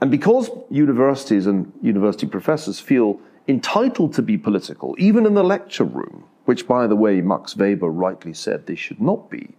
And 0.00 0.10
because 0.10 0.50
universities 0.70 1.46
and 1.46 1.72
university 1.80 2.26
professors 2.26 2.80
feel 2.80 3.20
entitled 3.48 4.12
to 4.14 4.22
be 4.22 4.36
political, 4.36 4.94
even 4.98 5.26
in 5.26 5.34
the 5.34 5.44
lecture 5.44 5.84
room, 5.84 6.24
which, 6.44 6.66
by 6.66 6.86
the 6.86 6.96
way, 6.96 7.20
Max 7.20 7.56
Weber 7.56 7.88
rightly 7.88 8.34
said 8.34 8.66
they 8.66 8.74
should 8.74 9.00
not 9.00 9.30
be, 9.30 9.54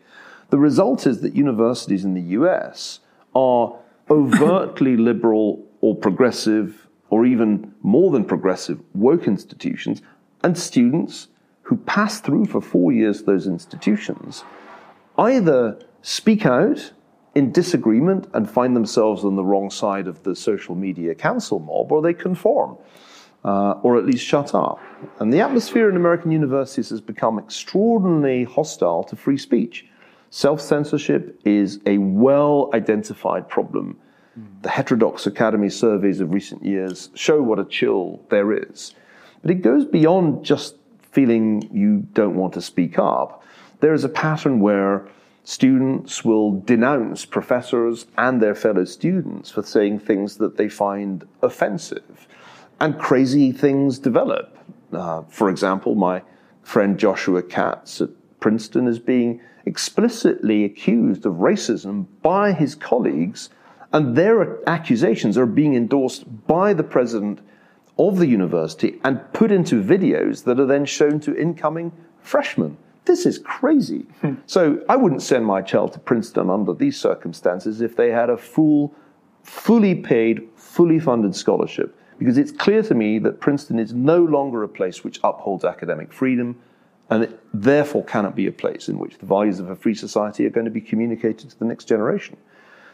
the 0.50 0.60
result 0.60 1.08
is 1.08 1.22
that 1.22 1.36
universities 1.36 2.04
in 2.04 2.14
the 2.14 2.38
US 2.38 3.00
are 3.34 3.74
overtly 4.10 4.98
liberal 5.10 5.66
or 5.82 5.96
progressive 5.96 6.88
or 7.14 7.26
even 7.28 7.74
more 7.84 8.10
than 8.10 8.26
progressive 8.26 8.82
woke 8.96 9.28
institutions, 9.28 10.02
and 10.44 10.58
students 10.58 11.28
who 11.62 11.78
pass 11.78 12.20
through 12.20 12.46
for 12.46 12.60
four 12.60 12.92
years 12.92 13.22
those 13.22 13.46
institutions 13.46 14.44
either 15.18 15.80
speak 16.02 16.46
out 16.46 16.92
in 17.36 17.52
disagreement 17.52 18.28
and 18.34 18.50
find 18.50 18.76
themselves 18.76 19.24
on 19.24 19.36
the 19.36 19.44
wrong 19.44 19.70
side 19.70 20.08
of 20.08 20.22
the 20.24 20.36
social 20.36 20.76
media 20.76 21.16
council 21.16 21.60
mob, 21.60 21.92
or 21.92 22.02
they 22.02 22.14
conform, 22.14 22.78
uh, 23.44 23.72
or 23.84 23.98
at 23.98 24.06
least 24.06 24.26
shut 24.26 24.54
up. 24.54 24.80
And 25.20 25.34
the 25.34 25.42
atmosphere 25.42 25.90
in 25.90 25.96
American 25.96 26.32
universities 26.32 26.90
has 26.90 27.02
become 27.02 27.40
extraordinarily 27.40 28.44
hostile 28.44 29.04
to 29.06 29.16
free 29.16 29.38
speech. 29.38 29.86
Self 30.30 30.62
censorship 30.62 31.40
is 31.46 31.80
a 31.86 31.98
well 31.98 32.70
identified 32.74 33.48
problem. 33.48 33.98
The 34.64 34.70
heterodox 34.70 35.28
academy 35.28 35.70
surveys 35.70 36.20
of 36.20 36.34
recent 36.34 36.66
years 36.66 37.12
show 37.14 37.40
what 37.40 37.60
a 37.60 37.66
chill 37.66 38.20
there 38.30 38.52
is. 38.52 38.96
But 39.44 39.52
it 39.52 39.62
goes 39.62 39.86
beyond 39.86 40.44
just 40.44 40.76
feeling 41.12 41.70
you 41.72 42.08
don't 42.14 42.34
want 42.34 42.54
to 42.54 42.62
speak 42.62 42.98
up. 42.98 43.43
There 43.84 43.94
is 43.94 44.06
a 44.06 44.20
pattern 44.28 44.62
where 44.62 45.06
students 45.44 46.24
will 46.24 46.62
denounce 46.62 47.26
professors 47.26 48.06
and 48.18 48.42
their 48.42 48.56
fellow 48.56 48.86
students 48.86 49.52
for 49.52 49.62
saying 49.62 50.00
things 50.00 50.38
that 50.38 50.56
they 50.56 50.70
find 50.70 51.28
offensive. 51.42 52.30
And 52.80 52.98
crazy 52.98 53.52
things 53.52 54.00
develop. 54.00 54.58
Uh, 54.94 55.24
for 55.24 55.50
example, 55.50 55.96
my 55.96 56.22
friend 56.62 56.98
Joshua 56.98 57.44
Katz 57.44 58.00
at 58.00 58.12
Princeton 58.40 58.88
is 58.88 59.00
being 59.00 59.42
explicitly 59.66 60.64
accused 60.64 61.26
of 61.26 61.34
racism 61.34 62.06
by 62.22 62.54
his 62.54 62.76
colleagues, 62.76 63.50
and 63.92 64.16
their 64.16 64.66
accusations 64.66 65.38
are 65.38 65.46
being 65.46 65.76
endorsed 65.76 66.48
by 66.48 66.74
the 66.74 66.84
president 66.84 67.42
of 68.00 68.18
the 68.18 68.28
university 68.28 69.02
and 69.04 69.20
put 69.34 69.52
into 69.52 69.84
videos 69.84 70.46
that 70.46 70.58
are 70.58 70.66
then 70.66 70.86
shown 70.86 71.20
to 71.20 71.36
incoming 71.36 71.92
freshmen. 72.22 72.78
This 73.06 73.26
is 73.26 73.38
crazy. 73.40 74.06
Hmm. 74.22 74.36
So 74.46 74.84
I 74.88 74.96
wouldn't 74.96 75.22
send 75.22 75.46
my 75.46 75.62
child 75.62 75.94
to 75.94 76.00
Princeton 76.00 76.50
under 76.50 76.74
these 76.74 77.00
circumstances 77.00 77.82
if 77.82 77.96
they 77.96 78.12
had 78.12 78.30
a 78.30 78.38
full, 78.38 78.94
fully 79.44 79.96
paid, 79.96 80.48
fully 80.56 81.00
funded 81.00 81.36
scholarship. 81.36 81.98
Because 82.18 82.38
it's 82.38 82.52
clear 82.52 82.82
to 82.84 82.96
me 82.96 83.20
that 83.20 83.42
Princeton 83.42 83.80
is 83.80 83.94
no 83.94 84.24
longer 84.24 84.64
a 84.64 84.70
place 84.70 85.04
which 85.04 85.20
upholds 85.24 85.66
academic 85.66 86.14
freedom 86.14 86.56
and 87.10 87.24
it 87.24 87.40
therefore 87.54 88.04
cannot 88.06 88.36
be 88.36 88.48
a 88.48 88.52
place 88.52 88.88
in 88.88 88.98
which 88.98 89.18
the 89.18 89.26
values 89.26 89.60
of 89.60 89.70
a 89.70 89.76
free 89.76 89.94
society 89.94 90.46
are 90.46 90.50
going 90.50 90.66
to 90.66 90.72
be 90.72 90.82
communicated 90.82 91.50
to 91.50 91.60
the 91.60 91.66
next 91.66 91.86
generation. 91.86 92.38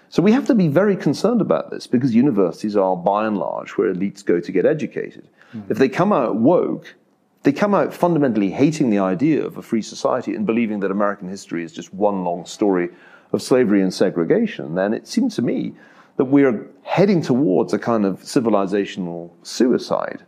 So 0.10 0.24
we 0.24 0.32
have 0.32 0.48
to 0.48 0.56
be 0.56 0.68
very 0.68 0.96
concerned 0.96 1.40
about 1.40 1.70
this 1.70 1.86
because 1.86 2.16
universities 2.16 2.76
are, 2.76 2.98
by 2.98 3.28
and 3.28 3.38
large, 3.38 3.72
where 3.72 3.94
elites 3.94 4.26
go 4.26 4.40
to 4.40 4.52
get 4.52 4.66
educated. 4.66 5.28
Mm-hmm. 5.54 5.72
If 5.72 5.78
they 5.78 5.88
come 5.88 6.12
out 6.12 6.36
woke, 6.36 6.96
they 7.44 7.52
come 7.52 7.74
out 7.74 7.94
fundamentally 7.94 8.52
hating 8.52 8.90
the 8.90 9.00
idea 9.00 9.46
of 9.46 9.58
a 9.58 9.62
free 9.62 9.82
society 9.82 10.36
and 10.36 10.46
believing 10.46 10.80
that 10.82 10.92
American 10.92 11.30
history 11.30 11.64
is 11.64 11.72
just 11.72 11.94
one 11.94 12.24
long 12.24 12.46
story 12.46 12.90
of 13.32 13.42
slavery 13.42 13.82
and 13.82 13.94
segregation, 13.94 14.76
then 14.76 14.94
it 14.94 15.08
seems 15.08 15.36
to 15.36 15.42
me 15.42 15.74
that 16.18 16.26
we're 16.26 16.68
heading 16.84 17.22
towards 17.22 17.72
a 17.72 17.80
kind 17.80 18.06
of 18.06 18.22
civilizational 18.22 19.32
suicide. 19.44 20.26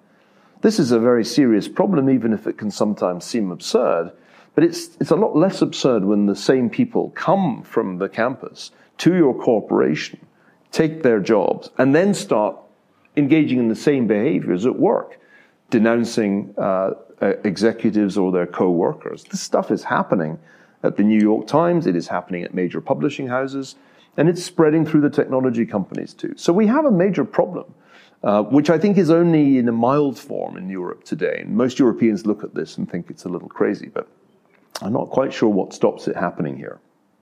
This 0.61 0.79
is 0.79 0.91
a 0.91 0.99
very 0.99 1.25
serious 1.25 1.67
problem, 1.67 2.09
even 2.09 2.33
if 2.33 2.47
it 2.47 2.57
can 2.57 2.71
sometimes 2.71 3.25
seem 3.25 3.51
absurd. 3.51 4.11
But 4.53 4.63
it's, 4.63 4.95
it's 4.99 5.11
a 5.11 5.15
lot 5.15 5.35
less 5.35 5.61
absurd 5.61 6.05
when 6.05 6.27
the 6.27 6.35
same 6.35 6.69
people 6.69 7.09
come 7.09 7.63
from 7.63 7.97
the 7.97 8.07
campus 8.07 8.71
to 8.99 9.15
your 9.15 9.33
corporation, 9.33 10.19
take 10.71 11.03
their 11.03 11.19
jobs, 11.19 11.71
and 11.77 11.95
then 11.95 12.13
start 12.13 12.55
engaging 13.17 13.59
in 13.59 13.69
the 13.69 13.75
same 13.75 14.07
behaviors 14.07 14.65
at 14.65 14.77
work, 14.77 15.19
denouncing 15.71 16.53
uh, 16.57 16.91
executives 17.43 18.17
or 18.17 18.31
their 18.31 18.45
co 18.45 18.69
workers. 18.69 19.23
This 19.23 19.41
stuff 19.41 19.71
is 19.71 19.83
happening 19.83 20.37
at 20.83 20.97
the 20.97 21.03
New 21.03 21.19
York 21.19 21.47
Times, 21.47 21.87
it 21.87 21.95
is 21.95 22.07
happening 22.07 22.43
at 22.43 22.53
major 22.53 22.81
publishing 22.81 23.27
houses, 23.27 23.75
and 24.17 24.29
it's 24.29 24.43
spreading 24.43 24.85
through 24.85 25.01
the 25.01 25.09
technology 25.09 25.65
companies 25.65 26.13
too. 26.13 26.33
So 26.35 26.53
we 26.53 26.67
have 26.67 26.85
a 26.85 26.91
major 26.91 27.25
problem. 27.25 27.73
Uh, 28.23 28.43
which 28.43 28.69
I 28.69 28.77
think 28.77 28.99
is 28.99 29.09
only 29.09 29.57
in 29.57 29.67
a 29.67 29.71
mild 29.71 30.15
form 30.19 30.55
in 30.55 30.69
Europe 30.69 31.03
today. 31.03 31.39
And 31.39 31.57
most 31.57 31.79
Europeans 31.79 32.23
look 32.23 32.43
at 32.43 32.53
this 32.53 32.77
and 32.77 32.87
think 32.87 33.09
it's 33.09 33.25
a 33.25 33.29
little 33.29 33.49
crazy, 33.49 33.89
but 33.91 34.07
I'm 34.79 34.93
not 34.93 35.09
quite 35.09 35.33
sure 35.33 35.49
what 35.49 35.73
stops 35.73 36.07
it 36.07 36.15
happening 36.15 36.55
here. 36.55 36.79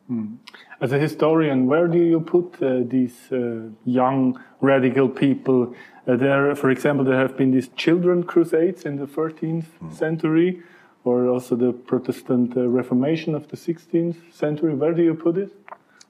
Mm. 0.10 0.38
As 0.82 0.92
a 0.92 0.98
historian, 0.98 1.68
where 1.68 1.88
do 1.88 1.98
you 1.98 2.20
put 2.20 2.62
uh, 2.62 2.82
these 2.84 3.32
uh, 3.32 3.70
young 3.86 4.42
radical 4.60 5.08
people? 5.08 5.76
Uh, 6.08 6.16
there, 6.16 6.56
for 6.56 6.72
example, 6.72 7.06
there 7.06 7.20
have 7.20 7.38
been 7.38 7.52
these 7.52 7.70
children 7.76 8.24
crusades 8.24 8.86
in 8.86 8.96
the 8.96 9.06
13th 9.06 9.66
mm. 9.82 9.94
century, 9.94 10.62
or 11.04 11.28
also 11.28 11.56
the 11.56 11.72
Protestant 11.72 12.58
uh, 12.58 12.68
Reformation 12.68 13.36
of 13.36 13.48
the 13.50 13.58
16th 13.58 14.34
century. 14.34 14.74
Where 14.74 14.94
do 14.94 15.04
you 15.04 15.14
put 15.14 15.38
it, 15.38 15.52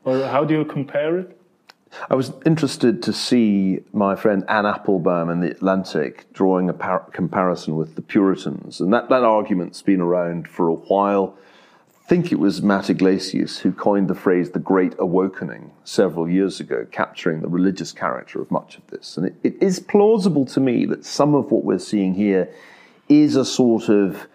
or 0.05 0.25
how 0.27 0.45
do 0.45 0.53
you 0.53 0.65
compare 0.65 1.19
it? 1.19 1.35
I 2.09 2.15
was 2.15 2.31
interested 2.45 3.01
to 3.03 3.13
see 3.13 3.81
my 3.93 4.15
friend 4.15 4.43
Anne 4.47 4.65
Applebaum 4.65 5.29
in 5.29 5.39
The 5.41 5.49
Atlantic 5.49 6.31
drawing 6.33 6.69
a 6.69 6.73
par- 6.73 7.09
comparison 7.11 7.75
with 7.75 7.95
the 7.95 8.01
Puritans. 8.01 8.79
And 8.79 8.93
that, 8.93 9.09
that 9.09 9.23
argument's 9.23 9.81
been 9.81 10.01
around 10.01 10.47
for 10.47 10.67
a 10.67 10.73
while. 10.73 11.35
I 12.09 12.11
think 12.11 12.31
it 12.31 12.39
was 12.39 12.63
Matt 12.63 12.89
Yglesias 12.89 13.59
who 13.59 13.71
coined 13.71 14.07
the 14.07 14.15
phrase 14.15 14.49
the 14.49 14.57
Great 14.57 14.95
Awokening 14.97 15.69
several 15.83 16.27
years 16.27 16.59
ago, 16.59 16.87
capturing 16.91 17.41
the 17.41 17.47
religious 17.47 17.91
character 17.91 18.41
of 18.41 18.49
much 18.49 18.79
of 18.79 18.87
this. 18.87 19.15
And 19.15 19.27
it, 19.27 19.35
it 19.43 19.61
is 19.61 19.79
plausible 19.79 20.47
to 20.47 20.59
me 20.59 20.85
that 20.85 21.05
some 21.05 21.35
of 21.35 21.51
what 21.51 21.63
we're 21.63 21.77
seeing 21.77 22.15
here 22.15 22.51
is 23.09 23.35
a 23.35 23.45
sort 23.45 23.89
of 23.89 24.27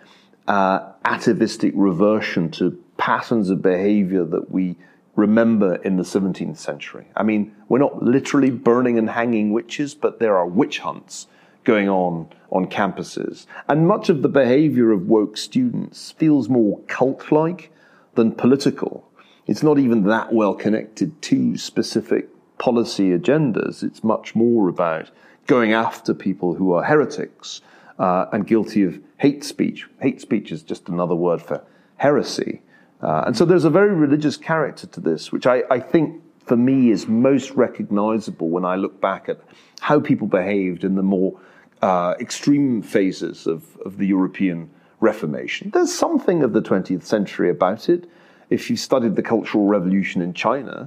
uh, 0.46 0.92
atavistic 1.04 1.72
reversion 1.74 2.48
to 2.52 2.80
patterns 2.96 3.50
of 3.50 3.60
behavior 3.60 4.24
that 4.24 4.52
we 4.52 4.76
remember 5.16 5.74
in 5.74 5.96
the 5.96 6.04
17th 6.04 6.58
century. 6.58 7.08
I 7.16 7.24
mean, 7.24 7.56
we're 7.68 7.80
not 7.80 8.00
literally 8.00 8.52
burning 8.52 8.98
and 8.98 9.10
hanging 9.10 9.52
witches, 9.52 9.96
but 9.96 10.20
there 10.20 10.36
are 10.36 10.46
witch 10.46 10.78
hunts 10.78 11.26
going 11.64 11.88
on 11.88 12.28
on 12.50 12.66
campuses. 12.66 13.46
And 13.68 13.88
much 13.88 14.08
of 14.08 14.22
the 14.22 14.28
behavior 14.28 14.92
of 14.92 15.08
woke 15.08 15.36
students 15.36 16.12
feels 16.12 16.48
more 16.48 16.80
cult 16.82 17.32
like 17.32 17.72
than 18.14 18.32
political. 18.32 19.10
It's 19.46 19.62
not 19.62 19.78
even 19.78 20.04
that 20.04 20.32
well 20.32 20.54
connected 20.54 21.20
to 21.22 21.56
specific 21.56 22.28
policy 22.58 23.10
agendas. 23.10 23.82
It's 23.82 24.04
much 24.04 24.34
more 24.34 24.68
about 24.68 25.10
going 25.46 25.72
after 25.72 26.14
people 26.14 26.54
who 26.54 26.72
are 26.72 26.84
heretics 26.84 27.60
uh, 27.98 28.26
and 28.32 28.46
guilty 28.46 28.82
of 28.84 29.00
hate 29.18 29.44
speech. 29.44 29.86
Hate 30.00 30.20
speech 30.20 30.52
is 30.52 30.62
just 30.62 30.88
another 30.88 31.14
word 31.14 31.42
for 31.42 31.62
heresy. 31.96 32.62
Uh, 33.02 33.24
and 33.26 33.36
so 33.36 33.44
there's 33.44 33.64
a 33.64 33.70
very 33.70 33.94
religious 33.94 34.36
character 34.36 34.86
to 34.86 35.00
this, 35.00 35.30
which 35.30 35.46
I, 35.46 35.62
I 35.70 35.80
think 35.80 36.22
for 36.46 36.56
me 36.56 36.90
is 36.90 37.06
most 37.06 37.50
recognizable 37.50 38.48
when 38.48 38.64
I 38.64 38.76
look 38.76 39.00
back 39.00 39.28
at 39.28 39.40
how 39.80 40.00
people 40.00 40.26
behaved 40.26 40.84
in 40.84 40.94
the 40.94 41.02
more 41.02 41.38
uh, 41.82 42.14
extreme 42.20 42.82
phases 42.82 43.46
of, 43.46 43.76
of 43.78 43.98
the 43.98 44.06
European 44.06 44.70
Reformation. 45.00 45.70
There's 45.72 45.94
something 45.94 46.42
of 46.42 46.52
the 46.52 46.62
20th 46.62 47.04
century 47.04 47.50
about 47.50 47.88
it. 47.88 48.08
If 48.50 48.70
you 48.70 48.76
studied 48.76 49.16
the 49.16 49.22
Cultural 49.22 49.66
Revolution 49.66 50.22
in 50.22 50.32
China, 50.32 50.86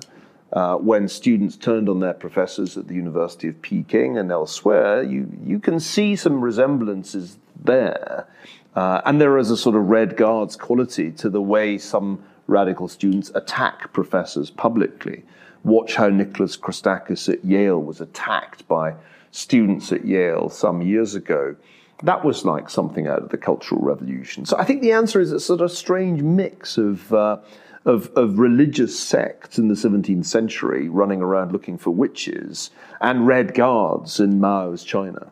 uh, 0.53 0.75
when 0.77 1.07
students 1.07 1.55
turned 1.55 1.89
on 1.89 1.99
their 1.99 2.13
professors 2.13 2.77
at 2.77 2.87
the 2.87 2.95
University 2.95 3.47
of 3.47 3.61
Peking 3.61 4.17
and 4.17 4.31
elsewhere, 4.31 5.03
you, 5.03 5.29
you 5.45 5.59
can 5.59 5.79
see 5.79 6.15
some 6.15 6.41
resemblances 6.41 7.37
there. 7.63 8.27
Uh, 8.75 9.01
and 9.05 9.19
there 9.19 9.37
is 9.37 9.51
a 9.51 9.57
sort 9.57 9.75
of 9.75 9.89
Red 9.89 10.15
Guards 10.15 10.55
quality 10.55 11.11
to 11.11 11.29
the 11.29 11.41
way 11.41 11.77
some 11.77 12.23
radical 12.47 12.87
students 12.87 13.31
attack 13.35 13.91
professors 13.91 14.49
publicly. 14.49 15.23
Watch 15.63 15.95
how 15.95 16.07
Nicholas 16.07 16.55
Christakis 16.55 17.31
at 17.31 17.43
Yale 17.43 17.81
was 17.81 17.99
attacked 17.99 18.67
by 18.67 18.93
students 19.37 19.91
at 19.91 20.05
Yale 20.05 20.49
some 20.49 20.81
years 20.81 21.13
ago. 21.13 21.55
That 22.03 22.25
was 22.25 22.43
like 22.43 22.69
something 22.69 23.07
out 23.07 23.23
of 23.23 23.29
the 23.29 23.37
Cultural 23.37 23.81
Revolution. 23.81 24.45
So 24.45 24.57
I 24.57 24.65
think 24.65 24.81
the 24.81 24.91
answer 24.91 25.19
is 25.19 25.31
a 25.31 25.39
sort 25.39 25.61
of 25.61 25.71
strange 25.71 26.21
mix 26.21 26.77
of, 26.77 27.13
uh, 27.13 27.37
of, 27.85 28.11
of, 28.15 28.39
religious 28.39 28.99
sects 28.99 29.57
in 29.57 29.67
the 29.67 29.75
17th 29.75 30.25
century 30.25 30.89
running 30.89 31.21
around 31.21 31.51
looking 31.51 31.77
for 31.77 31.91
witches 31.91 32.71
and 32.99 33.25
red 33.27 33.53
guards 33.53 34.19
in 34.19 34.39
Mao's 34.39 34.83
China. 34.83 35.31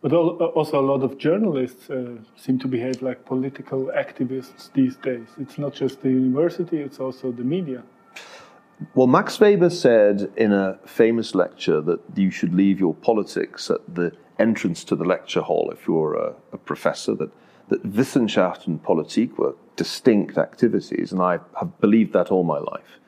But 0.00 0.12
also, 0.12 0.78
a 0.78 0.86
lot 0.92 1.02
of 1.02 1.16
journalists 1.16 1.88
uh, 1.88 2.16
seem 2.36 2.58
to 2.58 2.68
behave 2.68 3.00
like 3.00 3.24
political 3.24 3.86
activists 3.86 4.70
these 4.74 4.96
days. 4.96 5.28
It's 5.40 5.56
not 5.56 5.72
just 5.72 6.02
the 6.02 6.10
university, 6.10 6.78
it's 6.78 7.00
also 7.00 7.32
the 7.32 7.42
media. 7.42 7.82
Well, 8.94 9.06
Max 9.06 9.38
Weber 9.38 9.70
said 9.70 10.32
in 10.36 10.52
a 10.52 10.78
famous 10.84 11.34
lecture 11.34 11.80
that 11.80 12.00
you 12.16 12.30
should 12.30 12.54
leave 12.54 12.80
your 12.80 12.94
politics 12.94 13.70
at 13.70 13.94
the 13.94 14.12
entrance 14.38 14.84
to 14.84 14.96
the 14.96 15.04
lecture 15.04 15.42
hall 15.42 15.70
if 15.70 15.86
you're 15.86 16.14
a, 16.14 16.34
a 16.52 16.58
professor, 16.58 17.14
that, 17.14 17.30
that 17.68 17.92
Wissenschaft 17.92 18.66
and 18.66 18.82
Politik 18.82 19.38
were 19.38 19.54
distinct 19.76 20.38
activities, 20.38 21.12
and 21.12 21.20
I 21.20 21.38
have 21.58 21.80
believed 21.80 22.12
that 22.12 22.30
all 22.30 22.44
my 22.44 22.58
life. 22.58 22.98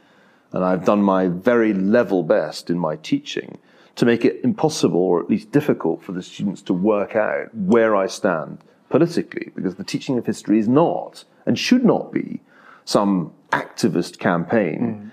And 0.52 0.64
I've 0.64 0.84
done 0.84 1.02
my 1.02 1.28
very 1.28 1.74
level 1.74 2.22
best 2.22 2.70
in 2.70 2.78
my 2.78 2.96
teaching 2.96 3.58
to 3.96 4.04
make 4.04 4.24
it 4.24 4.40
impossible 4.44 5.00
or 5.00 5.20
at 5.20 5.28
least 5.28 5.50
difficult 5.50 6.02
for 6.02 6.12
the 6.12 6.22
students 6.22 6.62
to 6.62 6.72
work 6.72 7.16
out 7.16 7.54
where 7.54 7.96
I 7.96 8.06
stand 8.06 8.58
politically, 8.88 9.50
because 9.54 9.74
the 9.74 9.84
teaching 9.84 10.16
of 10.16 10.26
history 10.26 10.58
is 10.58 10.68
not 10.68 11.24
and 11.44 11.58
should 11.58 11.84
not 11.84 12.12
be 12.12 12.40
some 12.84 13.32
activist 13.50 14.18
campaign. 14.18 14.80
Mm. 14.80 15.10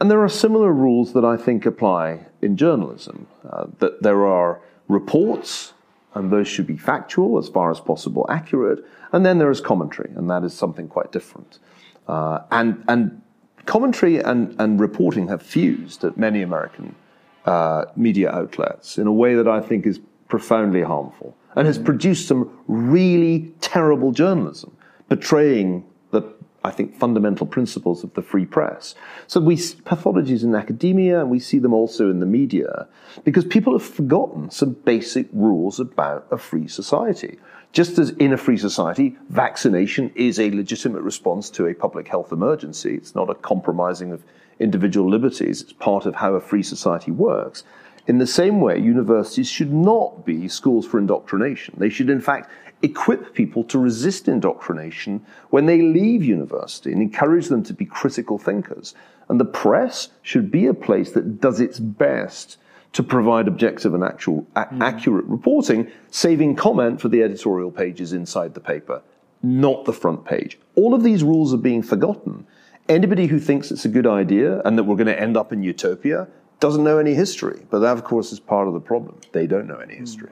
And 0.00 0.10
there 0.10 0.22
are 0.22 0.28
similar 0.28 0.72
rules 0.72 1.12
that 1.12 1.24
I 1.24 1.36
think 1.36 1.66
apply 1.66 2.20
in 2.40 2.56
journalism. 2.56 3.26
Uh, 3.48 3.66
that 3.78 4.02
there 4.02 4.24
are 4.24 4.60
reports, 4.88 5.74
and 6.14 6.32
those 6.32 6.48
should 6.48 6.66
be 6.66 6.76
factual, 6.76 7.38
as 7.38 7.48
far 7.48 7.70
as 7.70 7.80
possible, 7.80 8.26
accurate. 8.30 8.84
And 9.12 9.26
then 9.26 9.38
there 9.38 9.50
is 9.50 9.60
commentary, 9.60 10.10
and 10.16 10.30
that 10.30 10.42
is 10.42 10.54
something 10.54 10.88
quite 10.88 11.12
different. 11.12 11.58
Uh, 12.08 12.40
and, 12.50 12.82
and 12.88 13.20
commentary 13.66 14.18
and, 14.18 14.58
and 14.58 14.80
reporting 14.80 15.28
have 15.28 15.42
fused 15.42 16.02
at 16.02 16.16
many 16.16 16.40
American 16.42 16.94
uh, 17.44 17.84
media 17.94 18.30
outlets 18.30 18.98
in 18.98 19.06
a 19.06 19.12
way 19.12 19.34
that 19.34 19.46
I 19.46 19.60
think 19.60 19.86
is 19.86 20.00
profoundly 20.28 20.82
harmful 20.82 21.36
and 21.56 21.66
has 21.66 21.78
produced 21.78 22.26
some 22.26 22.58
really 22.68 23.52
terrible 23.60 24.12
journalism, 24.12 24.76
betraying 25.08 25.84
I 26.62 26.70
think, 26.70 26.94
fundamental 26.94 27.46
principles 27.46 28.04
of 28.04 28.12
the 28.14 28.22
free 28.22 28.44
press. 28.44 28.94
So 29.26 29.40
we 29.40 29.56
pathologies 29.56 30.44
in 30.44 30.54
academia 30.54 31.20
and 31.20 31.30
we 31.30 31.38
see 31.38 31.58
them 31.58 31.72
also 31.72 32.10
in 32.10 32.20
the 32.20 32.26
media 32.26 32.86
because 33.24 33.44
people 33.44 33.72
have 33.72 33.86
forgotten 33.86 34.50
some 34.50 34.72
basic 34.72 35.28
rules 35.32 35.80
about 35.80 36.26
a 36.30 36.36
free 36.36 36.68
society. 36.68 37.38
Just 37.72 37.98
as 37.98 38.10
in 38.10 38.32
a 38.32 38.36
free 38.36 38.58
society, 38.58 39.16
vaccination 39.28 40.12
is 40.14 40.38
a 40.38 40.50
legitimate 40.50 41.02
response 41.02 41.48
to 41.50 41.66
a 41.66 41.74
public 41.74 42.08
health 42.08 42.32
emergency, 42.32 42.94
it's 42.94 43.14
not 43.14 43.30
a 43.30 43.34
compromising 43.34 44.12
of 44.12 44.22
individual 44.60 45.08
liberties. 45.10 45.62
It's 45.62 45.72
part 45.72 46.06
of 46.06 46.14
how 46.14 46.34
a 46.34 46.40
free 46.40 46.62
society 46.62 47.10
works. 47.10 47.64
In 48.06 48.18
the 48.18 48.26
same 48.26 48.60
way, 48.60 48.78
universities 48.78 49.48
should 49.48 49.72
not 49.72 50.24
be 50.24 50.48
schools 50.48 50.86
for 50.86 50.98
indoctrination. 50.98 51.74
They 51.78 51.88
should, 51.88 52.10
in 52.10 52.20
fact, 52.20 52.50
equip 52.82 53.34
people 53.34 53.64
to 53.64 53.78
resist 53.78 54.28
indoctrination 54.28 55.24
when 55.50 55.66
they 55.66 55.82
leave 55.82 56.24
university 56.24 56.92
and 56.92 57.02
encourage 57.02 57.48
them 57.48 57.62
to 57.64 57.74
be 57.74 57.84
critical 57.84 58.38
thinkers. 58.38 58.94
And 59.28 59.38
the 59.38 59.44
press 59.44 60.08
should 60.22 60.50
be 60.50 60.66
a 60.66 60.74
place 60.74 61.12
that 61.12 61.40
does 61.40 61.60
its 61.60 61.78
best 61.78 62.56
to 62.92 63.02
provide 63.02 63.46
objective 63.46 63.94
and 63.94 64.02
actual, 64.02 64.46
a- 64.56 64.66
mm. 64.66 64.82
accurate 64.82 65.26
reporting, 65.26 65.90
saving 66.10 66.56
comment 66.56 67.00
for 67.00 67.08
the 67.08 67.22
editorial 67.22 67.70
pages 67.70 68.12
inside 68.12 68.54
the 68.54 68.60
paper, 68.60 69.02
not 69.42 69.84
the 69.84 69.92
front 69.92 70.24
page. 70.24 70.58
All 70.74 70.94
of 70.94 71.04
these 71.04 71.22
rules 71.22 71.54
are 71.54 71.58
being 71.58 71.82
forgotten 71.82 72.46
anybody 72.90 73.26
who 73.26 73.38
thinks 73.38 73.70
it's 73.70 73.84
a 73.84 73.88
good 73.88 74.06
idea 74.06 74.60
and 74.62 74.76
that 74.76 74.84
we're 74.84 74.96
going 74.96 75.06
to 75.06 75.18
end 75.18 75.36
up 75.36 75.52
in 75.52 75.62
utopia 75.62 76.28
doesn't 76.58 76.84
know 76.84 76.98
any 76.98 77.14
history. 77.14 77.64
But 77.70 77.78
that, 77.80 77.92
of 77.92 78.04
course, 78.04 78.32
is 78.32 78.40
part 78.40 78.68
of 78.68 78.74
the 78.74 78.80
problem. 78.80 79.18
They 79.32 79.46
don't 79.46 79.66
know 79.66 79.78
any 79.78 79.94
history. 79.94 80.30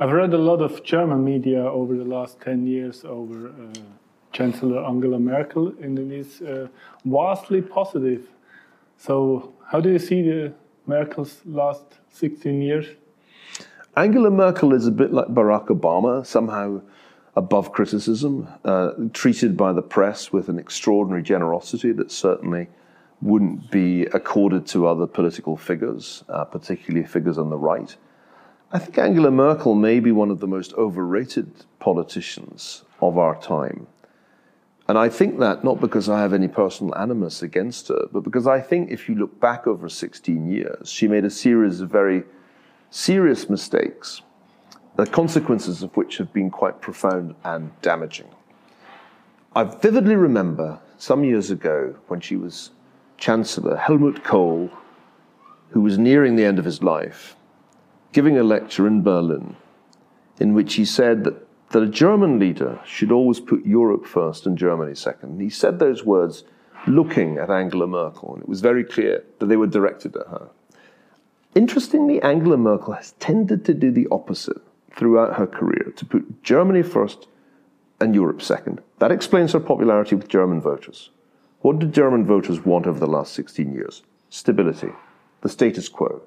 I've 0.00 0.12
read 0.12 0.32
a 0.32 0.38
lot 0.38 0.60
of 0.62 0.84
German 0.84 1.24
media 1.24 1.60
over 1.60 1.96
the 1.96 2.04
last 2.04 2.40
10 2.40 2.68
years 2.68 3.04
over 3.04 3.48
uh, 3.48 3.80
Chancellor 4.30 4.84
Angela 4.84 5.18
Merkel, 5.18 5.74
and 5.82 5.98
it 5.98 6.12
is 6.12 6.40
uh, 6.40 6.68
vastly 7.04 7.60
positive. 7.62 8.28
So, 8.96 9.54
how 9.66 9.80
do 9.80 9.90
you 9.90 9.98
see 9.98 10.22
the 10.22 10.52
Merkel's 10.86 11.40
last 11.44 11.82
16 12.12 12.62
years? 12.62 12.86
Angela 13.96 14.30
Merkel 14.30 14.72
is 14.72 14.86
a 14.86 14.92
bit 14.92 15.12
like 15.12 15.26
Barack 15.34 15.66
Obama, 15.66 16.24
somehow 16.24 16.80
above 17.34 17.72
criticism, 17.72 18.46
uh, 18.64 18.92
treated 19.12 19.56
by 19.56 19.72
the 19.72 19.82
press 19.82 20.32
with 20.32 20.48
an 20.48 20.60
extraordinary 20.60 21.24
generosity 21.24 21.90
that 21.90 22.12
certainly 22.12 22.68
wouldn't 23.20 23.68
be 23.72 24.04
accorded 24.06 24.64
to 24.68 24.86
other 24.86 25.08
political 25.08 25.56
figures, 25.56 26.22
uh, 26.28 26.44
particularly 26.44 27.04
figures 27.04 27.36
on 27.36 27.50
the 27.50 27.58
right. 27.58 27.96
I 28.70 28.78
think 28.78 28.98
Angela 28.98 29.30
Merkel 29.30 29.74
may 29.74 29.98
be 29.98 30.12
one 30.12 30.30
of 30.30 30.40
the 30.40 30.46
most 30.46 30.74
overrated 30.74 31.50
politicians 31.78 32.84
of 33.00 33.16
our 33.16 33.40
time. 33.40 33.86
And 34.86 34.98
I 34.98 35.08
think 35.08 35.38
that 35.38 35.64
not 35.64 35.80
because 35.80 36.08
I 36.08 36.20
have 36.20 36.34
any 36.34 36.48
personal 36.48 36.94
animus 36.94 37.42
against 37.42 37.88
her, 37.88 38.08
but 38.12 38.24
because 38.24 38.46
I 38.46 38.60
think 38.60 38.90
if 38.90 39.08
you 39.08 39.14
look 39.14 39.40
back 39.40 39.66
over 39.66 39.88
16 39.88 40.50
years, 40.50 40.90
she 40.90 41.08
made 41.08 41.24
a 41.24 41.30
series 41.30 41.80
of 41.80 41.90
very 41.90 42.24
serious 42.90 43.48
mistakes 43.48 44.22
the 44.96 45.06
consequences 45.06 45.84
of 45.84 45.96
which 45.96 46.18
have 46.18 46.32
been 46.32 46.50
quite 46.50 46.80
profound 46.80 47.32
and 47.44 47.70
damaging. 47.82 48.26
I 49.54 49.62
vividly 49.62 50.16
remember 50.16 50.80
some 50.98 51.22
years 51.22 51.52
ago 51.52 51.94
when 52.08 52.20
she 52.20 52.34
was 52.34 52.72
Chancellor, 53.16 53.76
Helmut 53.76 54.24
Kohl, 54.24 54.68
who 55.70 55.82
was 55.82 55.98
nearing 55.98 56.34
the 56.34 56.44
end 56.44 56.58
of 56.58 56.64
his 56.64 56.82
life, 56.82 57.36
giving 58.12 58.38
a 58.38 58.42
lecture 58.42 58.86
in 58.86 59.02
Berlin 59.02 59.56
in 60.40 60.54
which 60.54 60.74
he 60.74 60.84
said 60.84 61.24
that, 61.24 61.46
that 61.70 61.82
a 61.82 61.88
German 61.88 62.38
leader 62.38 62.80
should 62.84 63.12
always 63.12 63.40
put 63.40 63.66
Europe 63.66 64.06
first 64.06 64.46
and 64.46 64.56
Germany 64.56 64.94
second. 64.94 65.32
And 65.32 65.40
he 65.40 65.50
said 65.50 65.78
those 65.78 66.04
words 66.04 66.44
looking 66.86 67.38
at 67.38 67.50
Angela 67.50 67.86
Merkel, 67.86 68.34
and 68.34 68.42
it 68.42 68.48
was 68.48 68.60
very 68.60 68.84
clear 68.84 69.24
that 69.38 69.46
they 69.46 69.56
were 69.56 69.66
directed 69.66 70.16
at 70.16 70.28
her. 70.28 70.48
Interestingly, 71.54 72.22
Angela 72.22 72.56
Merkel 72.56 72.94
has 72.94 73.12
tended 73.12 73.64
to 73.64 73.74
do 73.74 73.90
the 73.90 74.06
opposite 74.10 74.62
throughout 74.96 75.36
her 75.36 75.46
career 75.46 75.92
to 75.96 76.04
put 76.04 76.42
Germany 76.42 76.82
first 76.82 77.26
and 78.00 78.14
Europe 78.14 78.42
second. 78.42 78.80
That 78.98 79.12
explains 79.12 79.52
her 79.52 79.60
popularity 79.60 80.14
with 80.14 80.28
German 80.28 80.60
voters. 80.60 81.10
What 81.60 81.80
did 81.80 81.92
German 81.92 82.24
voters 82.24 82.64
want 82.64 82.86
over 82.86 83.00
the 83.00 83.06
last 83.06 83.32
16 83.34 83.72
years? 83.72 84.02
Stability, 84.30 84.92
the 85.40 85.48
status 85.48 85.88
quo. 85.88 86.22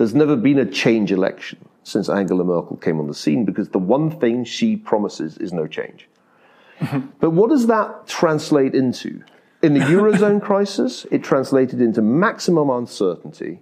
There's 0.00 0.14
never 0.14 0.34
been 0.34 0.58
a 0.58 0.64
change 0.64 1.12
election 1.12 1.58
since 1.82 2.08
Angela 2.08 2.42
Merkel 2.42 2.78
came 2.78 2.98
on 3.00 3.06
the 3.06 3.12
scene 3.12 3.44
because 3.44 3.68
the 3.68 3.78
one 3.78 4.10
thing 4.10 4.46
she 4.46 4.74
promises 4.74 5.36
is 5.36 5.52
no 5.52 5.66
change. 5.66 6.08
Mm-hmm. 6.78 7.08
but 7.20 7.32
what 7.32 7.50
does 7.50 7.66
that 7.66 8.06
translate 8.06 8.74
into? 8.74 9.22
In 9.62 9.74
the 9.74 9.80
Eurozone 9.80 10.40
crisis, 10.48 11.04
it 11.10 11.22
translated 11.22 11.82
into 11.82 12.00
maximum 12.00 12.70
uncertainty 12.70 13.60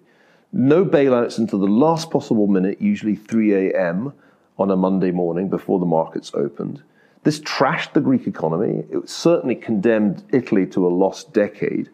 No 0.53 0.84
bailouts 0.84 1.39
until 1.39 1.59
the 1.59 1.66
last 1.66 2.09
possible 2.09 2.47
minute, 2.47 2.80
usually 2.80 3.16
3 3.16 3.72
a.m. 3.72 4.12
on 4.61 4.70
a 4.70 4.76
Monday 4.76 5.11
morning 5.11 5.49
before 5.49 5.80
the 5.80 5.86
markets 5.86 6.30
opened. 6.34 6.84
This 7.24 7.41
trashed 7.41 7.95
the 7.95 8.01
Greek 8.01 8.28
economy. 8.28 8.84
It 8.93 9.09
certainly 9.09 9.57
condemned 9.57 10.22
Italy 10.30 10.66
to 10.66 10.86
a 10.86 10.89
lost 11.03 11.32
decade. 11.32 11.91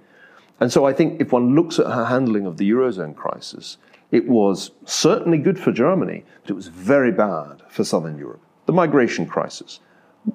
And 0.61 0.70
so 0.70 0.84
I 0.84 0.92
think 0.92 1.22
if 1.22 1.32
one 1.32 1.55
looks 1.55 1.78
at 1.78 1.86
her 1.86 2.05
handling 2.05 2.45
of 2.45 2.59
the 2.59 2.70
Eurozone 2.70 3.16
crisis, 3.16 3.78
it 4.11 4.28
was 4.28 4.70
certainly 4.84 5.38
good 5.38 5.59
for 5.59 5.72
Germany, 5.72 6.24
but 6.42 6.50
it 6.50 6.55
was 6.55 6.68
very 6.68 7.11
bad 7.11 7.62
for 7.68 7.84
Southern 7.84 8.18
Europe. 8.18 8.40
The 8.66 8.72
migration 8.72 9.26
crisis. 9.26 9.80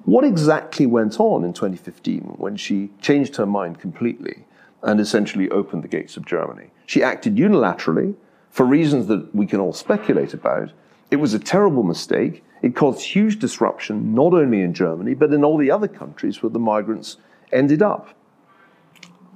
What 0.04 0.24
exactly 0.24 0.86
went 0.86 1.18
on 1.18 1.44
in 1.44 1.52
2015 1.52 2.36
when 2.38 2.56
she 2.56 2.90
changed 3.00 3.36
her 3.36 3.46
mind 3.46 3.80
completely 3.80 4.44
and 4.82 5.00
essentially 5.00 5.50
opened 5.50 5.82
the 5.82 5.88
gates 5.88 6.16
of 6.16 6.26
Germany? 6.26 6.70
She 6.86 7.02
acted 7.02 7.36
unilaterally 7.36 8.14
for 8.50 8.64
reasons 8.66 9.06
that 9.08 9.34
we 9.34 9.46
can 9.46 9.60
all 9.60 9.72
speculate 9.72 10.34
about. 10.34 10.72
It 11.10 11.16
was 11.16 11.34
a 11.34 11.38
terrible 11.38 11.82
mistake. 11.82 12.44
It 12.62 12.76
caused 12.76 13.02
huge 13.02 13.38
disruption, 13.38 14.14
not 14.14 14.32
only 14.32 14.60
in 14.60 14.74
Germany, 14.74 15.14
but 15.14 15.32
in 15.32 15.44
all 15.44 15.56
the 15.56 15.70
other 15.70 15.88
countries 15.88 16.42
where 16.42 16.50
the 16.50 16.58
migrants 16.58 17.16
ended 17.52 17.82
up. 17.82 18.14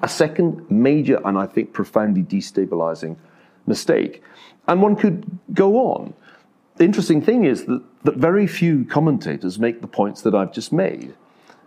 A 0.02 0.08
second 0.08 0.70
major 0.70 1.20
and 1.24 1.38
I 1.38 1.46
think 1.46 1.72
profoundly 1.72 2.22
destabilizing 2.22 3.16
mistake. 3.66 4.22
And 4.66 4.82
one 4.82 4.96
could 4.96 5.38
go 5.52 5.76
on. 5.76 6.14
The 6.76 6.84
interesting 6.84 7.22
thing 7.22 7.44
is 7.44 7.66
that, 7.66 7.82
that 8.04 8.16
very 8.16 8.46
few 8.46 8.84
commentators 8.84 9.58
make 9.58 9.80
the 9.80 9.86
points 9.86 10.22
that 10.22 10.34
I've 10.34 10.52
just 10.52 10.72
made. 10.72 11.14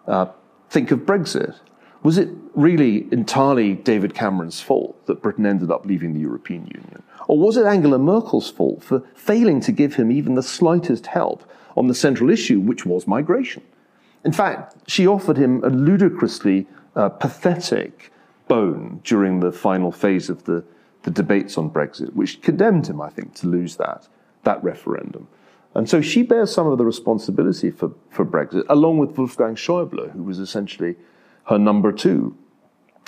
Uh, 0.05 0.27
think 0.69 0.91
of 0.91 0.99
Brexit. 0.99 1.55
Was 2.03 2.17
it 2.17 2.29
really 2.55 3.07
entirely 3.11 3.73
David 3.73 4.13
Cameron's 4.13 4.61
fault 4.61 5.05
that 5.05 5.21
Britain 5.21 5.45
ended 5.45 5.71
up 5.71 5.85
leaving 5.85 6.13
the 6.13 6.19
European 6.19 6.65
Union? 6.67 7.03
Or 7.27 7.37
was 7.37 7.57
it 7.57 7.65
Angela 7.65 7.97
Merkel's 7.97 8.49
fault 8.49 8.83
for 8.83 9.03
failing 9.15 9.59
to 9.61 9.71
give 9.71 9.95
him 9.95 10.11
even 10.11 10.35
the 10.35 10.43
slightest 10.43 11.07
help 11.07 11.49
on 11.75 11.87
the 11.87 11.95
central 11.95 12.29
issue, 12.29 12.59
which 12.59 12.85
was 12.85 13.07
migration? 13.07 13.63
In 14.23 14.31
fact, 14.31 14.75
she 14.87 15.07
offered 15.07 15.37
him 15.37 15.63
a 15.63 15.69
ludicrously 15.69 16.67
uh, 16.95 17.09
pathetic 17.09 18.11
bone 18.47 19.01
during 19.03 19.39
the 19.39 19.51
final 19.51 19.91
phase 19.91 20.29
of 20.29 20.43
the 20.45 20.63
the 21.03 21.11
debates 21.11 21.57
on 21.57 21.69
Brexit, 21.69 22.13
which 22.13 22.41
condemned 22.41 22.87
him, 22.87 23.01
I 23.01 23.09
think, 23.09 23.33
to 23.35 23.47
lose 23.47 23.77
that, 23.77 24.07
that 24.43 24.63
referendum. 24.63 25.27
And 25.73 25.89
so 25.89 26.01
she 26.01 26.23
bears 26.23 26.51
some 26.51 26.67
of 26.67 26.77
the 26.77 26.85
responsibility 26.85 27.69
for, 27.71 27.91
for 28.09 28.25
Brexit, 28.25 28.63
along 28.69 28.97
with 28.97 29.17
Wolfgang 29.17 29.55
Schäuble, 29.55 30.11
who 30.11 30.23
was 30.23 30.39
essentially 30.39 30.95
her 31.45 31.59
number 31.59 31.91
two. 31.91 32.35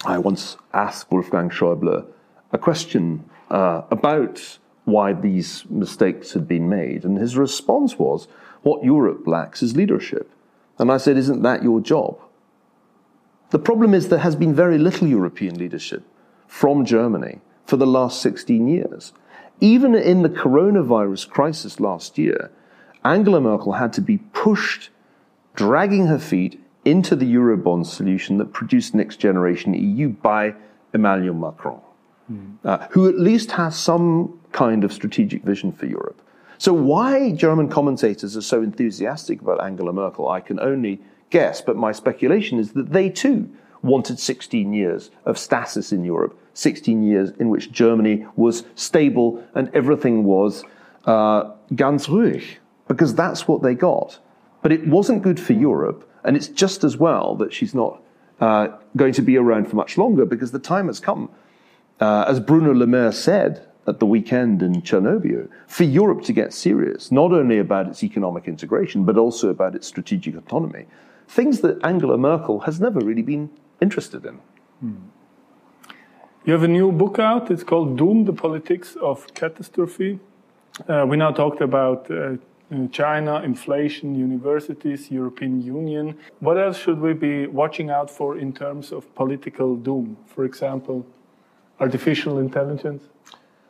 I 0.06 0.18
once 0.18 0.56
asked 0.74 1.12
Wolfgang 1.12 1.50
Schäuble 1.50 2.06
a 2.52 2.58
question 2.58 3.30
uh, 3.50 3.82
about 3.90 4.60
why 4.86 5.14
these 5.14 5.66
mistakes 5.70 6.34
had 6.34 6.48
been 6.48 6.70
made, 6.70 7.04
and 7.04 7.18
his 7.18 7.38
response 7.38 7.98
was, 7.98 8.28
What 8.62 8.84
Europe 8.84 9.28
lacks 9.28 9.62
is 9.62 9.76
leadership. 9.76 10.32
And 10.78 10.92
I 10.92 10.98
said, 10.98 11.18
Isn't 11.18 11.42
that 11.42 11.64
your 11.64 11.82
job? 11.82 12.20
The 13.50 13.60
problem 13.60 13.94
is 13.94 14.10
there 14.10 14.20
has 14.20 14.36
been 14.36 14.54
very 14.54 14.78
little 14.78 15.08
European 15.08 15.58
leadership 15.58 16.04
from 16.48 16.86
Germany 16.86 17.42
for 17.70 17.78
the 17.78 17.88
last 17.88 18.22
16 18.22 18.68
years. 18.68 19.14
Even 19.62 19.94
in 19.94 20.24
the 20.24 20.30
coronavirus 20.30 21.30
crisis 21.30 21.80
last 21.80 22.18
year, 22.18 22.52
Angela 23.06 23.40
Merkel 23.40 23.74
had 23.74 23.94
to 23.94 24.02
be 24.02 24.18
pushed, 24.18 24.90
dragging 25.56 26.08
her 26.08 26.20
feet 26.20 26.60
into 26.84 27.16
the 27.16 27.32
Eurobond 27.36 27.86
solution 27.86 28.38
that 28.38 28.54
produced 28.54 28.96
next 28.96 29.18
generation 29.18 29.74
EU 29.74 30.10
by 30.10 30.56
Emmanuel 30.94 31.36
Macron, 31.36 31.82
mm. 32.32 32.58
uh, 32.64 32.88
who 32.92 33.08
at 33.08 33.20
least 33.20 33.52
has 33.52 33.78
some 33.78 34.40
kind 34.52 34.84
of 34.84 34.92
strategic 34.92 35.44
vision 35.44 35.72
for 35.72 35.86
Europe. 35.86 36.22
So, 36.58 36.74
why 36.74 37.32
German 37.32 37.70
commentators 37.70 38.36
are 38.36 38.42
so 38.42 38.62
enthusiastic 38.62 39.42
about 39.42 39.64
Angela 39.64 39.94
Merkel, 39.94 40.28
I 40.28 40.42
can 40.42 40.60
only 40.60 41.00
guess, 41.30 41.62
but 41.62 41.78
my 41.78 41.92
speculation 41.92 42.60
is 42.60 42.72
that 42.74 42.92
they 42.92 43.10
too 43.10 43.50
wanted 43.82 44.20
16 44.20 44.74
years 44.74 45.12
of 45.26 45.38
stasis 45.38 45.92
in 45.92 46.04
Europe 46.04 46.38
16 46.60 47.04
years 47.04 47.32
in 47.40 47.50
which 47.50 47.72
Germany 47.72 48.26
was 48.36 48.66
stable 48.76 49.44
and 49.56 49.70
everything 49.74 50.26
was 50.26 50.64
uh, 51.06 51.52
ganz 51.76 52.08
ruhig, 52.08 52.58
because 52.88 53.16
that's 53.16 53.48
what 53.48 53.62
they 53.62 53.74
got. 53.74 54.20
But 54.62 54.74
it 54.74 54.86
wasn't 54.86 55.22
good 55.22 55.40
for 55.40 55.54
Europe, 55.54 56.10
and 56.26 56.36
it's 56.36 56.50
just 56.50 56.84
as 56.84 56.98
well 56.98 57.36
that 57.36 57.54
she's 57.54 57.74
not 57.74 58.02
uh, 58.42 58.68
going 58.98 59.14
to 59.14 59.22
be 59.22 59.38
around 59.38 59.70
for 59.70 59.78
much 59.78 59.98
longer 59.98 60.26
because 60.26 60.52
the 60.52 60.60
time 60.60 60.88
has 60.88 61.00
come, 61.00 61.30
uh, 62.02 62.26
as 62.28 62.40
Bruno 62.42 62.74
Le 62.74 62.88
Maire 62.88 63.14
said 63.14 63.66
at 63.88 64.00
the 64.00 64.06
weekend 64.06 64.62
in 64.62 64.82
Cernobbio, 64.82 65.48
for 65.68 65.86
Europe 65.86 66.24
to 66.24 66.34
get 66.34 66.54
serious, 66.54 67.10
not 67.12 67.32
only 67.32 67.58
about 67.58 67.88
its 67.88 68.04
economic 68.04 68.48
integration, 68.48 69.06
but 69.06 69.18
also 69.18 69.50
about 69.50 69.76
its 69.76 69.88
strategic 69.88 70.36
autonomy. 70.36 70.86
Things 71.28 71.62
that 71.62 71.84
Angela 71.86 72.18
Merkel 72.18 72.62
has 72.62 72.82
never 72.82 73.00
really 73.00 73.22
been 73.22 73.50
interested 73.82 74.26
in. 74.26 74.40
Hmm. 74.80 74.96
You 76.46 76.54
have 76.54 76.64
a 76.64 76.68
new 76.68 76.92
book 76.92 77.20
out. 77.20 77.52
It's 77.52 77.64
called 77.64 77.98
Doom: 77.98 78.26
The 78.26 78.34
Politics 78.34 78.96
of 79.02 79.28
Catastrophe. 79.34 80.20
Uh, 80.88 81.06
we 81.08 81.18
now 81.18 81.32
talked 81.32 81.62
about 81.62 82.10
uh, 82.10 82.38
China, 82.92 83.42
inflation, 83.42 84.16
universities, 84.16 85.12
European 85.12 85.62
Union. 85.62 86.18
What 86.40 86.58
else 86.58 86.78
should 86.78 87.00
we 87.00 87.14
be 87.14 87.48
watching 87.48 87.90
out 87.90 88.10
for 88.10 88.38
in 88.38 88.54
terms 88.54 88.92
of 88.92 89.14
political 89.16 89.76
doom? 89.76 90.18
For 90.28 90.46
example, 90.46 91.06
artificial 91.80 92.40
intelligence. 92.40 93.04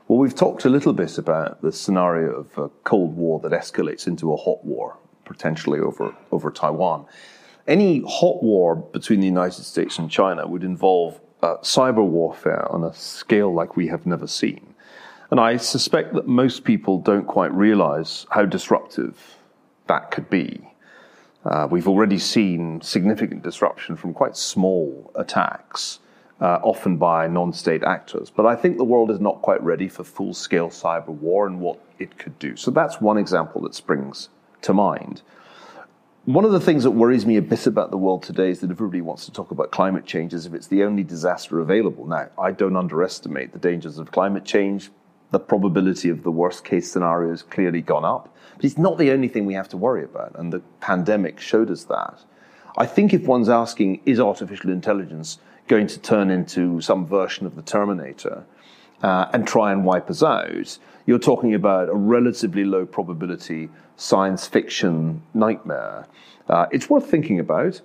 Well, 0.08 0.20
we've 0.20 0.36
talked 0.36 0.66
a 0.66 0.70
little 0.70 0.94
bit 0.94 1.18
about 1.18 1.62
the 1.62 1.72
scenario 1.72 2.32
of 2.32 2.58
a 2.58 2.70
Cold 2.84 3.16
War 3.16 3.40
that 3.42 3.52
escalates 3.52 4.08
into 4.08 4.34
a 4.34 4.36
hot 4.36 4.66
war, 4.66 4.98
potentially 5.24 5.80
over, 5.80 6.16
over 6.32 6.52
Taiwan. 6.52 7.06
Any 7.70 8.02
hot 8.08 8.42
war 8.42 8.76
between 8.76 9.20
the 9.20 9.28
United 9.28 9.64
States 9.64 10.00
and 10.00 10.10
China 10.10 10.48
would 10.48 10.64
involve 10.64 11.22
uh, 11.44 11.58
cyber 11.58 12.04
warfare 12.04 12.70
on 12.72 12.84
a 12.84 12.92
scale 12.96 13.54
like 13.54 13.78
we 13.78 13.88
have 13.88 14.08
never 14.08 14.26
seen. 14.26 14.74
And 15.30 15.40
I 15.40 15.58
suspect 15.58 16.16
that 16.16 16.28
most 16.28 16.64
people 16.64 16.98
don't 16.98 17.28
quite 17.28 17.54
realize 17.54 18.26
how 18.32 18.46
disruptive 18.46 19.38
that 19.86 20.10
could 20.10 20.32
be. 20.32 20.68
Uh, 21.46 21.68
we've 21.70 21.88
already 21.88 22.18
seen 22.18 22.82
significant 22.82 23.44
disruption 23.44 23.96
from 23.96 24.16
quite 24.16 24.36
small 24.36 25.12
attacks, 25.14 26.00
uh, 26.42 26.58
often 26.64 26.98
by 26.98 27.28
non 27.28 27.54
state 27.54 27.84
actors. 27.84 28.32
But 28.32 28.48
I 28.48 28.56
think 28.56 28.78
the 28.78 28.84
world 28.84 29.12
is 29.12 29.20
not 29.20 29.44
quite 29.44 29.62
ready 29.62 29.88
for 29.90 30.04
full 30.04 30.34
scale 30.34 30.70
cyber 30.70 31.10
war 31.10 31.46
and 31.46 31.60
what 31.60 31.80
it 32.00 32.18
could 32.18 32.40
do. 32.40 32.56
So 32.56 32.72
that's 32.72 33.00
one 33.00 33.20
example 33.20 33.62
that 33.62 33.76
springs 33.76 34.30
to 34.64 34.74
mind. 34.74 35.22
One 36.30 36.46
of 36.46 36.52
the 36.52 36.60
things 36.60 36.84
that 36.84 36.92
worries 36.92 37.26
me 37.26 37.38
a 37.38 37.42
bit 37.42 37.66
about 37.66 37.90
the 37.90 37.98
world 37.98 38.22
today 38.22 38.52
is 38.52 38.60
that 38.60 38.70
everybody 38.70 39.02
wants 39.02 39.26
to 39.26 39.32
talk 39.32 39.50
about 39.50 39.72
climate 39.72 40.06
change 40.06 40.32
as 40.32 40.46
if 40.46 40.54
it's 40.54 40.68
the 40.68 40.84
only 40.84 41.04
disaster 41.04 41.60
available. 41.60 42.06
Now, 42.06 42.30
I 42.38 42.52
don't 42.52 42.78
underestimate 42.78 43.52
the 43.52 43.58
dangers 43.58 43.98
of 43.98 44.12
climate 44.12 44.46
change. 44.46 44.92
The 45.32 45.40
probability 45.40 46.08
of 46.08 46.22
the 46.22 46.30
worst 46.30 46.64
case 46.64 46.92
scenario 46.92 47.32
has 47.32 47.42
clearly 47.42 47.82
gone 47.82 48.06
up. 48.06 48.32
But 48.56 48.66
it's 48.66 48.78
not 48.78 49.00
the 49.00 49.10
only 49.10 49.28
thing 49.28 49.48
we 49.48 49.56
have 49.56 49.70
to 49.70 49.78
worry 49.78 50.04
about, 50.04 50.38
and 50.38 50.54
the 50.54 50.60
pandemic 50.82 51.40
showed 51.40 51.72
us 51.72 51.86
that. 51.86 52.20
I 52.78 52.86
think 52.86 53.12
if 53.12 53.24
one's 53.24 53.50
asking, 53.50 54.02
is 54.06 54.20
artificial 54.20 54.70
intelligence 54.70 55.40
going 55.68 55.88
to 55.88 56.00
turn 56.00 56.30
into 56.30 56.80
some 56.80 57.08
version 57.08 57.48
of 57.48 57.56
the 57.56 57.64
Terminator 57.64 58.46
uh, 59.02 59.32
and 59.34 59.48
try 59.48 59.72
and 59.72 59.84
wipe 59.84 60.12
us 60.12 60.22
out, 60.22 60.78
you're 61.10 61.18
talking 61.18 61.56
about 61.56 61.90
a 61.90 61.96
relatively 61.96 62.64
low 62.64 62.86
probability 62.86 63.68
science 63.96 64.46
fiction 64.46 65.24
nightmare. 65.34 66.08
Uh, 66.48 66.68
it's 66.72 66.88
worth 66.88 67.10
thinking 67.10 67.40
about. 67.40 67.82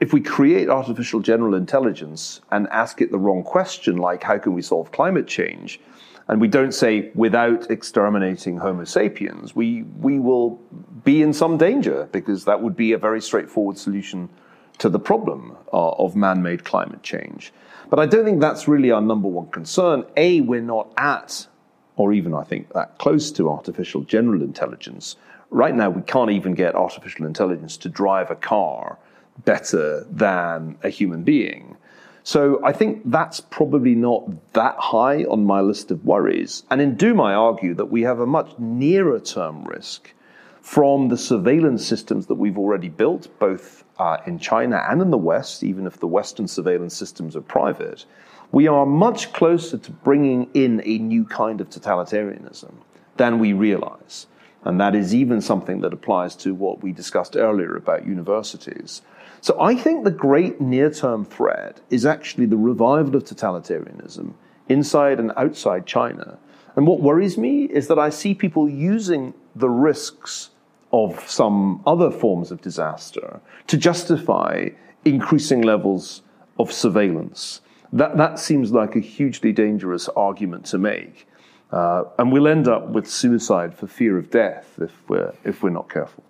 If 0.00 0.14
we 0.14 0.22
create 0.22 0.70
artificial 0.70 1.20
general 1.20 1.54
intelligence 1.54 2.40
and 2.50 2.66
ask 2.68 3.02
it 3.02 3.10
the 3.10 3.18
wrong 3.18 3.42
question, 3.42 3.98
like 3.98 4.22
how 4.22 4.38
can 4.38 4.54
we 4.54 4.62
solve 4.62 4.90
climate 4.90 5.26
change, 5.26 5.80
and 6.28 6.40
we 6.40 6.48
don't 6.48 6.72
say 6.72 7.10
without 7.14 7.70
exterminating 7.70 8.56
Homo 8.56 8.84
sapiens, 8.84 9.54
we, 9.54 9.82
we 10.00 10.18
will 10.18 10.58
be 11.04 11.20
in 11.20 11.34
some 11.34 11.58
danger 11.58 12.08
because 12.10 12.46
that 12.46 12.62
would 12.62 12.74
be 12.74 12.92
a 12.92 12.98
very 12.98 13.20
straightforward 13.20 13.76
solution 13.76 14.30
to 14.78 14.88
the 14.88 14.98
problem 14.98 15.58
uh, 15.74 15.90
of 15.90 16.16
man 16.16 16.42
made 16.42 16.64
climate 16.64 17.02
change. 17.02 17.52
But 17.90 17.98
I 17.98 18.06
don't 18.06 18.24
think 18.24 18.40
that's 18.40 18.66
really 18.66 18.90
our 18.90 19.02
number 19.02 19.28
one 19.28 19.48
concern. 19.48 20.06
A, 20.16 20.40
we're 20.40 20.62
not 20.62 20.90
at, 20.96 21.48
or 21.96 22.12
even 22.12 22.34
I 22.34 22.42
think 22.42 22.72
that 22.72 22.98
close 22.98 23.30
to 23.32 23.50
artificial 23.50 24.02
general 24.02 24.42
intelligence 24.42 25.16
Right 25.52 25.74
now, 25.74 25.90
we 25.90 26.00
can't 26.00 26.30
even 26.30 26.54
get 26.54 26.74
artificial 26.74 27.26
intelligence 27.26 27.76
to 27.78 27.90
drive 27.90 28.30
a 28.30 28.34
car 28.34 28.96
better 29.44 30.06
than 30.10 30.78
a 30.82 30.88
human 30.88 31.24
being. 31.24 31.76
So 32.24 32.64
I 32.64 32.72
think 32.72 33.02
that's 33.04 33.40
probably 33.40 33.94
not 33.94 34.30
that 34.54 34.76
high 34.78 35.24
on 35.24 35.44
my 35.44 35.60
list 35.60 35.90
of 35.90 36.06
worries. 36.06 36.62
And 36.70 36.80
in 36.80 36.96
Doom, 36.96 37.20
I 37.20 37.34
argue 37.34 37.74
that 37.74 37.90
we 37.90 38.00
have 38.00 38.18
a 38.18 38.26
much 38.26 38.58
nearer 38.58 39.20
term 39.20 39.64
risk 39.64 40.14
from 40.62 41.08
the 41.08 41.18
surveillance 41.18 41.86
systems 41.86 42.28
that 42.28 42.36
we've 42.36 42.56
already 42.56 42.88
built, 42.88 43.28
both 43.38 43.84
uh, 43.98 44.16
in 44.26 44.38
China 44.38 44.82
and 44.88 45.02
in 45.02 45.10
the 45.10 45.18
West, 45.18 45.62
even 45.62 45.86
if 45.86 45.98
the 45.98 46.06
Western 46.06 46.48
surveillance 46.48 46.96
systems 46.96 47.36
are 47.36 47.42
private, 47.42 48.06
we 48.52 48.68
are 48.68 48.84
much 48.84 49.32
closer 49.32 49.78
to 49.78 49.90
bringing 49.90 50.48
in 50.52 50.82
a 50.84 50.98
new 50.98 51.24
kind 51.24 51.60
of 51.60 51.70
totalitarianism 51.70 52.74
than 53.16 53.38
we 53.38 53.52
realize. 53.52 54.26
And 54.64 54.80
that 54.80 54.94
is 54.94 55.14
even 55.14 55.40
something 55.40 55.80
that 55.80 55.92
applies 55.92 56.36
to 56.36 56.54
what 56.54 56.82
we 56.82 56.92
discussed 56.92 57.34
earlier 57.34 57.74
about 57.74 58.06
universities. 58.06 59.02
So 59.40 59.60
I 59.60 59.74
think 59.74 60.04
the 60.04 60.10
great 60.12 60.60
near 60.60 60.90
term 60.90 61.24
threat 61.24 61.80
is 61.90 62.06
actually 62.06 62.46
the 62.46 62.56
revival 62.56 63.16
of 63.16 63.24
totalitarianism 63.24 64.34
inside 64.68 65.18
and 65.18 65.32
outside 65.36 65.86
China. 65.86 66.38
And 66.76 66.86
what 66.86 67.00
worries 67.00 67.36
me 67.36 67.64
is 67.64 67.88
that 67.88 67.98
I 67.98 68.10
see 68.10 68.34
people 68.34 68.68
using 68.68 69.34
the 69.56 69.68
risks 69.68 70.50
of 70.92 71.28
some 71.28 71.82
other 71.86 72.10
forms 72.10 72.50
of 72.50 72.60
disaster 72.60 73.40
to 73.66 73.76
justify 73.76 74.68
increasing 75.04 75.62
levels 75.62 76.22
of 76.58 76.70
surveillance. 76.70 77.60
That, 77.92 78.16
that 78.16 78.38
seems 78.38 78.72
like 78.72 78.96
a 78.96 79.00
hugely 79.00 79.52
dangerous 79.52 80.08
argument 80.08 80.64
to 80.66 80.78
make. 80.78 81.28
Uh, 81.70 82.04
and 82.18 82.32
we'll 82.32 82.48
end 82.48 82.68
up 82.68 82.88
with 82.88 83.08
suicide 83.08 83.74
for 83.74 83.86
fear 83.86 84.18
of 84.18 84.30
death 84.30 84.78
if 84.80 84.92
we're, 85.08 85.32
if 85.44 85.62
we're 85.62 85.70
not 85.70 85.88
careful. 85.88 86.24